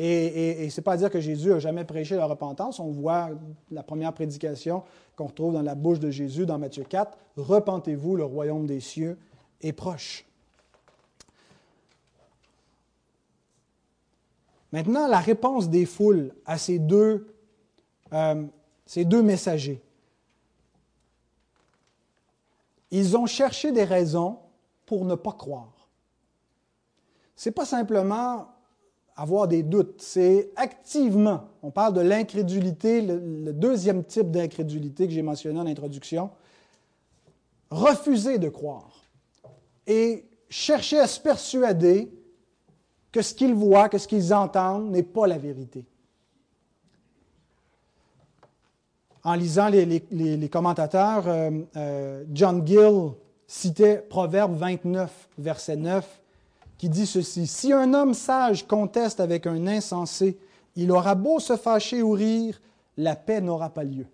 Et, 0.00 0.70
ce 0.70 0.80
n'est 0.80 0.84
pas 0.84 0.92
à 0.92 0.96
dire 0.96 1.10
que 1.10 1.18
Jésus 1.18 1.48
n'a 1.48 1.58
jamais 1.58 1.84
prêché 1.84 2.14
la 2.14 2.26
repentance. 2.26 2.78
On 2.78 2.92
voit 2.92 3.30
la 3.72 3.82
première 3.82 4.12
prédication 4.12 4.84
qu'on 5.16 5.26
retrouve 5.26 5.54
dans 5.54 5.62
la 5.62 5.74
bouche 5.74 5.98
de 5.98 6.10
Jésus 6.10 6.46
dans 6.46 6.56
Matthieu 6.56 6.84
4. 6.84 7.18
Repentez-vous, 7.36 8.14
le 8.14 8.22
royaume 8.22 8.64
des 8.64 8.78
cieux 8.78 9.18
est 9.60 9.72
proche. 9.72 10.24
Maintenant, 14.70 15.08
la 15.08 15.18
réponse 15.18 15.68
des 15.68 15.84
foules 15.84 16.32
à 16.46 16.58
ces 16.58 16.78
deux, 16.78 17.34
euh, 18.12 18.44
ces 18.86 19.04
deux 19.04 19.22
messagers. 19.22 19.82
Ils 22.92 23.16
ont 23.16 23.26
cherché 23.26 23.72
des 23.72 23.84
raisons 23.84 24.38
pour 24.88 25.04
ne 25.04 25.14
pas 25.14 25.32
croire. 25.32 25.86
Ce 27.36 27.48
n'est 27.48 27.52
pas 27.52 27.66
simplement 27.66 28.48
avoir 29.16 29.46
des 29.46 29.62
doutes, 29.62 30.00
c'est 30.00 30.50
activement, 30.56 31.48
on 31.62 31.70
parle 31.70 31.92
de 31.92 32.00
l'incrédulité, 32.00 33.02
le, 33.02 33.52
deuxième 33.52 34.02
type 34.04 34.30
d'incrédulité 34.30 35.06
que 35.06 35.12
j'ai 35.12 35.22
mentionné 35.22 35.60
en 35.60 35.66
introduction, 35.66 36.30
refuser 37.70 38.38
de 38.38 38.48
croire 38.48 39.04
et 39.86 40.24
chercher 40.48 41.00
à 41.00 41.06
se 41.06 41.20
persuader 41.20 42.10
que 43.12 43.20
ce 43.20 43.34
qu'ils 43.34 43.54
voient, 43.54 43.88
que 43.88 43.98
ce 43.98 44.08
qu'ils 44.08 44.32
entendent 44.32 44.90
n'est 44.90 45.02
pas 45.02 45.26
la 45.26 45.36
vérité. 45.36 45.84
En 49.22 49.34
lisant 49.34 49.68
les, 49.68 50.48
commentateurs, 50.50 51.28
euh, 51.28 51.50
euh, 51.76 52.24
John 52.32 52.66
Gill 52.66 53.12
citait 53.48 54.06
Proverbe 54.08 54.54
29, 54.54 55.28
verset 55.38 55.76
9, 55.76 56.20
qui 56.76 56.88
dit 56.88 57.06
ceci, 57.06 57.48
Si 57.48 57.72
un 57.72 57.92
homme 57.94 58.14
sage 58.14 58.66
conteste 58.68 59.18
avec 59.18 59.48
un 59.48 59.66
insensé, 59.66 60.38
il 60.76 60.92
aura 60.92 61.16
beau 61.16 61.40
se 61.40 61.56
fâcher 61.56 62.02
ou 62.02 62.12
rire, 62.12 62.60
la 62.96 63.16
paix 63.16 63.40
n'aura 63.40 63.70
pas 63.70 63.82
lieu. 63.82 64.06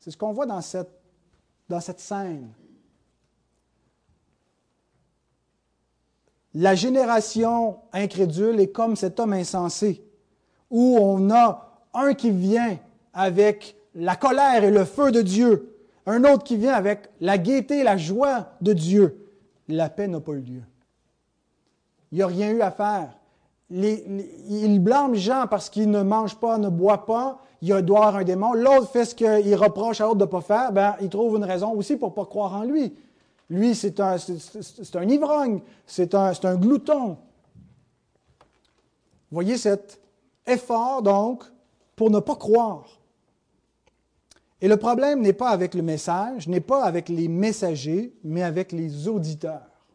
C'est 0.00 0.10
ce 0.10 0.16
qu'on 0.16 0.32
voit 0.32 0.46
dans 0.46 0.62
cette, 0.62 0.90
dans 1.68 1.80
cette 1.80 2.00
scène. 2.00 2.48
La 6.54 6.74
génération 6.74 7.78
incrédule 7.92 8.58
est 8.58 8.72
comme 8.72 8.96
cet 8.96 9.20
homme 9.20 9.34
insensé, 9.34 10.02
où 10.70 10.98
on 10.98 11.30
a 11.30 11.84
un 11.94 12.14
qui 12.14 12.30
vient 12.30 12.78
avec 13.12 13.76
la 13.94 14.16
colère 14.16 14.64
et 14.64 14.70
le 14.70 14.84
feu 14.84 15.12
de 15.12 15.20
Dieu, 15.20 15.67
un 16.08 16.24
autre 16.24 16.42
qui 16.42 16.56
vient 16.56 16.72
avec 16.72 17.10
la 17.20 17.38
gaieté 17.38 17.80
et 17.80 17.84
la 17.84 17.96
joie 17.96 18.48
de 18.60 18.72
Dieu. 18.72 19.26
La 19.68 19.90
paix 19.90 20.08
n'a 20.08 20.20
pas 20.20 20.32
eu 20.32 20.40
lieu. 20.40 20.62
Il 22.10 22.16
n'y 22.16 22.22
a 22.22 22.26
rien 22.26 22.50
eu 22.50 22.62
à 22.62 22.70
faire. 22.70 23.10
il 23.70 24.78
blâme 24.80 25.14
Jean 25.14 25.46
parce 25.46 25.68
qu'il 25.68 25.90
ne 25.90 26.02
mange 26.02 26.36
pas, 26.36 26.56
ne 26.56 26.70
boit 26.70 27.04
pas. 27.04 27.42
Il 27.60 27.74
doit 27.82 27.98
avoir 27.98 28.16
un 28.16 28.24
démon. 28.24 28.54
L'autre 28.54 28.88
fait 28.90 29.04
ce 29.04 29.14
qu'il 29.14 29.54
reproche 29.54 30.00
à 30.00 30.04
l'autre 30.04 30.16
de 30.16 30.24
ne 30.24 30.30
pas 30.30 30.40
faire. 30.40 30.72
Ben, 30.72 30.96
il 31.02 31.10
trouve 31.10 31.36
une 31.36 31.44
raison 31.44 31.72
aussi 31.72 31.96
pour 31.96 32.10
ne 32.10 32.14
pas 32.14 32.24
croire 32.24 32.54
en 32.54 32.64
lui. 32.64 32.94
Lui, 33.50 33.74
c'est 33.74 34.00
un, 34.00 34.16
ivrogne, 35.08 35.60
c'est 35.86 36.14
un, 36.14 36.56
glouton. 36.56 37.16
Voyez 39.30 39.56
cet 39.58 40.00
effort, 40.46 41.02
donc, 41.02 41.44
pour 41.96 42.10
ne 42.10 42.20
pas 42.20 42.36
croire. 42.36 42.97
Et 44.60 44.68
le 44.68 44.76
problème 44.76 45.20
n'est 45.20 45.32
pas 45.32 45.50
avec 45.50 45.74
le 45.74 45.82
message, 45.82 46.48
n'est 46.48 46.60
pas 46.60 46.82
avec 46.84 47.08
les 47.08 47.28
messagers, 47.28 48.12
mais 48.24 48.42
avec 48.42 48.72
les 48.72 49.06
auditeurs. 49.06 49.86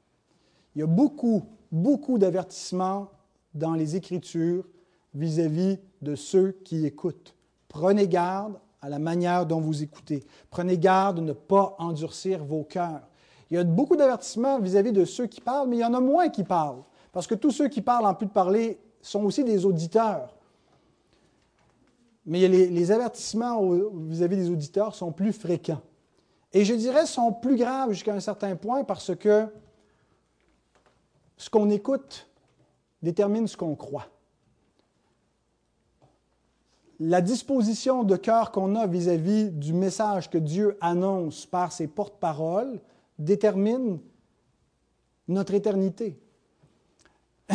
Il 0.76 0.80
y 0.80 0.84
a 0.84 0.88
beaucoup, 0.88 1.43
beaucoup 1.71 2.17
d'avertissements 2.17 3.10
dans 3.54 3.73
les 3.73 3.95
Écritures 3.95 4.65
vis-à-vis 5.13 5.76
-vis 5.76 5.80
de 6.02 6.15
ceux 6.15 6.52
qui 6.63 6.86
écoutent. 6.86 7.36
Prenez 7.67 8.08
garde 8.08 8.60
à 8.82 8.89
la 8.89 8.99
manière 8.99 9.45
dont 9.45 9.62
vous 9.62 9.84
écoutez. 9.84 10.23
Prenez 10.49 10.78
garde 10.78 11.17
de 11.17 11.21
ne 11.21 11.34
pas 11.34 11.76
endurcir 11.80 12.43
vos 12.43 12.63
cœurs. 12.63 13.08
Il 13.49 13.56
y 13.56 13.58
a 13.58 13.63
beaucoup 13.63 13.95
d'avertissements 13.95 14.60
vis-à-vis 14.60 14.91
de 14.91 15.06
ceux 15.06 15.28
qui 15.28 15.39
parlent, 15.39 15.69
mais 15.69 15.78
il 15.78 15.82
y 15.82 15.86
en 15.86 15.93
a 15.93 15.99
moins 15.99 16.30
qui 16.30 16.43
parlent. 16.43 16.84
Parce 17.12 17.28
que 17.28 17.36
tous 17.36 17.52
ceux 17.52 17.67
qui 17.67 17.82
parlent 17.82 18.06
en 18.06 18.13
plus 18.13 18.26
de 18.26 18.32
parler 18.32 18.80
sont 19.02 19.23
aussi 19.23 19.43
des 19.43 19.65
auditeurs. 19.65 20.36
Mais 22.26 22.48
les, 22.48 22.92
avertissements 22.92 23.62
vis-à-vis 24.08 24.38
des 24.38 24.50
auditeurs 24.50 24.96
sont 24.96 25.12
plus 25.12 25.34
fréquents. 25.34 25.82
Et 26.54 26.64
je 26.64 26.74
dirais 26.74 27.06
sont 27.06 27.34
plus 27.34 27.58
graves 27.58 27.92
jusqu'à 27.92 28.14
un 28.14 28.20
certain 28.20 28.56
point 28.56 28.84
parce 28.84 29.16
que 29.16 29.48
ce 31.36 31.50
qu'on 31.50 31.70
écoute 31.70 32.30
détermine 33.02 33.48
ce 33.48 33.58
qu'on 33.58 33.76
croit. 33.76 34.08
La 37.00 37.20
disposition 37.20 38.04
de 38.04 38.16
cœur 38.16 38.52
qu'on 38.52 38.76
a 38.76 38.88
vis 38.88 39.10
à 39.10 39.18
-vis 39.18 39.50
du 39.50 39.74
message 39.74 40.30
que 40.30 40.38
Dieu 40.38 40.78
annonce 40.80 41.46
par 41.46 41.74
ses 41.74 41.88
porte-paroles 41.88 42.80
détermine 43.20 44.00
notre 45.28 45.54
éternité. 45.54 46.18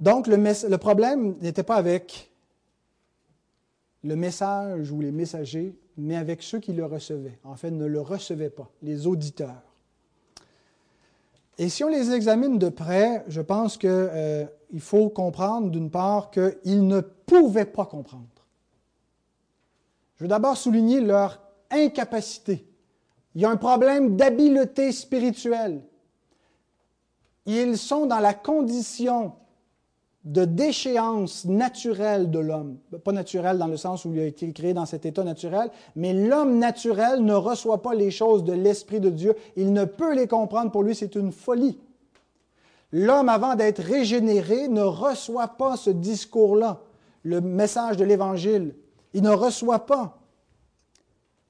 Donc, 0.00 0.26
le 0.26 0.76
problème 0.76 1.36
n'était 1.40 1.62
pas 1.62 1.76
avec 1.76 2.29
le 4.02 4.16
message 4.16 4.90
ou 4.90 5.00
les 5.00 5.12
messagers, 5.12 5.74
mais 5.96 6.16
avec 6.16 6.42
ceux 6.42 6.58
qui 6.58 6.72
le 6.72 6.84
recevaient. 6.84 7.38
En 7.44 7.56
fait, 7.56 7.70
ne 7.70 7.86
le 7.86 8.00
recevaient 8.00 8.50
pas, 8.50 8.70
les 8.82 9.06
auditeurs. 9.06 9.62
Et 11.58 11.68
si 11.68 11.84
on 11.84 11.88
les 11.88 12.12
examine 12.12 12.58
de 12.58 12.70
près, 12.70 13.24
je 13.28 13.42
pense 13.42 13.76
qu'il 13.76 13.90
euh, 13.90 14.46
faut 14.78 15.10
comprendre 15.10 15.70
d'une 15.70 15.90
part 15.90 16.30
qu'ils 16.30 16.86
ne 16.86 17.00
pouvaient 17.00 17.66
pas 17.66 17.84
comprendre. 17.84 18.24
Je 20.16 20.24
veux 20.24 20.28
d'abord 20.28 20.56
souligner 20.56 21.00
leur 21.00 21.42
incapacité 21.70 22.66
il 23.34 23.42
y 23.42 23.44
a 23.44 23.50
un 23.50 23.56
problème 23.56 24.16
d'habileté 24.16 24.92
spirituelle. 24.92 25.82
Ils 27.46 27.78
sont 27.78 28.06
dans 28.06 28.18
la 28.18 28.34
condition 28.34 29.32
de 30.24 30.44
déchéance 30.44 31.46
naturelle 31.46 32.30
de 32.30 32.38
l'homme. 32.38 32.76
Pas 33.04 33.12
naturelle 33.12 33.58
dans 33.58 33.66
le 33.66 33.78
sens 33.78 34.04
où 34.04 34.12
il 34.12 34.20
a 34.20 34.26
été 34.26 34.52
créé 34.52 34.74
dans 34.74 34.84
cet 34.84 35.06
état 35.06 35.24
naturel, 35.24 35.70
mais 35.96 36.12
l'homme 36.12 36.58
naturel 36.58 37.24
ne 37.24 37.32
reçoit 37.32 37.80
pas 37.80 37.94
les 37.94 38.10
choses 38.10 38.44
de 38.44 38.52
l'Esprit 38.52 39.00
de 39.00 39.08
Dieu. 39.08 39.34
Il 39.56 39.72
ne 39.72 39.84
peut 39.84 40.14
les 40.14 40.26
comprendre. 40.26 40.70
Pour 40.70 40.82
lui, 40.82 40.94
c'est 40.94 41.14
une 41.14 41.32
folie. 41.32 41.78
L'homme, 42.92 43.28
avant 43.28 43.54
d'être 43.54 43.82
régénéré, 43.82 44.68
ne 44.68 44.82
reçoit 44.82 45.48
pas 45.48 45.76
ce 45.76 45.90
discours-là, 45.90 46.80
le 47.22 47.40
message 47.40 47.96
de 47.96 48.04
l'Évangile. 48.04 48.74
Il 49.14 49.22
ne 49.22 49.30
reçoit 49.30 49.86
pas. 49.86 50.18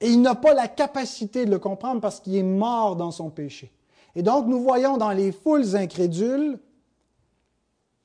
Et 0.01 0.11
il 0.11 0.23
n'a 0.23 0.35
pas 0.35 0.55
la 0.55 0.69
capacité 0.69 1.45
de 1.45 1.51
le 1.51 1.59
comprendre 1.59 2.01
parce 2.01 2.21
qu'il 2.21 2.37
est 2.37 2.43
mort 2.43 2.95
dans 2.97 3.11
son 3.11 3.31
péché. 3.31 3.73
Et 4.15 4.23
donc, 4.23 4.47
nous 4.47 4.61
voyons 4.61 4.97
dans 4.97 5.11
les 5.11 5.33
foules 5.33 5.77
incrédules 5.77 6.59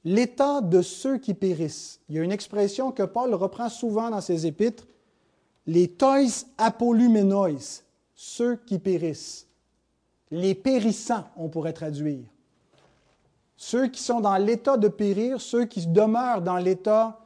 l'état 0.06 0.62
de 0.62 0.84
ceux 0.84 1.18
qui 1.18 1.34
périssent. 1.34 2.00
Il 2.08 2.16
y 2.16 2.20
a 2.20 2.24
une 2.24 2.32
expression 2.32 2.92
que 2.92 3.04
Paul 3.04 3.34
reprend 3.34 3.70
souvent 3.70 4.12
dans 4.12 4.22
ses 4.22 4.46
épîtres, 4.46 4.88
les 5.66 5.88
tois 5.88 6.46
apolumenois, 6.60 7.82
ceux 8.14 8.56
qui 8.56 8.78
périssent. 8.78 9.48
Les 10.30 10.54
périssants, 10.54 11.26
on 11.36 11.50
pourrait 11.50 11.74
traduire. 11.74 12.24
Ceux 13.58 13.88
qui 13.88 14.02
sont 14.02 14.22
dans 14.22 14.38
l'état 14.38 14.78
de 14.78 14.88
périr, 14.88 15.42
ceux 15.42 15.66
qui 15.66 15.88
demeurent 15.88 16.42
dans 16.42 16.58
l'état 16.58 17.20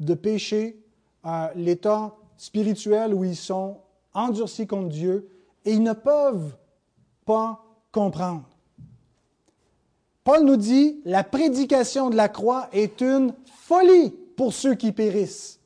de 0.00 0.14
péché, 0.14 0.82
euh, 1.24 1.48
l'état 1.54 2.14
spirituel 2.36 3.14
où 3.14 3.22
ils 3.22 3.36
sont 3.36 3.78
endurcis 4.12 4.66
contre 4.66 4.88
Dieu 4.88 5.28
et 5.64 5.72
ils 5.72 5.82
ne 5.82 5.92
peuvent 5.92 6.56
pas 7.24 7.64
comprendre. 7.92 8.47
Paul 10.28 10.44
nous 10.44 10.58
dit, 10.58 11.00
la 11.06 11.24
prédication 11.24 12.10
de 12.10 12.14
la 12.14 12.28
croix 12.28 12.68
est 12.74 13.00
une 13.00 13.32
folie 13.46 14.10
pour 14.36 14.52
ceux 14.52 14.74
qui 14.74 14.92
périssent, 14.92 15.58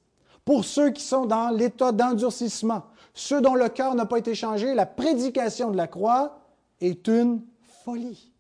pour 0.45 0.65
ceux 0.65 0.91
qui 0.91 1.03
sont 1.03 1.27
dans 1.27 1.49
l'état 1.49 1.91
d'endurcissement, 1.91 2.85
ceux 3.13 3.41
dont 3.41 3.57
le 3.57 3.69
cœur 3.69 3.97
n'a 3.97 4.07
pas 4.07 4.19
été 4.19 4.37
changé. 4.37 4.73
La 4.73 4.87
prédication 4.87 5.73
de 5.73 5.77
la 5.77 5.89
croix 5.89 6.39
est 6.81 7.09
une 7.09 7.43
folie. 7.85 8.31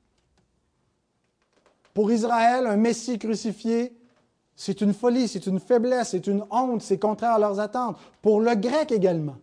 Pour 1.92 2.12
Israël, 2.12 2.68
un 2.68 2.76
Messie 2.76 3.18
crucifié, 3.18 3.92
c'est 4.54 4.80
une 4.80 4.94
folie, 4.94 5.26
c'est 5.26 5.48
une 5.48 5.58
faiblesse, 5.58 6.10
c'est 6.10 6.28
une 6.28 6.44
honte, 6.52 6.82
c'est 6.82 7.00
contraire 7.00 7.32
à 7.32 7.38
leurs 7.40 7.58
attentes. 7.58 7.96
Pour 8.20 8.40
le 8.40 8.54
grec 8.54 8.92
également. 8.92 9.38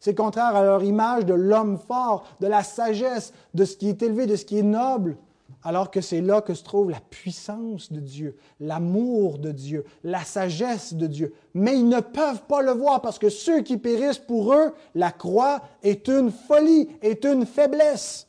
C'est 0.00 0.14
contraire 0.14 0.56
à 0.56 0.62
leur 0.62 0.82
image 0.82 1.26
de 1.26 1.34
l'homme 1.34 1.76
fort, 1.76 2.24
de 2.40 2.46
la 2.46 2.62
sagesse, 2.62 3.34
de 3.52 3.66
ce 3.66 3.76
qui 3.76 3.90
est 3.90 4.02
élevé, 4.02 4.24
de 4.24 4.36
ce 4.36 4.46
qui 4.46 4.56
est 4.58 4.62
noble, 4.62 5.18
alors 5.62 5.90
que 5.90 6.00
c'est 6.00 6.20
là 6.20 6.40
que 6.40 6.54
se 6.54 6.62
trouve 6.62 6.90
la 6.90 7.00
puissance 7.00 7.92
de 7.92 8.00
Dieu, 8.00 8.36
l'amour 8.60 9.38
de 9.38 9.50
Dieu, 9.50 9.84
la 10.04 10.22
sagesse 10.24 10.94
de 10.94 11.06
Dieu. 11.06 11.34
Mais 11.54 11.76
ils 11.78 11.88
ne 11.88 12.00
peuvent 12.00 12.44
pas 12.44 12.62
le 12.62 12.72
voir 12.72 13.02
parce 13.02 13.18
que 13.18 13.28
ceux 13.28 13.62
qui 13.62 13.76
périssent 13.76 14.18
pour 14.18 14.54
eux, 14.54 14.72
la 14.94 15.10
croix 15.10 15.60
est 15.82 16.08
une 16.08 16.30
folie, 16.30 16.88
est 17.02 17.24
une 17.24 17.44
faiblesse. 17.44 18.26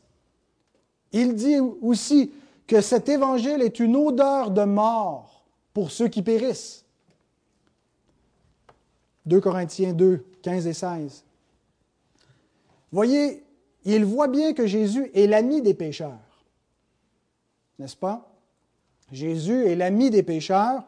Il 1.12 1.36
dit 1.36 1.60
aussi 1.82 2.32
que 2.68 2.82
cet 2.82 3.10
évangile 3.10 3.62
est 3.62 3.80
une 3.80 3.96
odeur 3.96 4.52
de 4.52 4.64
mort 4.64 5.46
pour 5.74 5.92
ceux 5.92 6.08
qui 6.08 6.22
périssent. 6.22 6.86
2 9.26 9.40
Corinthiens 9.40 9.94
2, 9.94 10.26
15 10.42 10.68
et 10.68 10.74
16. 10.74 11.24
Voyez, 12.92 13.44
il 13.86 14.04
voit 14.04 14.28
bien 14.28 14.54
que 14.54 14.66
Jésus 14.66 15.12
est 15.14 15.28
l'ami 15.28 15.62
des 15.62 15.76
pécheurs. 15.76 16.29
N'est-ce 17.80 17.96
pas? 17.96 18.30
Jésus 19.12 19.66
est 19.66 19.76
l'ami 19.76 20.10
des 20.10 20.22
pécheurs 20.22 20.84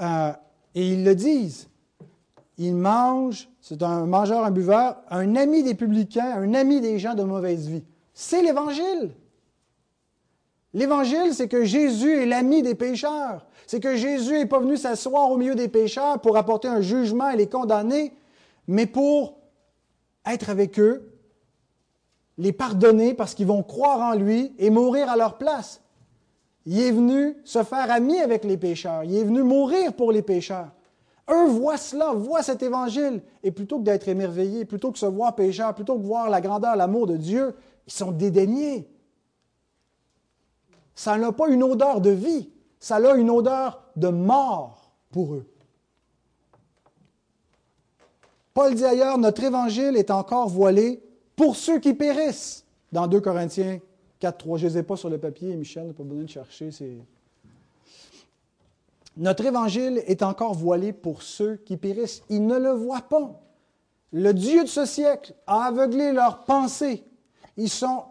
euh, 0.00 0.32
et 0.74 0.92
ils 0.92 1.04
le 1.04 1.14
disent. 1.14 1.68
Il 2.58 2.74
mange, 2.74 3.48
c'est 3.60 3.82
un 3.82 4.06
mangeur, 4.06 4.44
un 4.44 4.50
buveur, 4.50 4.96
un 5.08 5.36
ami 5.36 5.62
des 5.62 5.74
publicains, 5.74 6.32
un 6.36 6.52
ami 6.54 6.80
des 6.80 6.98
gens 6.98 7.14
de 7.14 7.22
mauvaise 7.22 7.68
vie. 7.68 7.84
C'est 8.12 8.42
l'Évangile. 8.42 9.12
L'Évangile, 10.74 11.32
c'est 11.32 11.48
que 11.48 11.64
Jésus 11.64 12.22
est 12.22 12.26
l'ami 12.26 12.62
des 12.62 12.74
pécheurs. 12.74 13.46
C'est 13.66 13.80
que 13.80 13.96
Jésus 13.96 14.32
n'est 14.32 14.46
pas 14.46 14.60
venu 14.60 14.76
s'asseoir 14.76 15.30
au 15.30 15.36
milieu 15.36 15.54
des 15.54 15.68
pécheurs 15.68 16.20
pour 16.20 16.36
apporter 16.36 16.68
un 16.68 16.80
jugement 16.80 17.30
et 17.30 17.36
les 17.36 17.48
condamner, 17.48 18.14
mais 18.66 18.86
pour 18.86 19.38
être 20.24 20.50
avec 20.50 20.78
eux, 20.78 21.12
les 22.38 22.52
pardonner 22.52 23.14
parce 23.14 23.34
qu'ils 23.34 23.46
vont 23.46 23.62
croire 23.62 24.00
en 24.00 24.14
lui 24.14 24.54
et 24.58 24.70
mourir 24.70 25.08
à 25.08 25.16
leur 25.16 25.38
place. 25.38 25.82
Il 26.66 26.80
est 26.80 26.90
venu 26.90 27.36
se 27.44 27.62
faire 27.62 27.90
ami 27.92 28.18
avec 28.18 28.44
les 28.44 28.56
pécheurs. 28.56 29.04
Il 29.04 29.16
est 29.16 29.24
venu 29.24 29.42
mourir 29.42 29.92
pour 29.94 30.10
les 30.10 30.22
pécheurs. 30.22 30.72
Eux 31.30 31.46
voient 31.46 31.76
cela, 31.76 32.12
voient 32.12 32.42
cet 32.42 32.62
évangile. 32.62 33.22
Et 33.44 33.52
plutôt 33.52 33.78
que 33.78 33.84
d'être 33.84 34.08
émerveillés, 34.08 34.64
plutôt 34.64 34.88
que 34.88 34.94
de 34.94 34.98
se 34.98 35.06
voir 35.06 35.36
pécheurs, 35.36 35.74
plutôt 35.74 35.94
que 35.94 36.02
de 36.02 36.06
voir 36.06 36.28
la 36.28 36.40
grandeur, 36.40 36.74
l'amour 36.74 37.06
de 37.06 37.16
Dieu, 37.16 37.54
ils 37.86 37.92
sont 37.92 38.10
dédaignés. 38.10 38.88
Ça 40.94 41.16
n'a 41.16 41.30
pas 41.30 41.48
une 41.48 41.62
odeur 41.62 42.00
de 42.00 42.10
vie, 42.10 42.50
ça 42.80 42.96
a 42.96 43.14
une 43.14 43.30
odeur 43.30 43.82
de 43.94 44.08
mort 44.08 44.90
pour 45.12 45.34
eux. 45.34 45.46
Paul 48.54 48.74
dit 48.74 48.84
ailleurs, 48.84 49.18
notre 49.18 49.44
évangile 49.44 49.96
est 49.96 50.10
encore 50.10 50.48
voilé 50.48 51.02
pour 51.36 51.54
ceux 51.54 51.78
qui 51.78 51.94
périssent. 51.94 52.64
Dans 52.92 53.06
2 53.06 53.20
Corinthiens 53.20 53.80
4, 54.20 54.38
3. 54.38 54.58
Je 54.58 54.66
ne 54.66 54.70
les 54.70 54.78
ai 54.78 54.82
pas 54.82 54.96
sur 54.96 55.10
le 55.10 55.18
papier, 55.18 55.54
Michel 55.56 55.86
n'a 55.86 55.92
pas 55.92 56.02
besoin 56.02 56.24
de 56.24 56.28
chercher. 56.28 56.70
Notre 59.16 59.46
évangile 59.46 60.02
est 60.06 60.22
encore 60.22 60.54
voilé 60.54 60.92
pour 60.92 61.22
ceux 61.22 61.56
qui 61.56 61.76
périssent. 61.76 62.22
Ils 62.28 62.46
ne 62.46 62.58
le 62.58 62.70
voient 62.70 63.08
pas. 63.08 63.40
Le 64.12 64.32
Dieu 64.32 64.62
de 64.64 64.68
ce 64.68 64.84
siècle 64.84 65.34
a 65.46 65.64
aveuglé 65.64 66.12
leurs 66.12 66.44
pensées. 66.44 67.04
Ils 67.56 67.70
sont 67.70 68.04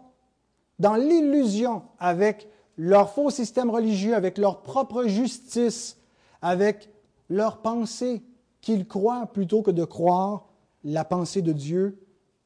dans 0.78 0.94
l'illusion 0.94 1.82
avec 1.98 2.48
leur 2.76 3.10
faux 3.10 3.30
système 3.30 3.70
religieux, 3.70 4.14
avec 4.14 4.36
leur 4.36 4.62
propre 4.62 5.04
justice, 5.04 5.96
avec 6.42 6.90
leur 7.28 7.58
pensée 7.62 8.22
qu'ils 8.60 8.86
croient 8.86 9.26
plutôt 9.26 9.62
que 9.62 9.70
de 9.70 9.84
croire 9.84 10.48
la 10.84 11.04
pensée 11.04 11.42
de 11.42 11.52
Dieu 11.52 11.98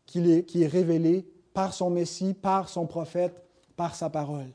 qui 0.07 0.21
est 0.21 0.67
révélée 0.67 1.27
par 1.53 1.73
son 1.73 1.91
Messie, 1.91 2.35
par 2.35 2.69
son 2.69 2.87
prophète, 2.87 3.43
par 3.81 3.95
sa 3.95 4.11
parole. 4.11 4.51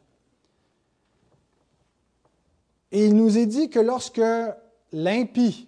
Et 2.92 3.08
il 3.08 3.16
nous 3.16 3.40
est 3.40 3.48
dit 3.48 3.72
que 3.72 3.80
lorsque 3.80 4.22
l'impie 4.92 5.68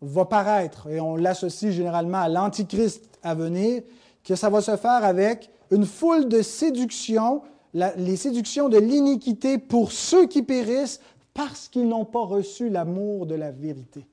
va 0.00 0.24
paraître, 0.24 0.88
et 0.88 1.00
on 1.00 1.16
l'associe 1.16 1.72
généralement 1.72 2.18
à 2.18 2.28
l'Antichrist 2.28 3.08
à 3.24 3.34
venir, 3.34 3.82
que 4.22 4.36
ça 4.36 4.50
va 4.50 4.60
se 4.60 4.76
faire 4.76 5.02
avec 5.02 5.50
une 5.72 5.84
foule 5.84 6.28
de 6.28 6.42
séductions 6.42 7.42
les 7.74 8.16
séductions 8.16 8.68
de 8.68 8.78
l'iniquité 8.78 9.58
pour 9.58 9.90
ceux 9.90 10.28
qui 10.28 10.44
périssent 10.44 11.00
parce 11.34 11.66
qu'ils 11.68 11.88
n'ont 11.88 12.04
pas 12.04 12.24
reçu 12.24 12.68
l'amour 12.68 13.26
de 13.26 13.34
la 13.34 13.50
vérité. 13.50 14.06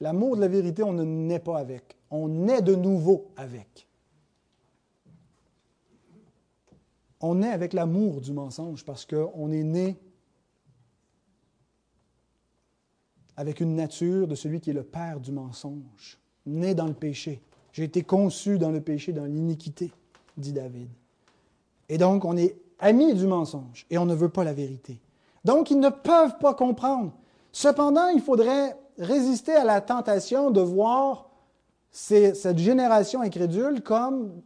L'amour 0.00 0.36
de 0.36 0.40
la 0.40 0.48
vérité, 0.48 0.82
on 0.82 0.94
ne 0.94 1.04
naît 1.04 1.38
pas 1.38 1.58
avec. 1.58 1.98
On 2.10 2.28
naît 2.28 2.62
de 2.62 2.74
nouveau 2.74 3.26
avec. 3.36 3.89
On 7.20 7.36
naît 7.36 7.52
avec 7.52 7.72
l'amour 7.72 8.20
du 8.20 8.32
mensonge 8.32 8.84
parce 8.84 9.04
qu'on 9.04 9.52
est 9.52 9.62
né 9.62 9.98
avec 13.36 13.60
une 13.60 13.74
nature 13.74 14.26
de 14.26 14.34
celui 14.34 14.60
qui 14.60 14.70
est 14.70 14.74
le 14.74 14.82
père 14.82 15.20
du 15.20 15.32
mensonge, 15.32 16.18
né 16.46 16.74
dans 16.74 16.86
le 16.86 16.94
péché. 16.94 17.40
J'ai 17.72 17.84
été 17.84 18.02
conçu 18.02 18.58
dans 18.58 18.70
le 18.70 18.80
péché, 18.80 19.12
dans 19.12 19.24
l'iniquité, 19.24 19.92
dit 20.36 20.52
David. 20.52 20.88
Et 21.88 21.98
donc, 21.98 22.24
on 22.24 22.36
est 22.36 22.56
amis 22.78 23.14
du 23.14 23.26
mensonge 23.26 23.86
et 23.90 23.98
on 23.98 24.06
ne 24.06 24.14
veut 24.14 24.28
pas 24.28 24.44
la 24.44 24.52
vérité. 24.52 24.98
Donc, 25.44 25.70
ils 25.70 25.80
ne 25.80 25.88
peuvent 25.88 26.38
pas 26.38 26.54
comprendre. 26.54 27.12
Cependant, 27.52 28.08
il 28.08 28.20
faudrait 28.20 28.76
résister 28.98 29.52
à 29.52 29.64
la 29.64 29.80
tentation 29.80 30.50
de 30.50 30.60
voir 30.60 31.30
cette 31.90 32.58
génération 32.58 33.22
incrédule 33.22 33.82
comme, 33.82 34.42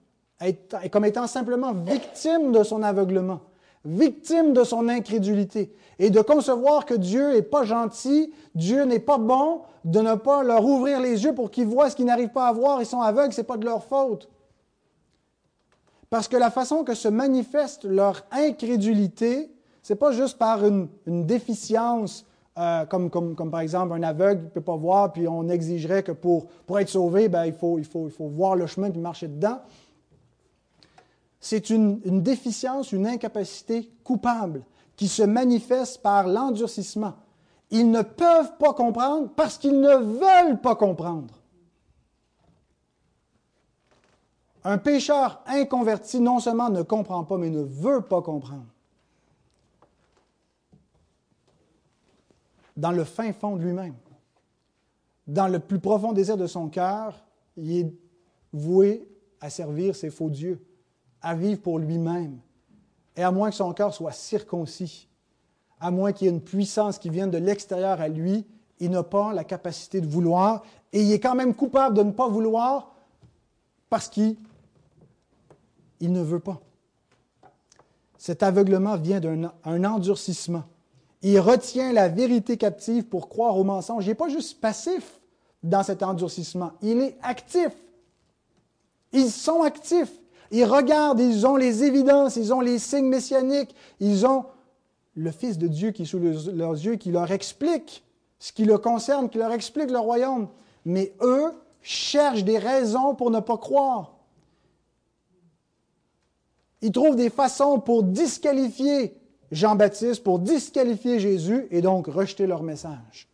comme 0.91 1.05
étant 1.05 1.27
simplement 1.27 1.73
victime 1.73 2.53
de 2.53 2.63
son 2.63 2.83
aveuglement, 2.83 3.41
victime 3.85 4.53
de 4.53 4.65
son 4.65 4.89
incrédulité, 4.89 5.75
et 5.99 6.11
de 6.11 6.21
concevoir 6.21 6.87
que 6.87 6.95
Dieu 6.95 7.33
n'est 7.33 7.43
pas 7.43 7.65
gentil, 7.65 8.33
Dieu 8.55 8.85
n'est 8.85 8.99
pas 8.99 9.19
bon, 9.19 9.63
de 9.85 10.01
ne 10.01 10.15
pas 10.15 10.43
leur 10.43 10.65
ouvrir 10.65 11.01
les 11.01 11.25
yeux 11.25 11.35
pour 11.35 11.51
qu'ils 11.51 11.67
voient 11.67 11.91
ce 11.91 11.97
qu'ils 11.97 12.07
n'arrivent 12.07 12.31
pas 12.33 12.49
à 12.49 12.53
voir, 12.53 12.81
ils 12.81 12.87
sont 12.87 13.01
aveugles, 13.01 13.33
ce 13.33 13.41
n'est 13.41 13.47
pas 13.47 13.57
de 13.57 13.65
leur 13.65 13.85
faute. 13.85 14.29
Parce 16.11 16.29
que 16.29 16.37
la 16.37 16.51
façon 16.51 16.85
que 16.85 16.95
se 16.95 17.09
manifeste 17.09 17.85
leur 17.85 18.25
incrédulité, 18.31 19.51
ce 19.83 19.93
n'est 19.93 19.99
pas 19.99 20.13
juste 20.13 20.39
par 20.39 20.65
une, 20.65 20.89
déficience, 21.07 22.25
euh, 22.59 22.87
comme, 22.87 23.11
par 23.51 23.61
exemple 23.61 23.93
un 23.93 24.03
aveugle 24.03 24.45
ne 24.45 24.49
peut 24.49 24.61
pas 24.61 24.77
voir, 24.77 25.13
puis 25.13 25.27
on 25.29 25.49
exigerait 25.49 26.03
que 26.03 26.13
pour, 26.13 26.47
pour 26.67 26.79
être 26.79 26.89
sauvé, 26.89 27.29
ben, 27.29 27.47
il, 27.47 27.53
faut, 27.53 27.79
il, 27.79 27.85
faut, 27.85 28.07
il 28.07 28.13
faut 28.13 28.29
voir 28.29 28.57
le 28.57 28.67
chemin 28.67 28.91
puis 28.91 29.01
marcher 29.01 29.29
dedans. 29.29 29.59
C'est 31.45 31.69
une, 31.69 32.01
déficience, 32.23 32.91
une 32.93 33.07
incapacité 33.07 33.93
coupable 34.03 34.65
qui 34.97 35.09
se 35.09 35.23
manifeste 35.23 36.01
par 36.01 36.27
l'endurcissement. 36.27 37.17
Ils 37.71 37.91
ne 37.91 38.01
peuvent 38.01 38.57
pas 38.57 38.73
comprendre 38.73 39.29
parce 39.37 39.59
qu'ils 39.59 39.79
ne 39.79 39.95
veulent 39.95 40.59
pas 40.63 40.75
comprendre. 40.75 41.35
Un 44.65 44.79
pécheur 44.79 45.43
inconverti 45.47 46.19
non 46.19 46.39
seulement 46.41 46.71
ne 46.71 46.81
comprend 46.81 47.25
pas, 47.25 47.37
mais 47.37 47.51
ne 47.51 47.61
veut 47.61 48.01
pas 48.01 48.23
comprendre. 48.23 48.65
Dans 52.75 52.93
le 52.93 53.05
fin 53.05 53.35
fond 53.35 53.57
de 53.57 53.65
lui-même, 53.65 53.97
dans 55.27 55.49
le 55.49 55.59
plus 55.59 55.79
profond 55.79 56.15
désir 56.15 56.39
de 56.39 56.47
son 56.47 56.71
cœur, 56.71 57.23
il 57.59 57.81
est 57.81 57.95
voué 58.51 59.07
à 59.43 59.51
servir 59.51 59.95
ses 59.95 60.09
faux 60.09 60.31
dieux, 60.31 60.59
à 61.25 61.35
vivre 61.35 61.61
pour 61.61 61.79
lui-même. 61.79 62.39
Et 63.17 63.23
à 63.23 63.31
moins 63.31 63.51
que 63.51 63.57
son 63.57 63.73
cœur 63.73 63.95
soit 63.95 64.13
circoncis, 64.13 65.09
à 65.81 65.91
moins 65.91 66.13
qu'il 66.13 66.27
y 66.27 66.31
ait 66.31 66.33
une 66.33 66.41
puissance 66.41 66.99
qui 66.99 67.11
vienne 67.11 67.31
de 67.31 67.39
l'extérieur 67.39 68.01
à 68.01 68.09
lui, 68.09 68.47
il 68.79 68.91
n'a 68.91 69.03
pas 69.03 69.33
la 69.33 69.45
capacité 69.45 70.01
de 70.01 70.07
vouloir 70.07 70.63
et 70.93 71.03
il 71.03 71.13
est 71.13 71.21
quand 71.21 71.35
même 71.35 71.55
coupable 71.55 71.97
de 71.97 72.03
ne 72.03 72.13
pas 72.13 72.29
vouloir 72.29 72.95
parce 73.89 74.09
qu'il 74.09 74.37
il 76.01 76.13
ne 76.13 76.21
veut 76.21 76.41
pas. 76.41 76.61
Cet 78.19 78.43
aveuglement 78.43 78.97
vient 78.97 79.21
d'un 79.21 79.85
endurcissement. 79.85 80.65
Il 81.23 81.39
retient 81.41 81.93
la 81.93 82.09
vérité 82.09 82.57
captive 82.59 83.05
pour 83.05 83.29
croire 83.29 83.57
au 83.57 83.65
mensonge. 83.65 84.05
Il 84.05 84.09
n'est 84.09 84.15
pas 84.15 84.29
juste 84.29 84.61
passif 84.61 85.21
dans 85.63 85.83
cet 85.83 86.03
endurcissement, 86.03 86.73
il 86.83 87.01
est 87.01 87.17
actif. 87.23 87.71
Ils 89.13 89.31
sont 89.31 89.63
actifs. 89.63 90.13
Ils 90.51 90.65
regardent, 90.65 91.21
ils 91.21 91.47
ont 91.47 91.57
les 91.57 91.85
évidences, 91.85 92.37
ils 92.37 92.53
ont 92.53 92.61
les 92.61 92.79
signes 92.79 93.09
messianiques, 93.09 93.75
ils 94.01 94.27
ont 94.27 94.45
le 95.15 95.31
Fils 95.31 95.59
de 95.59 95.69
Dieu 95.69 95.91
qui 95.91 96.03
est 96.03 96.07
sous 96.07 96.19
leurs 96.19 96.73
yeux, 96.73 96.97
qui 96.97 97.11
leur 97.11 97.31
explique 97.31 98.05
ce 98.39 98.53
qui 98.53 98.65
le 98.65 98.79
concerne, 98.79 99.31
qui 99.31 99.39
leur 99.39 99.53
explique 99.53 99.91
le 99.91 99.99
royaume. 99.99 100.49
Mais 100.85 101.15
eux 101.23 101.53
cherchent 101.81 102.45
des 102.45 102.59
raisons 102.59 103.15
pour 103.15 103.31
ne 103.31 103.41
pas 103.41 103.57
croire. 103.57 104.15
Ils 106.83 106.93
trouvent 106.93 107.17
des 107.17 107.31
façons 107.31 107.81
pour 107.81 108.03
disqualifier 108.03 109.17
Jean-Baptiste, 109.51 110.23
pour 110.23 110.39
disqualifier 110.39 111.21
Jésus 111.21 111.67
et 111.71 111.81
donc 111.81 112.07
rejeter 112.07 112.47
leur 112.47 112.63
message. 112.63 113.29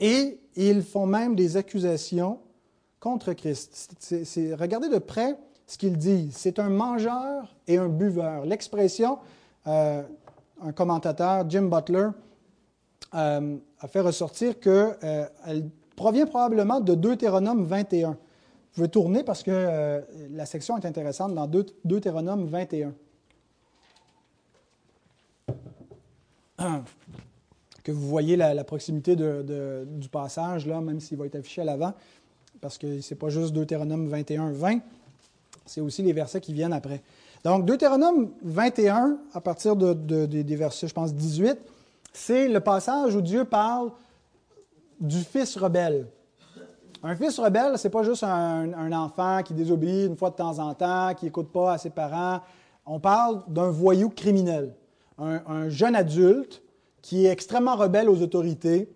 Et 0.00 0.38
ils 0.56 0.82
font 0.82 1.06
même 1.06 1.34
des 1.34 1.56
accusations 1.56 2.38
contre 3.04 3.34
Christ. 3.34 3.90
regardez 4.58 4.88
de 4.88 4.96
près 4.96 5.36
ce 5.66 5.76
qu'ils 5.76 5.98
disent. 5.98 6.34
C'est 6.34 6.58
un 6.58 6.70
mangeur 6.70 7.54
et 7.68 7.76
un 7.76 7.90
buveur. 7.90 8.46
L'expression, 8.46 9.18
euh, 9.66 10.02
un 10.62 10.72
commentateur, 10.72 11.44
Jim 11.50 11.68
Butler, 11.68 12.08
euh, 13.14 13.58
a 13.78 13.88
fait 13.88 14.00
ressortir 14.00 14.58
qu'elle 14.58 14.96
euh, 15.04 15.60
provient 15.94 16.24
probablement 16.24 16.80
de 16.80 16.94
Deutéronome 16.94 17.66
21. 17.66 18.12
Vous 18.12 18.16
pouvez 18.72 18.88
tourner 18.88 19.22
parce 19.22 19.42
que 19.42 20.02
la 20.30 20.46
section 20.46 20.78
est 20.78 20.86
intéressante 20.86 21.34
dans 21.34 21.46
Deutéronome 21.84 22.46
21. 22.46 22.94
Que 27.84 27.92
vous 27.92 28.08
voyez 28.08 28.36
la, 28.36 28.64
proximité 28.64 29.14
du 29.14 30.08
passage, 30.08 30.66
là, 30.66 30.80
même 30.80 31.00
s'il 31.00 31.18
va 31.18 31.26
être 31.26 31.36
affiché 31.36 31.60
à 31.60 31.64
l'avant 31.64 31.92
parce 32.64 32.78
que 32.78 33.02
ce 33.02 33.12
n'est 33.12 33.18
pas 33.18 33.28
juste 33.28 33.52
Deutéronome 33.52 34.08
21, 34.08 34.52
20, 34.52 34.78
c'est 35.66 35.82
aussi 35.82 36.02
les 36.02 36.14
versets 36.14 36.40
qui 36.40 36.54
viennent 36.54 36.72
après. 36.72 37.02
Donc, 37.44 37.66
Deutéronome 37.66 38.30
21, 38.42 39.18
à 39.34 39.42
partir 39.42 39.76
de, 39.76 39.92
des 40.24 40.56
versets, 40.56 40.88
je 40.88 40.94
pense, 40.94 41.12
18, 41.12 41.58
c'est 42.14 42.48
le 42.48 42.60
passage 42.60 43.14
où 43.14 43.20
Dieu 43.20 43.44
parle 43.44 43.90
du 44.98 45.18
fils 45.18 45.58
rebelle. 45.58 46.06
Un 47.02 47.14
fils 47.16 47.38
rebelle, 47.38 47.76
ce 47.76 47.86
n'est 47.86 47.92
pas 47.92 48.02
juste 48.02 48.24
un, 48.24 48.92
enfant 48.92 49.42
qui 49.42 49.52
désobéit 49.52 50.06
une 50.06 50.16
fois 50.16 50.30
de 50.30 50.36
temps 50.36 50.58
en 50.58 50.72
temps, 50.72 51.12
qui 51.14 51.26
n'écoute 51.26 51.52
pas 51.52 51.74
à 51.74 51.76
ses 51.76 51.90
parents. 51.90 52.40
On 52.86 52.98
parle 52.98 53.42
d'un 53.46 53.68
voyou 53.68 54.08
criminel, 54.08 54.72
un, 55.18 55.68
jeune 55.68 55.94
adulte 55.94 56.62
qui 57.02 57.26
est 57.26 57.30
extrêmement 57.30 57.76
rebelle 57.76 58.08
aux 58.08 58.22
autorités, 58.22 58.88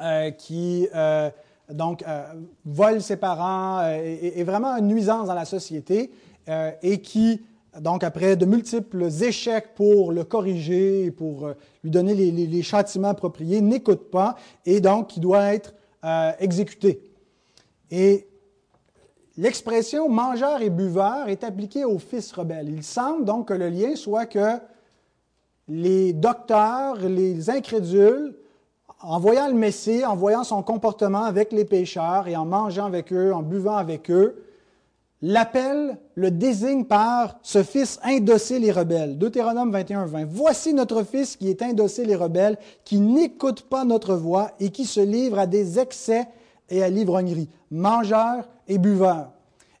euh, 0.00 0.32
qui 0.32 0.88
euh, 0.92 1.30
donc 1.72 2.04
euh, 2.06 2.24
vole 2.64 3.02
ses 3.02 3.16
parents, 3.16 3.82
est, 3.82 4.40
euh, 4.40 4.44
vraiment 4.44 4.76
une 4.76 4.86
nuisance 4.86 5.28
dans 5.28 5.34
la 5.34 5.44
société 5.44 6.12
euh, 6.48 6.70
et 6.82 7.00
qui, 7.00 7.42
donc 7.80 8.04
après 8.04 8.36
de 8.36 8.46
multiples 8.46 9.04
échecs 9.22 9.74
pour 9.74 10.12
le 10.12 10.24
corriger, 10.24 11.10
pour 11.10 11.48
lui 11.82 11.90
donner 11.90 12.14
les, 12.14 12.62
châtiments 12.62 13.08
appropriés, 13.08 13.60
n'écoute 13.60 14.10
pas 14.10 14.36
et 14.64 14.80
donc 14.80 15.08
qui 15.08 15.20
doit 15.20 15.52
être 15.52 15.74
exécuté. 16.38 17.00
Et 17.90 18.28
l'expression 19.36 20.08
mangeur 20.08 20.62
et 20.62 20.70
buveur 20.70 21.28
est 21.28 21.42
appliquée 21.42 21.84
aux 21.84 21.98
fils 21.98 22.32
rebelles. 22.32 22.68
Il 22.70 22.84
semble 22.84 23.24
donc 23.24 23.48
que 23.48 23.54
le 23.54 23.68
lien 23.68 23.96
soit 23.96 24.26
que 24.26 24.58
les 25.68 26.12
docteurs, 26.12 26.96
les 26.96 27.50
incrédules, 27.50 28.36
en 29.02 29.18
voyant 29.20 29.48
le 29.48 29.54
Messie, 29.54 30.04
en 30.04 30.16
voyant 30.16 30.44
son 30.44 30.62
comportement 30.62 31.24
avec 31.24 31.52
les 31.52 31.64
pécheurs 31.64 32.28
et 32.28 32.36
en 32.36 32.46
mangeant 32.46 32.86
avec 32.86 33.12
eux, 33.12 33.32
en 33.32 33.42
buvant 33.42 33.76
avec 33.76 34.10
eux, 34.10 34.42
l'appel 35.22 35.98
le 36.14 36.30
désigne 36.30 36.84
par 36.84 37.38
ce 37.42 37.62
fils 37.62 37.98
indocile 38.02 38.64
et 38.64 38.72
rebelle. 38.72 39.18
Deutéronome 39.18 39.70
21, 39.70 40.06
20. 40.06 40.24
Voici 40.26 40.74
notre 40.74 41.02
fils 41.02 41.36
qui 41.36 41.48
est 41.48 41.62
indocile 41.62 42.10
et 42.10 42.16
rebelle, 42.16 42.58
qui 42.84 43.00
n'écoute 43.00 43.62
pas 43.62 43.84
notre 43.84 44.14
voix 44.14 44.52
et 44.60 44.70
qui 44.70 44.84
se 44.86 45.00
livre 45.00 45.38
à 45.38 45.46
des 45.46 45.78
excès 45.78 46.26
et 46.68 46.82
à 46.82 46.88
l'ivrognerie, 46.88 47.48
mangeur 47.70 48.48
et 48.66 48.78
buveur. 48.78 49.30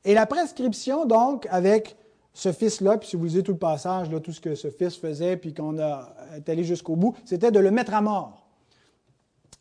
Et 0.04 0.14
la 0.14 0.26
prescription, 0.26 1.04
donc, 1.04 1.48
avec 1.50 1.96
ce 2.32 2.52
fils-là, 2.52 2.98
puis 2.98 3.08
si 3.08 3.16
vous 3.16 3.24
lisez 3.24 3.42
tout 3.42 3.52
le 3.52 3.58
passage, 3.58 4.10
là, 4.10 4.20
tout 4.20 4.32
ce 4.32 4.40
que 4.40 4.54
ce 4.54 4.68
fils 4.68 4.96
faisait, 4.96 5.36
puis 5.36 5.54
qu'on 5.54 5.78
a 5.78 6.14
allé 6.46 6.64
jusqu'au 6.64 6.94
bout, 6.94 7.14
c'était 7.24 7.50
de 7.50 7.58
le 7.58 7.70
mettre 7.70 7.94
à 7.94 8.02
mort. 8.02 8.45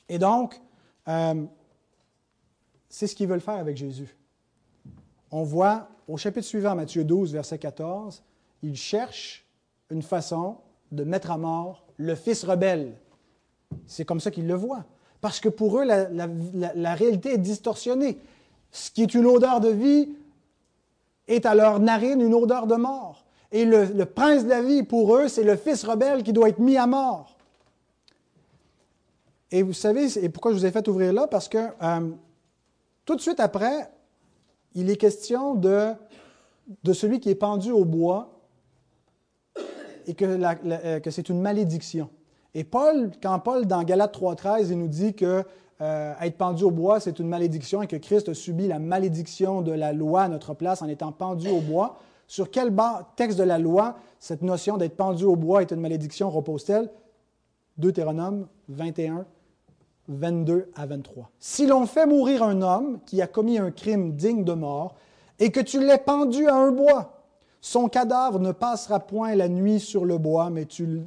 Et 0.09 0.19
donc, 0.19 0.59
euh, 1.07 1.43
c'est 2.89 3.07
ce 3.07 3.15
qu'ils 3.15 3.27
veulent 3.27 3.41
faire 3.41 3.55
avec 3.55 3.77
Jésus. 3.77 4.15
On 5.31 5.43
voit 5.43 5.89
au 6.07 6.17
chapitre 6.17 6.45
suivant, 6.45 6.75
Matthieu 6.75 7.03
12, 7.03 7.33
verset 7.33 7.57
14, 7.57 8.23
ils 8.61 8.77
cherchent 8.77 9.45
une 9.89 10.01
façon 10.01 10.57
de 10.91 11.03
mettre 11.03 11.31
à 11.31 11.37
mort 11.37 11.85
le 11.97 12.15
fils 12.15 12.43
rebelle. 12.43 12.93
C'est 13.87 14.05
comme 14.05 14.19
ça 14.19 14.31
qu'ils 14.31 14.47
le 14.47 14.53
voient. 14.53 14.85
Parce 15.21 15.39
que 15.39 15.49
pour 15.49 15.79
eux, 15.79 15.83
la, 15.83 16.93
réalité 16.93 17.33
est 17.33 17.39
distorsionnée. 17.39 18.19
Ce 18.71 18.91
qui 18.91 19.01
est 19.01 19.13
une 19.13 19.25
odeur 19.25 19.59
de 19.59 19.69
vie 19.69 20.09
est 21.27 21.45
à 21.45 21.55
leur 21.55 21.79
narine 21.79 22.21
une 22.21 22.33
odeur 22.33 22.67
de 22.67 22.75
mort. 22.75 23.25
Et 23.51 23.65
le, 23.65 23.85
le 23.85 24.05
prince 24.05 24.43
de 24.43 24.49
la 24.49 24.61
vie, 24.61 24.83
pour 24.83 25.15
eux, 25.15 25.27
c'est 25.27 25.43
le 25.43 25.55
fils 25.55 25.83
rebelle 25.83 26.21
qui 26.23 26.33
doit 26.33 26.49
être 26.49 26.59
mis 26.59 26.77
à 26.77 26.85
mort. 26.85 27.34
Et 29.51 29.61
vous 29.61 29.73
savez, 29.73 30.17
et 30.17 30.29
pourquoi 30.29 30.51
je 30.51 30.57
vous 30.57 30.65
ai 30.65 30.71
fait 30.71 30.87
ouvrir 30.87 31.13
là? 31.13 31.27
Parce 31.27 31.47
que 31.47 31.57
euh, 31.57 32.09
tout 33.05 33.15
de 33.15 33.21
suite 33.21 33.39
après, 33.39 33.91
il 34.73 34.89
est 34.89 34.97
question 34.97 35.55
de, 35.55 35.93
celui 36.93 37.19
qui 37.19 37.29
est 37.29 37.35
pendu 37.35 37.71
au 37.71 37.85
bois 37.85 38.41
et 40.07 40.13
que, 40.13 40.25
euh, 40.25 40.99
que 40.99 41.11
c'est 41.11 41.29
une 41.29 41.41
malédiction. 41.41 42.09
Et 42.53 42.63
Paul, 42.63 43.11
quand 43.21 43.39
Paul, 43.39 43.65
dans 43.65 43.83
Galates 43.83 44.17
3.13, 44.17 44.71
il 44.71 44.79
nous 44.79 44.87
dit 44.87 45.13
que 45.13 45.43
euh, 45.81 46.13
être 46.21 46.37
pendu 46.37 46.63
au 46.63 46.71
bois, 46.71 46.99
c'est 46.99 47.19
une 47.19 47.27
malédiction 47.27 47.81
et 47.81 47.87
que 47.87 47.97
Christ 47.97 48.29
a 48.29 48.33
subi 48.33 48.67
la 48.67 48.79
malédiction 48.79 49.61
de 49.61 49.73
la 49.73 49.91
loi 49.91 50.23
à 50.23 50.29
notre 50.29 50.53
place 50.53 50.81
en 50.81 50.87
étant 50.87 51.11
pendu 51.11 51.49
au 51.49 51.59
bois, 51.59 51.99
sur 52.27 52.49
quel 52.49 52.73
texte 53.15 53.37
de 53.37 53.43
la 53.43 53.59
loi 53.59 53.97
cette 54.19 54.41
notion 54.41 54.77
d'être 54.77 54.95
pendu 54.95 55.25
au 55.25 55.35
bois 55.35 55.61
est 55.61 55.71
une 55.71 55.81
malédiction 55.81 56.29
repose-t-elle? 56.29 56.89
Deutéronome 57.77 58.47
21, 58.69 59.25
22 60.07 60.69
à 60.75 60.85
23. 60.85 61.29
Si 61.39 61.65
l'on 61.65 61.85
fait 61.85 62.05
mourir 62.05 62.43
un 62.43 62.61
homme 62.61 62.99
qui 63.05 63.21
a 63.21 63.27
commis 63.27 63.57
un 63.57 63.71
crime 63.71 64.15
digne 64.15 64.43
de 64.43 64.53
mort 64.53 64.95
et 65.39 65.51
que 65.51 65.59
tu 65.59 65.79
l'aies 65.79 65.97
pendu 65.97 66.47
à 66.47 66.55
un 66.55 66.71
bois, 66.71 67.23
son 67.61 67.89
cadavre 67.89 68.39
ne 68.39 68.51
passera 68.51 68.99
point 68.99 69.35
la 69.35 69.49
nuit 69.49 69.79
sur 69.79 70.05
le 70.05 70.17
bois, 70.17 70.49
mais 70.49 70.65
tu, 70.65 71.01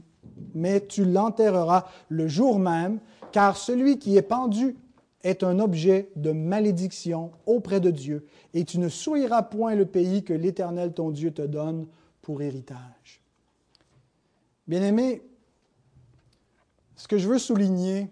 mais 0.54 0.84
tu 0.84 1.04
l'enterreras 1.04 1.86
le 2.08 2.26
jour 2.26 2.58
même, 2.58 2.98
car 3.30 3.56
celui 3.56 3.98
qui 3.98 4.16
est 4.16 4.22
pendu 4.22 4.76
est 5.22 5.42
un 5.42 5.58
objet 5.60 6.10
de 6.16 6.32
malédiction 6.32 7.30
auprès 7.46 7.80
de 7.80 7.90
Dieu, 7.90 8.26
et 8.54 8.64
tu 8.64 8.78
ne 8.78 8.88
souilleras 8.88 9.42
point 9.42 9.74
le 9.74 9.86
pays 9.86 10.24
que 10.24 10.32
l'Éternel 10.32 10.92
ton 10.92 11.10
Dieu 11.10 11.30
te 11.30 11.42
donne 11.42 11.86
pour 12.22 12.42
héritage. 12.42 13.22
Bien-aimés, 14.66 15.22
ce 16.96 17.06
que 17.08 17.18
je 17.18 17.28
veux 17.28 17.38
souligner, 17.38 18.10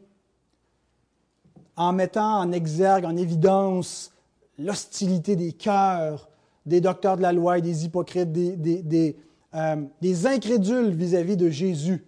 en 1.77 1.93
mettant 1.93 2.41
en 2.41 2.53
exergue, 2.53 3.05
en 3.05 3.17
évidence 3.17 4.13
l'hostilité 4.59 5.37
des 5.37 5.53
cœurs 5.53 6.29
des 6.67 6.81
docteurs 6.81 7.17
de 7.17 7.23
la 7.23 7.33
loi 7.33 7.59
et 7.59 7.63
des 7.63 7.85
hypocrites, 7.85 8.33
des, 8.33 8.57
des, 8.57 9.17
euh, 9.55 9.77
incrédules 10.25 10.91
vis-à-vis 10.91 11.37
de 11.37 11.49
Jésus. 11.49 12.05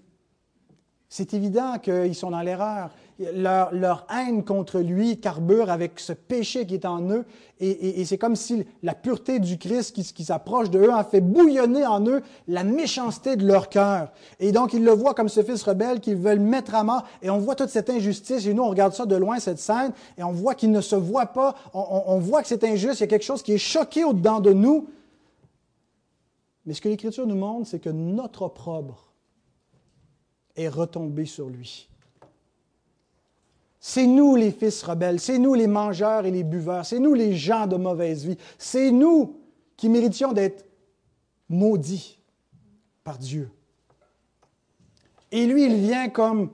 C'est 1.09 1.33
évident 1.33 1.79
qu'ils 1.79 2.15
sont 2.15 2.33
dans 2.33 2.43
l'erreur 2.43 2.91
leur, 3.19 4.07
haine 4.15 4.45
contre 4.45 4.79
lui 4.79 5.19
carbure 5.19 5.71
avec 5.71 5.99
ce 5.99 6.13
péché 6.13 6.67
qui 6.67 6.75
est 6.75 6.85
en 6.85 7.11
eux, 7.11 7.25
et, 7.61 8.05
c'est 8.05 8.19
comme 8.19 8.37
si 8.37 8.65
la 8.85 8.95
pureté 8.95 9.41
du 9.41 9.59
Christ 9.59 9.93
qui, 9.93 10.25
s'approche 10.25 10.71
de 10.71 10.79
eux 10.79 10.93
a 10.93 11.03
fait 11.03 11.21
bouillonner 11.21 11.85
en 11.85 12.07
eux 12.07 12.23
la 12.47 12.63
méchanceté 12.63 13.35
de 13.35 13.45
leur 13.45 13.69
cœur. 13.69 14.13
Et 14.39 14.53
donc 14.53 14.73
ils 14.73 14.85
le 14.85 14.93
voient 14.93 15.15
comme 15.15 15.29
ce 15.29 15.43
fils 15.43 15.65
rebelle 15.65 15.99
qu'ils 15.99 16.17
veulent 16.17 16.39
mettre 16.39 16.77
à 16.77 16.85
mort, 16.85 17.05
et 17.21 17.31
on 17.31 17.39
voit 17.39 17.57
toute 17.57 17.71
cette 17.71 17.91
injustice, 17.91 18.47
et 18.47 18.55
nous 18.55 18.63
on 18.63 18.71
regarde 18.71 18.93
ça 18.93 19.07
de 19.07 19.17
loin, 19.17 19.41
cette 19.41 19.59
scène, 19.59 19.93
et 20.17 20.23
on 20.23 20.33
voit 20.33 20.55
qu'il 20.55 20.71
ne 20.71 20.81
se 20.81 20.95
voit 20.95 21.27
pas, 21.27 21.57
on, 21.75 22.03
on 22.07 22.19
voit 22.19 22.43
que 22.43 22.49
c'est 22.49 22.63
injuste, 22.63 23.01
il 23.01 23.03
y 23.03 23.05
a 23.05 23.09
quelque 23.09 23.25
chose 23.25 23.43
qui 23.43 23.53
est 23.53 23.59
choqué 23.59 24.05
au-dedans 24.05 24.39
de 24.39 24.53
nous. 24.53 24.89
Mais 26.65 26.75
ce 26.75 26.81
que 26.81 26.89
l'Écriture 26.89 27.27
nous 27.27 27.35
montre, 27.35 27.67
c'est 27.67 27.81
que 27.81 27.91
notre 27.91 28.43
opprobre 28.43 29.13
est 30.55 30.69
retombé 30.69 31.25
sur 31.25 31.49
lui. 31.49 31.88
C'est 33.81 34.07
nous 34.07 34.35
les 34.35 34.51
fils 34.51 34.83
rebelles, 34.83 35.21
c'est 35.21 35.39
nous 35.39 35.55
les 35.55 35.67
mangeurs 35.69 36.27
et 36.27 36.31
les 36.31 36.45
buveurs, 36.45 36.85
c'est 36.85 36.99
nous 36.99 37.15
les 37.15 37.37
gens 37.37 37.67
de 37.67 37.77
mauvaise 37.77 38.25
vie, 38.25 38.37
c'est 38.59 38.91
nous 38.91 39.37
qui 39.77 39.89
méritions 39.89 40.33
d'être 40.33 40.67
maudits 41.49 42.19
par 43.05 43.19
Dieu. 43.19 43.51
Et 45.31 45.47
lui, 45.47 45.65
il 45.65 45.77
vient 45.77 46.09
comme 46.09 46.51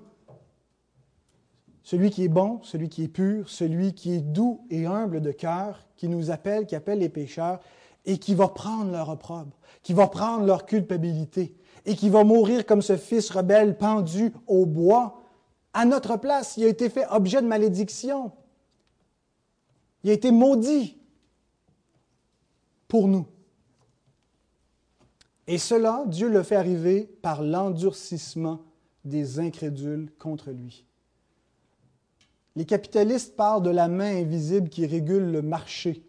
celui 1.83 2.11
qui 2.11 2.25
est 2.25 2.29
bon, 2.29 2.61
celui 2.63 2.89
qui 2.89 3.05
est 3.05 3.09
pur, 3.09 3.49
celui 3.49 3.95
qui 3.95 4.15
est 4.15 4.21
doux 4.21 4.67
et 4.71 4.87
humble 4.87 5.21
de 5.21 5.33
cœur, 5.33 5.87
qui 5.97 6.09
nous 6.09 6.31
appelle, 6.31 6.67
qui 6.67 6.75
appelle 6.75 6.99
les 6.99 7.09
pécheurs, 7.09 7.61
et 8.07 8.19
qui 8.19 8.35
va 8.35 8.49
prendre 8.49 8.91
leur 8.91 9.09
opprobre, 9.09 9.57
qui 9.83 9.93
va 9.93 10.09
prendre 10.09 10.45
leur 10.45 10.67
culpabilité, 10.67 11.55
et 11.87 11.95
qui 11.95 12.09
va 12.09 12.25
mourir 12.25 12.67
comme 12.67 12.83
ce 12.83 12.97
fils 12.97 13.31
rebelle 13.31 13.77
pendu 13.77 14.33
au 14.47 14.67
bois. 14.67 15.21
À 15.75 15.85
notre 15.85 16.17
place, 16.17 16.57
il 16.57 16.65
a 16.65 16.69
été 16.69 16.89
fait 16.89 17.07
objet 17.11 17.43
de 17.43 17.49
malédiction. 17.49 18.33
Il 20.05 20.11
a 20.11 20.13
été 20.13 20.31
maudit 20.31 20.97
pour 22.87 23.09
nous. 23.09 23.27
Et 25.47 25.59
cela, 25.59 26.05
Dieu 26.07 26.29
le 26.29 26.43
fait 26.43 26.57
arriver 26.57 27.11
par 27.21 27.43
l'endurcissement 27.43 28.61
des 29.05 29.41
incrédules 29.41 30.11
contre 30.19 30.53
lui. 30.53 30.87
Les 32.57 32.65
capitalistes 32.65 33.35
parlent 33.35 33.63
de 33.63 33.71
la 33.71 33.89
main 33.89 34.17
invisible 34.17 34.69
qui 34.69 34.87
régule 34.87 35.33
le 35.33 35.43
marché. 35.43 36.03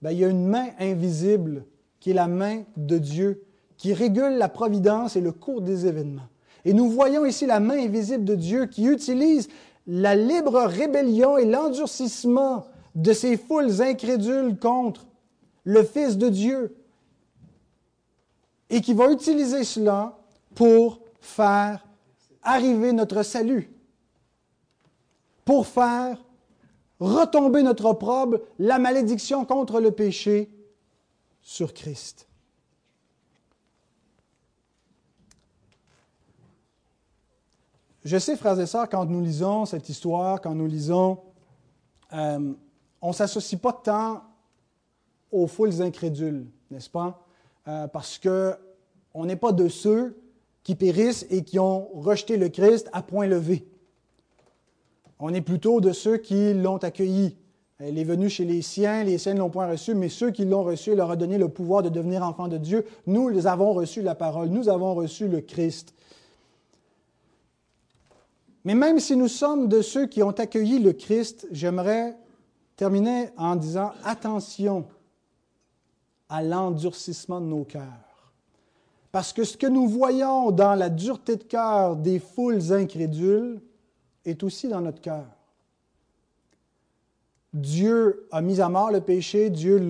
Ben, 0.00 0.10
il 0.10 0.18
y 0.18 0.24
a 0.24 0.28
une 0.28 0.46
main 0.46 0.70
invisible 0.78 1.66
qui 2.00 2.10
est 2.10 2.14
la 2.14 2.28
main 2.28 2.64
de 2.76 2.96
Dieu, 2.96 3.44
qui 3.76 3.92
régule 3.92 4.38
la 4.38 4.48
providence 4.48 5.16
et 5.16 5.20
le 5.20 5.32
cours 5.32 5.60
des 5.60 5.86
événements. 5.86 6.28
Et 6.66 6.72
nous 6.72 6.90
voyons 6.90 7.24
ici 7.24 7.46
la 7.46 7.60
main 7.60 7.78
invisible 7.78 8.24
de 8.24 8.34
Dieu 8.34 8.66
qui 8.66 8.86
utilise 8.86 9.48
la 9.86 10.16
libre 10.16 10.62
rébellion 10.62 11.38
et 11.38 11.44
l'endurcissement 11.44 12.66
de 12.96 13.12
ces 13.12 13.36
foules 13.36 13.80
incrédules 13.80 14.58
contre 14.58 15.06
le 15.62 15.84
Fils 15.84 16.18
de 16.18 16.28
Dieu 16.28 16.76
et 18.68 18.80
qui 18.80 18.94
va 18.94 19.12
utiliser 19.12 19.62
cela 19.62 20.18
pour 20.56 20.98
faire 21.20 21.86
arriver 22.42 22.92
notre 22.92 23.22
salut, 23.22 23.70
pour 25.44 25.68
faire 25.68 26.20
retomber 26.98 27.62
notre 27.62 27.84
opprobre, 27.84 28.40
la 28.58 28.80
malédiction 28.80 29.44
contre 29.44 29.78
le 29.78 29.92
péché 29.92 30.50
sur 31.42 31.72
Christ. 31.72 32.26
Je 38.06 38.18
sais, 38.18 38.36
frères 38.36 38.60
et 38.60 38.66
sœurs, 38.66 38.88
quand 38.88 39.04
nous 39.04 39.20
lisons 39.20 39.64
cette 39.64 39.88
histoire, 39.88 40.40
quand 40.40 40.54
nous 40.54 40.68
lisons, 40.68 41.18
euh, 42.12 42.52
on 43.02 43.08
ne 43.08 43.12
s'associe 43.12 43.60
pas 43.60 43.72
tant 43.72 44.22
aux 45.32 45.48
foules 45.48 45.82
incrédules, 45.82 46.46
n'est-ce 46.70 46.88
pas? 46.88 47.26
Euh, 47.66 47.88
parce 47.88 48.20
qu'on 48.20 49.24
n'est 49.24 49.34
pas 49.34 49.50
de 49.50 49.66
ceux 49.66 50.16
qui 50.62 50.76
périssent 50.76 51.26
et 51.30 51.42
qui 51.42 51.58
ont 51.58 51.88
rejeté 51.94 52.36
le 52.36 52.48
Christ 52.48 52.88
à 52.92 53.02
point 53.02 53.26
levé. 53.26 53.66
On 55.18 55.34
est 55.34 55.40
plutôt 55.40 55.80
de 55.80 55.90
ceux 55.90 56.18
qui 56.18 56.54
l'ont 56.54 56.76
accueilli. 56.76 57.36
Elle 57.80 57.98
est 57.98 58.04
venue 58.04 58.28
chez 58.28 58.44
les 58.44 58.62
siens, 58.62 59.02
les 59.02 59.18
siens 59.18 59.34
ne 59.34 59.40
l'ont 59.40 59.50
point 59.50 59.68
reçu, 59.68 59.96
mais 59.96 60.10
ceux 60.10 60.30
qui 60.30 60.44
l'ont 60.44 60.62
reçu, 60.62 60.92
il 60.92 60.96
leur 60.96 61.10
a 61.10 61.16
donné 61.16 61.38
le 61.38 61.48
pouvoir 61.48 61.82
de 61.82 61.88
devenir 61.88 62.22
enfants 62.22 62.46
de 62.46 62.56
Dieu. 62.56 62.86
Nous, 63.08 63.32
nous 63.32 63.48
avons 63.48 63.72
reçu 63.72 64.00
la 64.00 64.14
parole, 64.14 64.50
nous 64.50 64.68
avons 64.68 64.94
reçu 64.94 65.26
le 65.26 65.40
Christ. 65.40 65.95
Mais 68.66 68.74
même 68.74 68.98
si 68.98 69.14
nous 69.14 69.28
sommes 69.28 69.68
de 69.68 69.80
ceux 69.80 70.06
qui 70.08 70.24
ont 70.24 70.32
accueilli 70.32 70.80
le 70.80 70.92
Christ, 70.92 71.46
j'aimerais 71.52 72.16
terminer 72.74 73.28
en 73.36 73.54
disant 73.54 73.92
attention 74.02 74.88
à 76.28 76.42
l'endurcissement 76.42 77.40
de 77.40 77.46
nos 77.46 77.62
cœurs. 77.62 78.32
Parce 79.12 79.32
que 79.32 79.44
ce 79.44 79.56
que 79.56 79.68
nous 79.68 79.86
voyons 79.86 80.50
dans 80.50 80.74
la 80.74 80.88
dureté 80.88 81.36
de 81.36 81.44
cœur 81.44 81.94
des 81.94 82.18
foules 82.18 82.72
incrédules 82.72 83.60
est 84.24 84.42
aussi 84.42 84.66
dans 84.66 84.80
notre 84.80 85.00
cœur. 85.00 85.26
Dieu 87.52 88.26
a 88.32 88.42
mis 88.42 88.60
à 88.60 88.68
mort 88.68 88.90
le 88.90 89.00
péché, 89.00 89.48
Dieu 89.48 89.80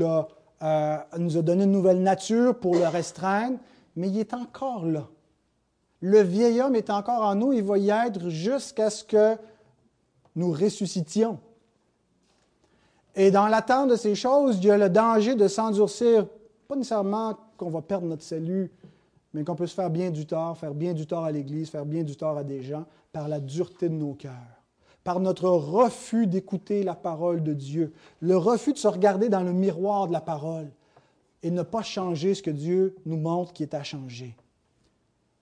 euh, 0.62 0.96
nous 1.16 1.38
a 1.38 1.40
donné 1.40 1.64
une 1.64 1.72
nouvelle 1.72 2.02
nature 2.02 2.54
pour 2.54 2.74
le 2.74 2.86
restreindre, 2.88 3.56
mais 3.96 4.10
il 4.10 4.18
est 4.18 4.34
encore 4.34 4.84
là. 4.84 5.08
Le 6.00 6.20
vieil 6.20 6.60
homme 6.60 6.76
est 6.76 6.90
encore 6.90 7.22
en 7.22 7.34
nous, 7.34 7.52
il 7.52 7.62
va 7.62 7.78
y 7.78 7.90
être 7.90 8.28
jusqu'à 8.28 8.90
ce 8.90 9.02
que 9.02 9.36
nous 10.34 10.52
ressuscitions. 10.52 11.38
Et 13.14 13.30
dans 13.30 13.48
l'attente 13.48 13.90
de 13.90 13.96
ces 13.96 14.14
choses, 14.14 14.58
il 14.58 14.66
y 14.66 14.70
a 14.70 14.76
le 14.76 14.90
danger 14.90 15.34
de 15.34 15.48
s'endurcir, 15.48 16.26
pas 16.68 16.76
nécessairement 16.76 17.36
qu'on 17.56 17.70
va 17.70 17.80
perdre 17.80 18.06
notre 18.06 18.22
salut, 18.22 18.70
mais 19.32 19.42
qu'on 19.42 19.54
peut 19.54 19.66
se 19.66 19.74
faire 19.74 19.90
bien 19.90 20.10
du 20.10 20.26
tort, 20.26 20.58
faire 20.58 20.74
bien 20.74 20.92
du 20.92 21.06
tort 21.06 21.24
à 21.24 21.32
l'Église, 21.32 21.70
faire 21.70 21.86
bien 21.86 22.02
du 22.02 22.14
tort 22.14 22.36
à 22.36 22.44
des 22.44 22.62
gens, 22.62 22.84
par 23.12 23.28
la 23.28 23.40
dureté 23.40 23.88
de 23.88 23.94
nos 23.94 24.12
cœurs, 24.12 24.32
par 25.02 25.20
notre 25.20 25.48
refus 25.48 26.26
d'écouter 26.26 26.82
la 26.82 26.94
parole 26.94 27.42
de 27.42 27.54
Dieu, 27.54 27.94
le 28.20 28.36
refus 28.36 28.74
de 28.74 28.78
se 28.78 28.88
regarder 28.88 29.30
dans 29.30 29.42
le 29.42 29.54
miroir 29.54 30.08
de 30.08 30.12
la 30.12 30.20
parole 30.20 30.70
et 31.42 31.50
ne 31.50 31.62
pas 31.62 31.82
changer 31.82 32.34
ce 32.34 32.42
que 32.42 32.50
Dieu 32.50 32.96
nous 33.06 33.16
montre 33.16 33.54
qui 33.54 33.62
est 33.62 33.74
à 33.74 33.82
changer. 33.82 34.36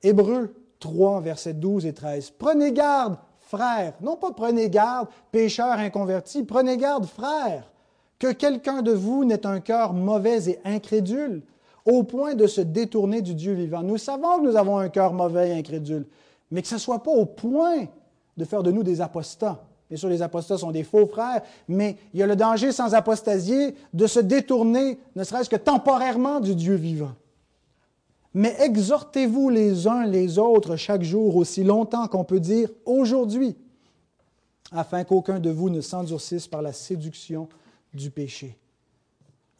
Hébreux 0.04 0.54
3, 0.80 1.20
versets 1.22 1.54
12 1.54 1.86
et 1.86 1.94
13. 1.94 2.32
Prenez 2.38 2.72
garde, 2.72 3.16
frères, 3.40 3.94
non 4.02 4.16
pas 4.16 4.32
prenez 4.32 4.68
garde, 4.68 5.08
pécheurs 5.32 5.78
inconvertis, 5.78 6.44
prenez 6.44 6.76
garde, 6.76 7.06
frères, 7.06 7.72
que 8.18 8.30
quelqu'un 8.30 8.82
de 8.82 8.92
vous 8.92 9.24
n'ait 9.24 9.46
un 9.46 9.60
cœur 9.60 9.94
mauvais 9.94 10.50
et 10.50 10.60
incrédule, 10.64 11.42
au 11.86 12.02
point 12.02 12.34
de 12.34 12.46
se 12.46 12.60
détourner 12.60 13.22
du 13.22 13.34
Dieu 13.34 13.54
vivant. 13.54 13.82
Nous 13.82 13.98
savons 13.98 14.38
que 14.38 14.44
nous 14.44 14.56
avons 14.56 14.78
un 14.78 14.90
cœur 14.90 15.14
mauvais 15.14 15.50
et 15.50 15.58
incrédule, 15.58 16.06
mais 16.50 16.62
que 16.62 16.68
ce 16.68 16.74
ne 16.74 16.80
soit 16.80 17.02
pas 17.02 17.10
au 17.10 17.24
point 17.26 17.86
de 18.36 18.44
faire 18.44 18.62
de 18.62 18.70
nous 18.70 18.82
des 18.82 19.00
apostats. 19.00 19.64
Bien 19.88 19.98
sûr, 19.98 20.08
les 20.08 20.22
apostats 20.22 20.58
sont 20.58 20.70
des 20.70 20.82
faux 20.82 21.06
frères, 21.06 21.42
mais 21.68 21.96
il 22.12 22.20
y 22.20 22.22
a 22.22 22.26
le 22.26 22.36
danger 22.36 22.72
sans 22.72 22.94
apostasier 22.94 23.74
de 23.92 24.06
se 24.06 24.20
détourner, 24.20 24.98
ne 25.16 25.24
serait-ce 25.24 25.50
que 25.50 25.56
temporairement, 25.56 26.40
du 26.40 26.54
Dieu 26.54 26.74
vivant. 26.74 27.12
Mais 28.34 28.56
exhortez-vous 28.58 29.48
les 29.48 29.86
uns 29.86 30.04
les 30.06 30.38
autres 30.38 30.74
chaque 30.74 31.02
jour, 31.02 31.36
aussi 31.36 31.62
longtemps 31.62 32.08
qu'on 32.08 32.24
peut 32.24 32.40
dire 32.40 32.68
aujourd'hui, 32.84 33.56
afin 34.72 35.04
qu'aucun 35.04 35.38
de 35.38 35.50
vous 35.50 35.70
ne 35.70 35.80
s'endurcisse 35.80 36.48
par 36.48 36.60
la 36.60 36.72
séduction 36.72 37.48
du 37.92 38.10
péché. 38.10 38.58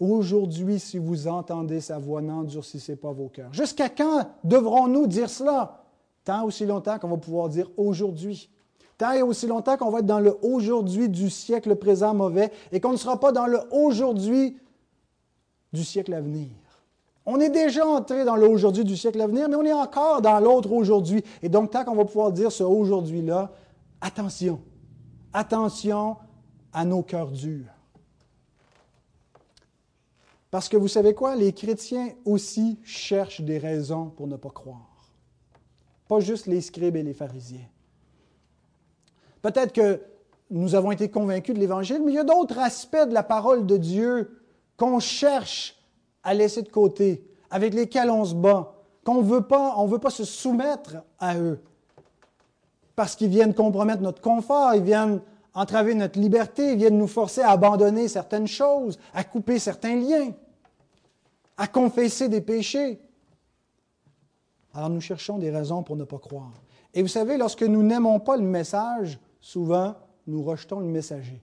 Aujourd'hui, 0.00 0.80
si 0.80 0.98
vous 0.98 1.28
entendez 1.28 1.80
sa 1.80 1.98
voix, 1.98 2.20
n'endurcissez 2.20 2.96
pas 2.96 3.12
vos 3.12 3.28
cœurs. 3.28 3.54
Jusqu'à 3.54 3.88
quand 3.88 4.28
devrons-nous 4.42 5.06
dire 5.06 5.30
cela? 5.30 5.84
Tant 6.24 6.44
aussi 6.44 6.66
longtemps 6.66 6.98
qu'on 6.98 7.08
va 7.08 7.16
pouvoir 7.16 7.48
dire 7.48 7.70
aujourd'hui. 7.76 8.50
Tant 8.98 9.12
et 9.12 9.22
aussi 9.22 9.46
longtemps 9.46 9.76
qu'on 9.76 9.90
va 9.90 10.00
être 10.00 10.06
dans 10.06 10.20
le 10.20 10.36
aujourd'hui 10.42 11.08
du 11.08 11.30
siècle 11.30 11.76
présent 11.76 12.12
mauvais 12.12 12.50
et 12.72 12.80
qu'on 12.80 12.92
ne 12.92 12.96
sera 12.96 13.20
pas 13.20 13.30
dans 13.30 13.46
le 13.46 13.60
aujourd'hui 13.70 14.56
du 15.72 15.84
siècle 15.84 16.12
à 16.12 16.20
venir. 16.20 16.48
On 17.26 17.40
est 17.40 17.50
déjà 17.50 17.86
entré 17.86 18.24
dans 18.24 18.36
l'aujourd'hui 18.36 18.84
du 18.84 18.96
siècle 18.96 19.20
à 19.20 19.26
venir, 19.26 19.48
mais 19.48 19.56
on 19.56 19.64
est 19.64 19.72
encore 19.72 20.20
dans 20.20 20.38
l'autre 20.40 20.72
aujourd'hui. 20.72 21.24
Et 21.42 21.48
donc, 21.48 21.70
tant 21.70 21.84
qu'on 21.84 21.94
va 21.94 22.04
pouvoir 22.04 22.32
dire 22.32 22.52
ce 22.52 22.62
aujourd'hui-là, 22.62 23.50
attention, 24.00 24.60
attention 25.32 26.16
à 26.72 26.84
nos 26.84 27.02
cœurs 27.02 27.30
durs. 27.30 27.72
Parce 30.50 30.68
que 30.68 30.76
vous 30.76 30.88
savez 30.88 31.14
quoi? 31.14 31.34
Les 31.34 31.52
chrétiens 31.52 32.10
aussi 32.24 32.78
cherchent 32.84 33.40
des 33.40 33.58
raisons 33.58 34.10
pour 34.10 34.26
ne 34.26 34.36
pas 34.36 34.50
croire. 34.50 35.14
Pas 36.06 36.20
juste 36.20 36.46
les 36.46 36.60
scribes 36.60 36.96
et 36.96 37.02
les 37.02 37.14
pharisiens. 37.14 37.66
Peut-être 39.40 39.72
que 39.72 40.00
nous 40.50 40.74
avons 40.74 40.92
été 40.92 41.10
convaincus 41.10 41.54
de 41.54 41.60
l'Évangile, 41.60 42.02
mais 42.04 42.12
il 42.12 42.14
y 42.14 42.18
a 42.18 42.24
d'autres 42.24 42.58
aspects 42.58 43.08
de 43.08 43.14
la 43.14 43.22
parole 43.22 43.66
de 43.66 43.76
Dieu 43.76 44.42
qu'on 44.76 45.00
cherche 45.00 45.76
à 46.24 46.34
laisser 46.34 46.62
de 46.62 46.68
côté, 46.68 47.24
avec 47.50 47.74
lesquels 47.74 48.10
on 48.10 48.24
se 48.24 48.34
bat, 48.34 48.74
qu'on 49.04 49.22
ne 49.22 49.26
veut 49.26 49.42
pas, 49.42 49.76
veut 49.86 49.98
pas 49.98 50.10
se 50.10 50.24
soumettre 50.24 50.96
à 51.20 51.36
eux, 51.36 51.60
parce 52.96 53.14
qu'ils 53.14 53.28
viennent 53.28 53.54
compromettre 53.54 54.02
notre 54.02 54.22
confort, 54.22 54.74
ils 54.74 54.82
viennent 54.82 55.20
entraver 55.52 55.94
notre 55.94 56.18
liberté, 56.18 56.72
ils 56.72 56.78
viennent 56.78 56.98
nous 56.98 57.06
forcer 57.06 57.42
à 57.42 57.50
abandonner 57.50 58.08
certaines 58.08 58.46
choses, 58.46 58.98
à 59.12 59.22
couper 59.22 59.58
certains 59.58 59.96
liens, 59.96 60.32
à 61.56 61.68
confesser 61.68 62.28
des 62.28 62.40
péchés. 62.40 63.00
Alors 64.72 64.90
nous 64.90 65.00
cherchons 65.00 65.38
des 65.38 65.50
raisons 65.50 65.82
pour 65.82 65.96
ne 65.96 66.04
pas 66.04 66.18
croire. 66.18 66.52
Et 66.94 67.02
vous 67.02 67.08
savez, 67.08 67.36
lorsque 67.36 67.62
nous 67.62 67.82
n'aimons 67.82 68.18
pas 68.20 68.36
le 68.36 68.42
message, 68.42 69.18
souvent, 69.40 69.94
nous 70.26 70.42
rejetons 70.42 70.80
le 70.80 70.86
messager. 70.86 71.42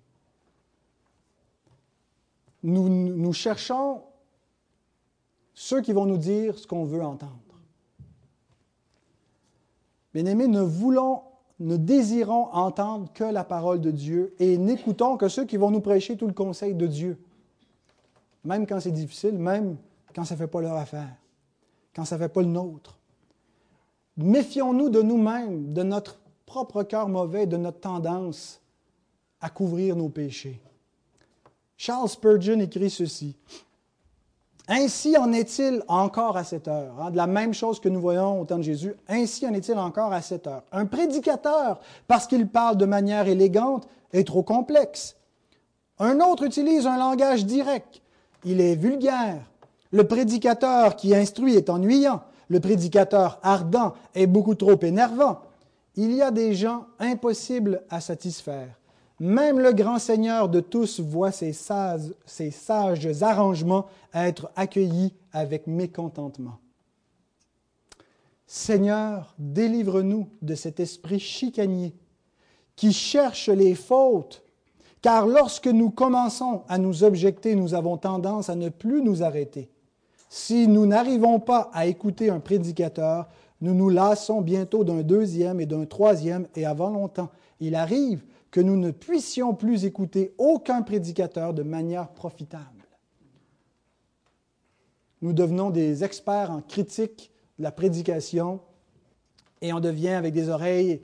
Nous, 2.63 2.89
nous 2.89 3.33
cherchons 3.33 4.01
ceux 5.61 5.81
qui 5.81 5.93
vont 5.93 6.07
nous 6.07 6.17
dire 6.17 6.57
ce 6.57 6.65
qu'on 6.65 6.85
veut 6.85 7.03
entendre. 7.03 7.37
Bien-aimés, 10.11 10.47
ne 10.47 10.61
voulons, 10.61 11.21
ne 11.59 11.77
désirons 11.77 12.47
entendre 12.51 13.13
que 13.13 13.23
la 13.23 13.43
parole 13.43 13.79
de 13.79 13.91
Dieu 13.91 14.33
et 14.39 14.57
n'écoutons 14.57 15.17
que 15.17 15.27
ceux 15.27 15.45
qui 15.45 15.57
vont 15.57 15.69
nous 15.69 15.79
prêcher 15.79 16.17
tout 16.17 16.25
le 16.25 16.33
conseil 16.33 16.73
de 16.73 16.87
Dieu, 16.87 17.19
même 18.43 18.65
quand 18.65 18.79
c'est 18.79 18.91
difficile, 18.91 19.37
même 19.37 19.77
quand 20.15 20.25
ça 20.25 20.33
ne 20.33 20.39
fait 20.39 20.47
pas 20.47 20.61
leur 20.61 20.75
affaire, 20.75 21.15
quand 21.95 22.05
ça 22.05 22.15
ne 22.17 22.21
fait 22.23 22.29
pas 22.29 22.41
le 22.41 22.47
nôtre. 22.47 22.97
Méfions-nous 24.17 24.89
de 24.89 25.03
nous-mêmes, 25.03 25.73
de 25.73 25.83
notre 25.83 26.19
propre 26.47 26.81
cœur 26.81 27.07
mauvais, 27.07 27.45
de 27.45 27.57
notre 27.57 27.81
tendance 27.81 28.59
à 29.39 29.51
couvrir 29.51 29.95
nos 29.95 30.09
péchés. 30.09 30.59
Charles 31.77 32.09
Spurgeon 32.09 32.59
écrit 32.61 32.89
ceci. 32.89 33.35
Ainsi 34.73 35.17
en 35.17 35.33
est-il 35.33 35.83
encore 35.89 36.37
à 36.37 36.45
cette 36.45 36.69
heure. 36.69 36.93
Hein, 37.01 37.11
de 37.11 37.17
la 37.17 37.27
même 37.27 37.53
chose 37.53 37.81
que 37.81 37.89
nous 37.89 37.99
voyons 37.99 38.39
au 38.39 38.45
temps 38.45 38.57
de 38.57 38.63
Jésus, 38.63 38.93
ainsi 39.09 39.45
en 39.45 39.53
est-il 39.53 39.77
encore 39.77 40.13
à 40.13 40.21
cette 40.21 40.47
heure. 40.47 40.63
Un 40.71 40.85
prédicateur, 40.85 41.81
parce 42.07 42.25
qu'il 42.25 42.47
parle 42.47 42.77
de 42.77 42.85
manière 42.85 43.27
élégante, 43.27 43.85
est 44.13 44.25
trop 44.25 44.43
complexe. 44.43 45.17
Un 45.99 46.21
autre 46.21 46.43
utilise 46.43 46.87
un 46.87 46.97
langage 46.97 47.45
direct. 47.45 48.01
Il 48.45 48.61
est 48.61 48.75
vulgaire. 48.75 49.41
Le 49.91 50.07
prédicateur 50.07 50.95
qui 50.95 51.13
instruit 51.13 51.57
est 51.57 51.69
ennuyant. 51.69 52.21
Le 52.47 52.61
prédicateur 52.61 53.39
ardent 53.43 53.93
est 54.15 54.25
beaucoup 54.25 54.55
trop 54.55 54.79
énervant. 54.81 55.41
Il 55.97 56.13
y 56.13 56.21
a 56.21 56.31
des 56.31 56.55
gens 56.55 56.85
impossibles 56.97 57.81
à 57.89 57.99
satisfaire. 57.99 58.69
Même 59.21 59.59
le 59.59 59.71
grand 59.71 59.99
Seigneur 59.99 60.49
de 60.49 60.61
tous 60.61 60.99
voit 60.99 61.31
ses 61.31 61.53
sages, 61.53 62.11
sages 62.25 63.21
arrangements 63.21 63.85
être 64.15 64.49
accueillis 64.55 65.13
avec 65.31 65.67
mécontentement. 65.67 66.57
Seigneur, 68.47 69.35
délivre-nous 69.37 70.27
de 70.41 70.55
cet 70.55 70.79
esprit 70.79 71.19
chicanier 71.19 71.93
qui 72.75 72.93
cherche 72.93 73.47
les 73.49 73.75
fautes, 73.75 74.41
car 75.03 75.27
lorsque 75.27 75.67
nous 75.67 75.91
commençons 75.91 76.63
à 76.67 76.79
nous 76.79 77.03
objecter, 77.03 77.53
nous 77.53 77.75
avons 77.75 77.97
tendance 77.97 78.49
à 78.49 78.55
ne 78.55 78.69
plus 78.69 79.03
nous 79.03 79.21
arrêter. 79.21 79.69
Si 80.29 80.67
nous 80.67 80.87
n'arrivons 80.87 81.39
pas 81.39 81.69
à 81.73 81.85
écouter 81.85 82.31
un 82.31 82.39
prédicateur, 82.39 83.29
nous 83.61 83.75
nous 83.75 83.89
lassons 83.89 84.41
bientôt 84.41 84.83
d'un 84.83 85.03
deuxième 85.03 85.59
et 85.59 85.67
d'un 85.67 85.85
troisième, 85.85 86.47
et 86.55 86.65
avant 86.65 86.89
longtemps, 86.89 87.29
il 87.59 87.75
arrive 87.75 88.23
que 88.51 88.59
nous 88.59 88.77
ne 88.77 88.91
puissions 88.91 89.55
plus 89.55 89.85
écouter 89.85 90.33
aucun 90.37 90.81
prédicateur 90.81 91.53
de 91.53 91.63
manière 91.63 92.09
profitable. 92.09 92.65
Nous 95.21 95.33
devenons 95.33 95.69
des 95.69 96.03
experts 96.03 96.51
en 96.51 96.61
critique 96.61 97.31
de 97.57 97.63
la 97.63 97.71
prédication 97.71 98.59
et 99.61 99.71
on 99.71 99.79
devient 99.79 100.09
avec 100.09 100.33
des 100.33 100.49
oreilles 100.49 101.01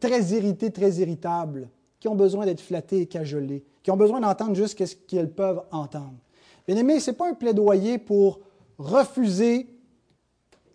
très 0.00 0.22
irritées, 0.32 0.72
très 0.72 0.94
irritables, 0.94 1.68
qui 2.00 2.08
ont 2.08 2.16
besoin 2.16 2.46
d'être 2.46 2.62
flattées 2.62 3.02
et 3.02 3.06
cajolées, 3.06 3.62
qui 3.82 3.90
ont 3.90 3.96
besoin 3.96 4.20
d'entendre 4.20 4.54
juste 4.54 4.84
ce 4.84 4.94
qu'elles 4.94 5.30
peuvent 5.30 5.62
entendre. 5.70 6.14
Bien 6.66 6.76
aimé, 6.76 6.98
ce 6.98 7.10
n'est 7.10 7.16
pas 7.16 7.28
un 7.28 7.34
plaidoyer 7.34 7.98
pour 7.98 8.40
refuser 8.78 9.68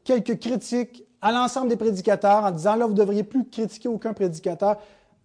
quelques 0.03 0.39
critiques 0.39 1.03
à 1.22 1.32
l'ensemble 1.32 1.70
des 1.70 1.78
prédicateurs 1.78 2.43
en 2.43 2.51
disant 2.51 2.76
là, 2.76 2.86
vous 2.86 2.93
ne 2.93 2.97
devriez 2.97 3.24
plus 3.24 3.49
critiquer 3.49 3.89
aucun 3.89 4.13
prédicateur. 4.13 4.78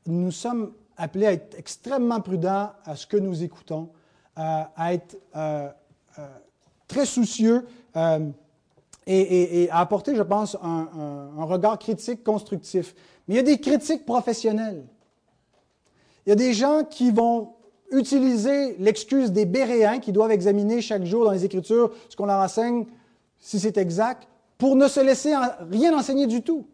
Nous 0.06 0.30
sommes 0.30 0.72
appelés 1.00 1.26
à 1.26 1.32
être 1.32 1.58
extrêmement 1.58 2.20
prudents 2.20 2.70
à 2.84 2.94
ce 2.94 3.06
que 3.06 3.16
nous 3.16 3.42
écoutons, 3.42 3.88
à 4.36 4.94
être 4.94 5.16
euh, 5.36 5.68
euh, 6.18 6.26
très 6.88 7.06
soucieux 7.06 7.66
euh, 7.96 8.30
et, 9.06 9.68
à 9.70 9.80
apporter, 9.80 10.14
je 10.14 10.22
pense, 10.22 10.56
un, 10.62 10.88
un, 11.36 11.44
regard 11.44 11.78
critique 11.78 12.22
constructif. 12.22 12.94
Mais 13.26 13.34
il 13.34 13.36
y 13.38 13.40
a 13.40 13.42
des 13.42 13.58
critiques 13.58 14.06
professionnelles. 14.06 14.84
Il 16.24 16.30
y 16.30 16.32
a 16.32 16.36
des 16.36 16.52
gens 16.52 16.84
qui 16.84 17.10
vont 17.10 17.54
utiliser 17.90 18.76
l'excuse 18.78 19.32
des 19.32 19.46
Béréens 19.46 19.98
qui 19.98 20.12
doivent 20.12 20.30
examiner 20.30 20.80
chaque 20.80 21.04
jour 21.04 21.24
dans 21.24 21.32
les 21.32 21.44
Écritures 21.44 21.90
ce 22.08 22.14
qu'on 22.14 22.26
leur 22.26 22.38
enseigne, 22.38 22.86
si 23.40 23.58
c'est 23.58 23.78
exact, 23.78 24.28
pour 24.58 24.76
ne 24.76 24.86
se 24.86 25.00
laisser 25.00 25.34
rien 25.70 25.96
enseigner 25.96 26.26
du 26.26 26.42
tout, 26.42 26.66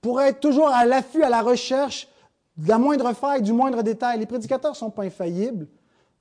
pour 0.00 0.22
être 0.22 0.40
toujours 0.40 0.68
à 0.68 0.86
l'affût, 0.86 1.22
à 1.24 1.28
la 1.28 1.42
recherche 1.42 2.08
de 2.56 2.68
la 2.68 2.78
moindre 2.78 3.12
faille, 3.14 3.42
du 3.42 3.52
moindre 3.52 3.82
détail. 3.82 4.18
Les 4.18 4.26
prédicateurs 4.26 4.72
ne 4.72 4.76
sont 4.76 4.90
pas 4.90 5.04
infaillibles. 5.04 5.66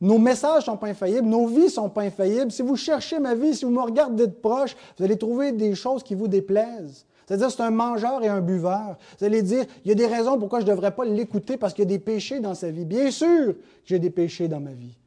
Nos 0.01 0.17
messages 0.17 0.61
ne 0.61 0.71
sont 0.71 0.77
pas 0.77 0.87
infaillibles, 0.87 1.27
nos 1.27 1.47
vies 1.47 1.65
ne 1.65 1.69
sont 1.69 1.89
pas 1.89 2.03
infaillibles. 2.03 2.51
Si 2.51 2.61
vous 2.61 2.77
cherchez 2.77 3.19
ma 3.19 3.35
vie, 3.35 3.53
si 3.53 3.65
vous 3.65 3.71
me 3.71 3.81
regardez 3.81 4.27
d'être 4.27 4.41
proche, 4.41 4.75
vous 4.97 5.03
allez 5.03 5.17
trouver 5.17 5.51
des 5.51 5.75
choses 5.75 6.03
qui 6.03 6.15
vous 6.15 6.29
déplaisent. 6.29 7.05
C'est-à-dire, 7.25 7.51
c'est 7.51 7.61
un 7.61 7.69
mangeur 7.69 8.23
et 8.23 8.27
un 8.27 8.41
buveur. 8.41 8.97
Vous 9.19 9.25
allez 9.25 9.43
dire, 9.43 9.65
il 9.83 9.89
y 9.89 9.91
a 9.91 9.95
des 9.95 10.07
raisons 10.07 10.39
pourquoi 10.39 10.61
je 10.61 10.65
ne 10.65 10.71
devrais 10.71 10.95
pas 10.95 11.05
l'écouter 11.05 11.57
parce 11.57 11.73
qu'il 11.73 11.83
y 11.83 11.87
a 11.87 11.89
des 11.89 11.99
péchés 11.99 12.39
dans 12.39 12.55
sa 12.55 12.71
vie. 12.71 12.85
Bien 12.85 13.11
sûr 13.11 13.53
que 13.53 13.59
j'ai 13.83 13.99
des 13.99 14.09
péchés 14.09 14.47
dans 14.47 14.61
ma 14.61 14.71
vie. 14.71 14.97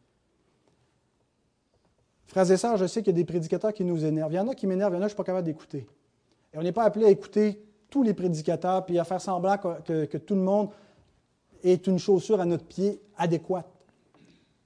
Frères 2.27 2.51
et 2.51 2.57
sœurs, 2.57 2.77
je 2.77 2.87
sais 2.87 3.03
qu'il 3.03 3.13
y 3.13 3.17
a 3.17 3.19
des 3.19 3.25
prédicateurs 3.25 3.73
qui 3.73 3.85
nous 3.85 4.05
énervent. 4.05 4.33
Il 4.33 4.37
y 4.37 4.39
en 4.39 4.49
a 4.49 4.55
qui 4.55 4.67
m'énervent, 4.67 4.93
il 4.93 4.97
y 4.97 4.99
en 4.99 5.03
a 5.03 5.07
que 5.07 5.11
je 5.11 5.15
ne 5.15 5.17
suis 5.17 5.17
pas 5.17 5.25
capable 5.25 5.47
d'écouter. 5.47 5.87
Et 6.53 6.59
on 6.59 6.63
n'est 6.63 6.73
pas 6.73 6.85
appelé 6.85 7.07
à 7.07 7.09
écouter 7.09 7.65
tous 7.91 8.03
les 8.03 8.15
prédicateurs 8.15 8.85
puis 8.87 8.99
à 8.99 9.05
faire 9.05 9.21
semblant 9.21 9.57
que 9.59 10.17
tout 10.19 10.35
le 10.35 10.43
monde 10.43 10.69
est 11.63 11.87
une 11.87 11.99
chaussure 11.99 12.41
à 12.41 12.45
notre 12.45 12.65
pied 12.65 13.01
adéquate. 13.17 13.67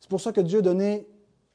C'est 0.01 0.09
pour 0.09 0.21
ça 0.21 0.33
que 0.33 0.41
Dieu 0.41 0.61
a 0.61 0.63
donné 0.63 1.07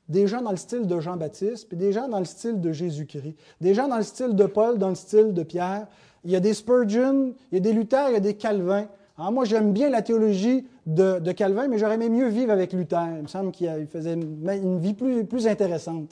des 0.10 0.28
gens 0.28 0.42
dans 0.42 0.52
le 0.52 0.58
style 0.58 0.88
de 0.88 1.00
Jean-Baptiste, 1.00 1.70
puis 1.70 1.78
des 1.78 1.94
gens 1.94 2.10
dans 2.10 2.20
le 2.20 2.26
style 2.26 2.60
de 2.60 2.72
Jésus-Christ, 2.72 3.36
des 3.62 3.74
gens 3.74 3.88
dans 3.88 3.98
le 3.98 4.04
style 4.04 4.36
de 4.36 4.46
Paul, 4.46 4.78
dans 4.78 4.90
le 4.90 4.96
style 4.96 5.34
de 5.34 5.44
Pierre. 5.44 5.88
Il 6.26 6.32
y 6.32 6.36
a 6.36 6.40
des 6.40 6.54
Spurgeon, 6.54 7.34
il 7.52 7.56
y 7.56 7.58
a 7.58 7.62
des 7.62 7.72
Luther, 7.72 8.10
il 8.10 8.14
y 8.14 8.18
a 8.18 8.20
des 8.20 8.36
Calvin. 8.36 8.88
Alors 9.18 9.32
moi, 9.32 9.46
j'aime 9.46 9.72
bien 9.72 9.90
la 9.90 10.02
théologie 10.02 10.66
de, 10.86 11.32
Calvin, 11.32 11.68
mais 11.68 11.78
j'aurais 11.78 11.96
aimé 11.96 12.10
mieux 12.10 12.28
vivre 12.28 12.52
avec 12.52 12.74
Luther. 12.74 13.06
Il 13.18 13.24
me 13.24 13.28
semble 13.28 13.52
qu'il 13.52 13.88
faisait 13.88 14.14
une, 14.14 14.80
vie 14.80 14.94
plus, 14.94 15.26
plus 15.26 15.48
intéressante. 15.48 16.10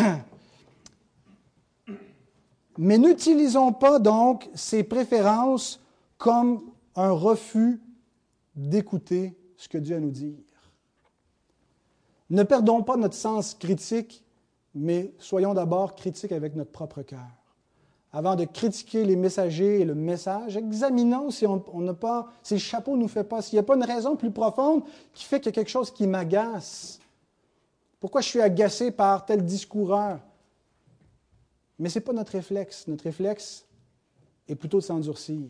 Mais 2.78 2.96
n'utilisons 2.96 3.72
pas 3.72 3.98
donc 3.98 4.48
ces 4.54 4.82
préférences 4.84 5.80
comme 6.16 6.62
un 6.96 7.10
refus 7.10 7.80
d'écouter 8.54 9.36
ce 9.56 9.68
que 9.68 9.78
Dieu 9.78 9.94
a 9.94 9.98
à 9.98 10.00
nous 10.00 10.10
dire. 10.10 10.36
Ne 12.30 12.42
perdons 12.44 12.82
pas 12.82 12.96
notre 12.96 13.14
sens 13.14 13.54
critique, 13.54 14.24
mais 14.74 15.12
soyons 15.18 15.54
d'abord 15.54 15.96
critiques 15.96 16.32
avec 16.32 16.54
notre 16.54 16.70
propre 16.70 17.02
cœur. 17.02 17.28
Avant 18.12 18.34
de 18.34 18.44
critiquer 18.44 19.04
les 19.04 19.16
messagers 19.16 19.80
et 19.80 19.84
le 19.84 19.94
message, 19.94 20.56
examinons 20.56 21.30
si 21.30 21.46
on 21.46 21.80
n'a 21.80 21.94
pas, 21.94 22.28
si 22.42 22.54
le 22.54 22.60
chapeau 22.60 22.96
ne 22.96 23.02
nous 23.02 23.08
fait 23.08 23.24
pas, 23.24 23.40
s'il 23.40 23.56
n'y 23.56 23.60
a 23.60 23.64
pas 23.64 23.76
une 23.76 23.84
raison 23.84 24.16
plus 24.16 24.32
profonde 24.32 24.82
qui 25.12 25.24
fait 25.24 25.38
qu'il 25.40 25.46
y 25.46 25.50
a 25.50 25.52
quelque 25.52 25.70
chose 25.70 25.92
qui 25.92 26.06
m'agace. 26.06 26.98
Pourquoi 28.00 28.20
je 28.20 28.28
suis 28.28 28.40
agacé 28.40 28.90
par 28.90 29.26
tel 29.26 29.44
discoureur? 29.44 30.20
Mais 31.78 31.88
ce 31.88 31.98
n'est 31.98 32.04
pas 32.04 32.12
notre 32.12 32.32
réflexe. 32.32 32.88
Notre 32.88 33.04
réflexe 33.04 33.64
est 34.48 34.54
plutôt 34.54 34.78
de 34.78 34.84
s'endurcir. 34.84 35.48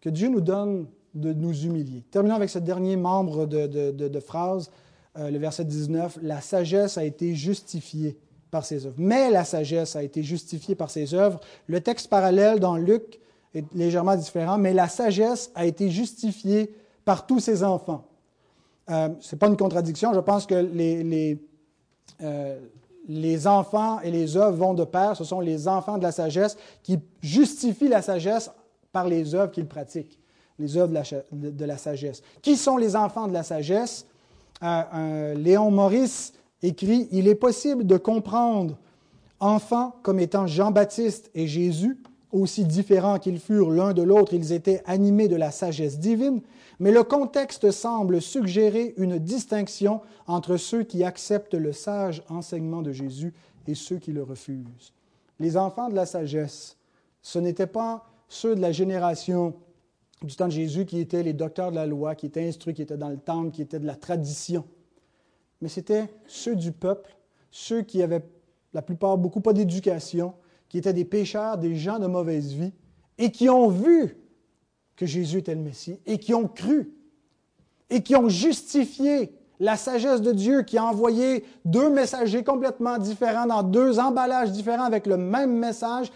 Que 0.00 0.08
Dieu 0.08 0.28
nous 0.28 0.40
donne 0.40 0.88
de 1.14 1.32
nous 1.32 1.64
humilier. 1.64 2.04
Terminons 2.10 2.36
avec 2.36 2.50
ce 2.50 2.58
dernier 2.58 2.96
membre 2.96 3.46
de, 3.46 3.66
de 3.66 4.20
phrase. 4.20 4.70
Euh, 5.18 5.30
le 5.30 5.38
verset 5.38 5.64
19, 5.64 6.18
la 6.22 6.40
sagesse 6.40 6.96
a 6.96 7.04
été 7.04 7.34
justifiée 7.34 8.18
par 8.50 8.64
ses 8.64 8.86
œuvres. 8.86 8.96
Mais 8.98 9.30
la 9.30 9.44
sagesse 9.44 9.96
a 9.96 10.02
été 10.02 10.22
justifiée 10.22 10.74
par 10.74 10.90
ses 10.90 11.14
œuvres. 11.14 11.40
Le 11.66 11.80
texte 11.80 12.08
parallèle 12.08 12.60
dans 12.60 12.76
Luc 12.76 13.18
est 13.54 13.64
légèrement 13.74 14.16
différent, 14.16 14.58
mais 14.58 14.72
la 14.72 14.88
sagesse 14.88 15.50
a 15.54 15.66
été 15.66 15.90
justifiée 15.90 16.74
par 17.04 17.26
tous 17.26 17.40
ses 17.40 17.64
enfants. 17.64 18.06
Euh, 18.90 19.08
Ce 19.20 19.34
n'est 19.34 19.38
pas 19.38 19.48
une 19.48 19.56
contradiction. 19.56 20.12
Je 20.14 20.20
pense 20.20 20.46
que 20.46 20.54
les, 20.54 21.02
les, 21.02 21.38
euh, 22.22 22.58
les, 23.08 23.46
enfants 23.46 24.00
et 24.00 24.10
les 24.10 24.36
œuvres 24.36 24.56
vont 24.56 24.74
de 24.74 24.84
pair. 24.84 25.16
Ce 25.16 25.24
sont 25.24 25.40
les 25.40 25.68
enfants 25.68 25.98
de 25.98 26.02
la 26.02 26.12
sagesse 26.12 26.56
qui 26.82 26.98
justifient 27.20 27.88
la 27.88 28.02
sagesse 28.02 28.50
par 28.92 29.08
les 29.08 29.34
œuvres 29.34 29.50
qu'ils 29.50 29.66
pratiquent, 29.66 30.18
les 30.58 30.76
œuvres 30.76 30.92
de 31.32 31.64
la, 31.64 31.76
sagesse. 31.76 32.22
Qui 32.40 32.56
sont 32.56 32.76
les 32.76 32.96
enfants 32.96 33.28
de 33.28 33.32
la 33.32 33.42
sagesse? 33.42 34.06
Léon 34.60 35.70
Maurice 35.70 36.32
écrit 36.62 37.08
Il 37.10 37.28
est 37.28 37.34
possible 37.34 37.86
de 37.86 37.96
comprendre 37.96 38.76
enfants 39.40 39.96
comme 40.02 40.20
étant 40.20 40.46
Jean-Baptiste 40.46 41.30
et 41.34 41.46
Jésus, 41.46 41.98
aussi 42.30 42.64
différents 42.64 43.18
qu'ils 43.18 43.40
furent 43.40 43.70
l'un 43.70 43.92
de 43.92 44.02
l'autre, 44.02 44.32
ils 44.32 44.52
étaient 44.52 44.82
animés 44.86 45.28
de 45.28 45.36
la 45.36 45.50
sagesse 45.50 45.98
divine, 45.98 46.40
mais 46.78 46.90
le 46.90 47.02
contexte 47.02 47.70
semble 47.70 48.22
suggérer 48.22 48.94
une 48.96 49.18
distinction 49.18 50.00
entre 50.26 50.56
ceux 50.56 50.82
qui 50.82 51.04
acceptent 51.04 51.54
le 51.54 51.72
sage 51.72 52.22
enseignement 52.28 52.82
de 52.82 52.92
Jésus 52.92 53.34
et 53.66 53.74
ceux 53.74 53.98
qui 53.98 54.12
le 54.12 54.22
refusent. 54.22 54.92
Les 55.38 55.56
enfants 55.56 55.88
de 55.88 55.94
la 55.94 56.06
sagesse, 56.06 56.76
ce 57.20 57.38
n'étaient 57.38 57.66
pas 57.66 58.06
ceux 58.28 58.54
de 58.54 58.60
la 58.60 58.72
génération 58.72 59.54
du 60.26 60.36
temps 60.36 60.46
de 60.46 60.52
Jésus 60.52 60.84
qui 60.84 60.98
étaient 61.00 61.22
les 61.22 61.32
docteurs 61.32 61.70
de 61.70 61.76
la 61.76 61.86
loi, 61.86 62.14
qui 62.14 62.26
étaient 62.26 62.46
instruits, 62.46 62.74
qui 62.74 62.82
étaient 62.82 62.96
dans 62.96 63.08
le 63.08 63.18
temple, 63.18 63.50
qui 63.50 63.62
étaient 63.62 63.78
de 63.78 63.86
la 63.86 63.96
tradition. 63.96 64.64
Mais 65.60 65.68
c'était 65.68 66.12
ceux 66.26 66.56
du 66.56 66.72
peuple, 66.72 67.16
ceux 67.50 67.82
qui 67.82 68.02
avaient, 68.02 68.24
la 68.74 68.82
plupart, 68.82 69.18
beaucoup 69.18 69.40
pas 69.40 69.52
d'éducation, 69.52 70.34
qui 70.68 70.78
étaient 70.78 70.92
des 70.92 71.04
pécheurs, 71.04 71.58
des 71.58 71.76
gens 71.76 71.98
de 71.98 72.06
mauvaise 72.06 72.52
vie, 72.52 72.72
et 73.18 73.30
qui 73.30 73.48
ont 73.48 73.68
vu 73.68 74.16
que 74.96 75.06
Jésus 75.06 75.38
était 75.38 75.54
le 75.54 75.60
Messie, 75.60 76.00
et 76.06 76.18
qui 76.18 76.34
ont 76.34 76.48
cru, 76.48 76.92
et 77.90 78.02
qui 78.02 78.16
ont 78.16 78.28
justifié 78.28 79.32
la 79.62 79.76
sagesse 79.76 80.20
de 80.22 80.32
Dieu 80.32 80.62
qui 80.62 80.76
a 80.76 80.84
envoyé 80.84 81.44
deux 81.64 81.88
messagers 81.88 82.42
complètement 82.42 82.98
différents 82.98 83.46
dans 83.46 83.62
deux 83.62 84.00
emballages 84.00 84.50
différents 84.50 84.82
avec 84.82 85.06
le 85.06 85.16
même 85.16 85.56
message 85.56 86.10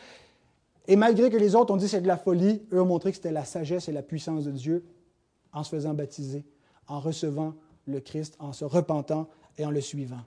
et 0.88 0.96
malgré 0.96 1.30
que 1.30 1.36
les 1.36 1.54
autres 1.54 1.72
ont 1.72 1.76
dit 1.76 1.88
c'est 1.88 2.00
de 2.00 2.06
la 2.06 2.16
folie, 2.16 2.62
eux 2.72 2.80
ont 2.80 2.86
montré 2.86 3.10
que 3.10 3.16
c'était 3.16 3.32
la 3.32 3.44
sagesse 3.44 3.88
et 3.88 3.92
la 3.92 4.02
puissance 4.02 4.44
de 4.44 4.52
Dieu 4.52 4.84
en 5.52 5.64
se 5.64 5.70
faisant 5.70 5.94
baptiser, 5.94 6.44
en 6.86 7.00
recevant 7.00 7.54
le 7.86 8.00
Christ, 8.00 8.36
en 8.38 8.52
se 8.52 8.64
repentant 8.64 9.28
et 9.58 9.64
en 9.64 9.70
le 9.70 9.80
suivant. 9.80 10.20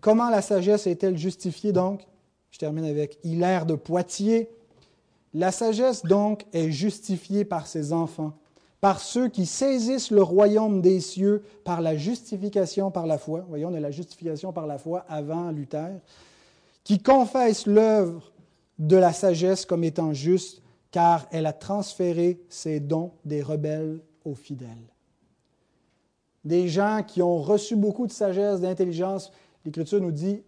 Comment 0.00 0.30
la 0.30 0.42
sagesse 0.42 0.86
est-elle 0.86 1.16
justifiée 1.16 1.72
donc? 1.72 2.06
Je 2.50 2.58
termine 2.58 2.84
avec 2.84 3.18
Hilaire 3.24 3.66
de 3.66 3.74
Poitiers. 3.74 4.48
La 5.32 5.50
sagesse 5.50 6.04
donc 6.04 6.44
est 6.52 6.70
justifiée 6.70 7.44
par 7.44 7.66
ses 7.66 7.92
enfants, 7.92 8.34
par 8.80 9.00
ceux 9.00 9.28
qui 9.28 9.46
saisissent 9.46 10.10
le 10.10 10.22
royaume 10.22 10.80
des 10.80 11.00
cieux 11.00 11.42
par 11.64 11.80
la 11.80 11.96
justification 11.96 12.90
par 12.90 13.06
la 13.06 13.18
foi. 13.18 13.44
Voyons, 13.48 13.70
on 13.70 13.74
a 13.74 13.80
la 13.80 13.90
justification 13.90 14.52
par 14.52 14.66
la 14.66 14.78
foi 14.78 15.04
avant 15.08 15.50
Luther, 15.50 16.00
qui 16.84 17.00
confessent 17.00 17.66
l'œuvre 17.66 18.30
de 18.78 18.96
la 18.96 19.12
sagesse 19.12 19.66
comme 19.66 19.84
étant 19.84 20.12
juste, 20.12 20.62
car 20.90 21.26
elle 21.30 21.46
a 21.46 21.52
transféré 21.52 22.40
ses 22.48 22.80
dons 22.80 23.12
des 23.24 23.42
rebelles 23.42 24.00
aux 24.24 24.34
fidèles. 24.34 24.68
Des 26.44 26.68
gens 26.68 27.02
qui 27.06 27.22
ont 27.22 27.38
reçu 27.38 27.74
beaucoup 27.74 28.06
de 28.06 28.12
sagesse, 28.12 28.60
d'intelligence, 28.60 29.32
l'Écriture 29.64 30.00
nous 30.00 30.12
dit, 30.12 30.42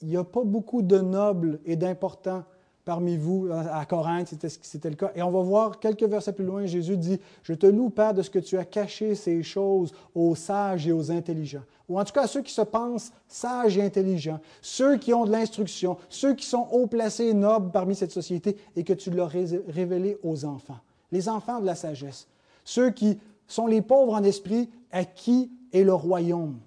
il 0.00 0.08
n'y 0.08 0.16
a 0.16 0.24
pas 0.24 0.44
beaucoup 0.44 0.82
de 0.82 0.98
nobles 0.98 1.60
et 1.64 1.76
d'importants 1.76 2.44
parmi 2.86 3.18
vous. 3.18 3.48
À 3.50 3.84
Corinthe, 3.84 4.32
c'était 4.62 4.88
le 4.88 4.96
cas. 4.96 5.12
Et 5.14 5.22
on 5.22 5.30
va 5.30 5.42
voir 5.42 5.78
quelques 5.78 6.04
versets 6.04 6.32
plus 6.32 6.44
loin, 6.44 6.64
Jésus 6.64 6.96
dit, 6.96 7.20
Je 7.42 7.52
te 7.52 7.66
loue, 7.66 7.90
Père, 7.90 8.14
de 8.14 8.22
ce 8.22 8.30
que 8.30 8.38
tu 8.38 8.56
as 8.56 8.64
caché 8.64 9.14
ces 9.14 9.42
choses 9.42 9.92
aux 10.14 10.34
sages 10.34 10.86
et 10.86 10.92
aux 10.92 11.10
intelligents. 11.10 11.64
Ou 11.88 12.00
en 12.00 12.04
tout 12.04 12.12
cas 12.12 12.22
à 12.22 12.26
ceux 12.26 12.42
qui 12.42 12.52
se 12.52 12.62
pensent 12.62 13.12
sages 13.28 13.76
et 13.76 13.82
intelligents, 13.82 14.40
ceux 14.62 14.96
qui 14.96 15.12
ont 15.12 15.26
de 15.26 15.30
l'instruction, 15.30 15.98
ceux 16.08 16.34
qui 16.34 16.46
sont 16.46 16.66
haut 16.72 16.86
placés 16.86 17.26
et 17.26 17.34
nobles 17.34 17.70
parmi 17.70 17.94
cette 17.94 18.12
société 18.12 18.56
et 18.74 18.82
que 18.82 18.92
tu 18.92 19.10
l'as 19.10 19.28
révélé 19.68 20.16
aux 20.22 20.44
enfants. 20.44 20.78
Les 21.12 21.28
enfants 21.28 21.60
de 21.60 21.66
la 21.66 21.74
sagesse. 21.74 22.26
Ceux 22.64 22.90
qui 22.90 23.18
sont 23.46 23.66
les 23.66 23.82
pauvres 23.82 24.14
en 24.14 24.24
esprit, 24.24 24.70
à 24.90 25.04
qui 25.04 25.50
est 25.72 25.84
le 25.84 25.94
royaume? 25.94 26.58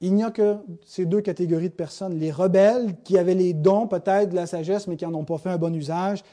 Il 0.00 0.14
n'y 0.14 0.22
a 0.22 0.30
que 0.30 0.56
ces 0.86 1.04
deux 1.04 1.20
catégories 1.20 1.68
de 1.68 1.74
personnes, 1.74 2.18
les 2.18 2.30
rebelles 2.30 2.96
qui 3.04 3.18
avaient 3.18 3.34
les 3.34 3.52
dons 3.52 3.86
peut-être 3.86 4.30
de 4.30 4.34
la 4.34 4.46
sagesse 4.46 4.86
mais 4.86 4.96
qui 4.96 5.04
n'en 5.04 5.14
ont 5.14 5.24
pas 5.24 5.38
fait 5.38 5.50
un 5.50 5.58
bon 5.58 5.74
usage, 5.74 6.24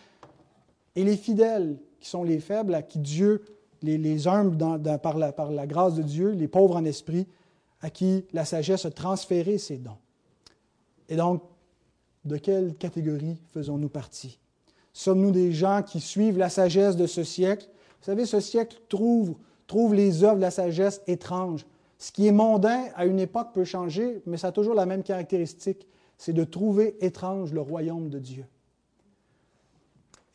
et 0.95 1.03
les 1.03 1.17
fidèles 1.17 1.77
qui 1.99 2.09
sont 2.09 2.23
les 2.23 2.39
faibles, 2.39 2.73
à 2.73 2.81
qui 2.81 2.99
Dieu, 2.99 3.43
les, 3.81 3.97
les 3.97 4.27
humbles 4.27 4.57
par, 5.01 5.17
la, 5.17 5.67
grâce 5.67 5.95
de 5.95 6.01
Dieu, 6.01 6.31
les 6.31 6.47
pauvres 6.47 6.75
en 6.75 6.85
esprit, 6.85 7.27
à 7.81 7.89
qui 7.89 8.25
la 8.33 8.45
sagesse 8.45 8.85
a 8.85 8.91
transféré 8.91 9.57
ses 9.57 9.77
dons. 9.77 9.97
Et 11.09 11.15
donc, 11.15 11.43
de 12.25 12.37
quelle 12.37 12.75
catégorie 12.75 13.37
faisons-nous 13.53 13.89
partie? 13.89 14.39
Sommes-nous 14.93 15.31
des 15.31 15.51
gens 15.51 15.83
qui 15.83 15.99
suivent 15.99 16.37
la 16.37 16.49
sagesse 16.49 16.95
de 16.95 17.05
ce 17.05 17.23
siècle? 17.23 17.67
Vous 18.01 18.05
savez, 18.05 18.25
ce 18.25 18.39
siècle 18.39 18.79
trouve, 18.89 19.35
trouve 19.67 19.93
les 19.93 20.23
œuvres 20.23 20.37
de 20.37 20.41
la 20.41 20.51
sagesse 20.51 21.01
étranges. 21.05 21.65
Ce 21.97 22.11
qui 22.11 22.27
est 22.27 22.31
mondain 22.31 22.85
à 22.95 23.05
une 23.05 23.19
époque 23.19 23.53
peut 23.53 23.63
changer, 23.63 24.21
mais 24.25 24.37
ça 24.37 24.47
a 24.47 24.51
toujours 24.51 24.75
la 24.75 24.85
même 24.85 25.03
caractéristique, 25.03 25.87
c'est 26.17 26.33
de 26.33 26.43
trouver 26.43 26.97
étrange 27.03 27.53
le 27.53 27.61
royaume 27.61 28.09
de 28.09 28.19
Dieu. 28.19 28.45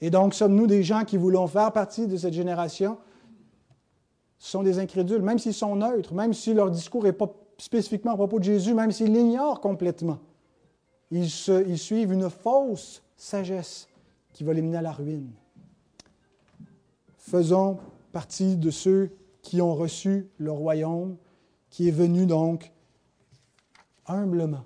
Et 0.01 0.11
donc, 0.11 0.35
sommes-nous 0.35 0.67
des 0.67 0.83
gens 0.83 1.05
qui 1.05 1.17
voulons 1.17 1.47
faire 1.47 1.73
partie 1.73 2.09
de 2.09 2.17
cette 2.17 2.35
génération? 2.35 2.99
Ce 4.39 4.51
sont 4.51 4.65
des 4.65 4.81
incrédules, 4.81 5.23
même 5.23 5.39
s'ils 5.39 5.55
sont 5.55 5.77
neutres, 5.77 6.15
même 6.15 6.33
si 6.33 6.53
leur 6.53 6.71
discours 6.71 7.05
n'est 7.05 7.13
pas 7.13 7.33
spécifiquement 7.59 8.13
à 8.13 8.17
propos 8.17 8.41
de 8.41 8.45
Jésus, 8.45 8.75
même 8.75 8.91
s'ils 8.91 9.13
l'ignorent 9.13 9.61
complètement. 9.61 10.19
Ils, 11.13 11.29
suivent 11.29 12.13
une 12.13 12.29
fausse 12.29 13.03
sagesse 13.17 13.87
qui 14.33 14.43
va 14.43 14.53
les 14.53 14.63
mener 14.63 14.79
à 14.79 14.83
la 14.83 14.93
ruine. 14.93 15.31
Faisons 17.19 17.79
partie 18.11 18.57
de 18.57 18.71
ceux 18.71 19.11
qui 19.43 19.61
ont 19.61 19.75
reçu 19.75 20.29
le 20.39 20.51
royaume 20.51 21.17
qui 21.73 21.89
est 21.89 21.93
venu 21.93 22.27
donc 22.27 22.71
humblement 24.07 24.65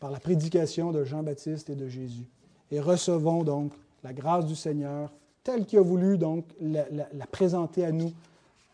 par 0.00 0.10
la 0.10 0.18
prédication 0.18 0.90
de 0.90 1.04
Jean-Baptiste 1.04 1.70
et 1.70 1.76
de 1.76 1.88
Jésus. 1.88 2.26
Et 2.70 2.80
recevons 2.80 3.44
donc 3.44 3.72
la 4.02 4.12
grâce 4.12 4.44
du 4.44 4.56
Seigneur 4.56 5.10
telle 5.44 5.64
qu'il 5.64 5.78
a 5.78 5.82
voulu 5.82 6.18
donc 6.18 6.44
la, 6.60 7.26
présenter 7.30 7.84
à 7.84 7.92
nous 7.92 8.12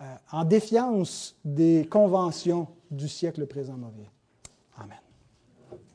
euh, 0.01 0.15
en 0.33 0.45
défiance 0.45 1.37
des 1.45 1.87
conventions 1.91 2.67
du 2.91 3.09
siècle 3.09 3.47
présent 3.47 3.77
mauvais. 3.77 4.09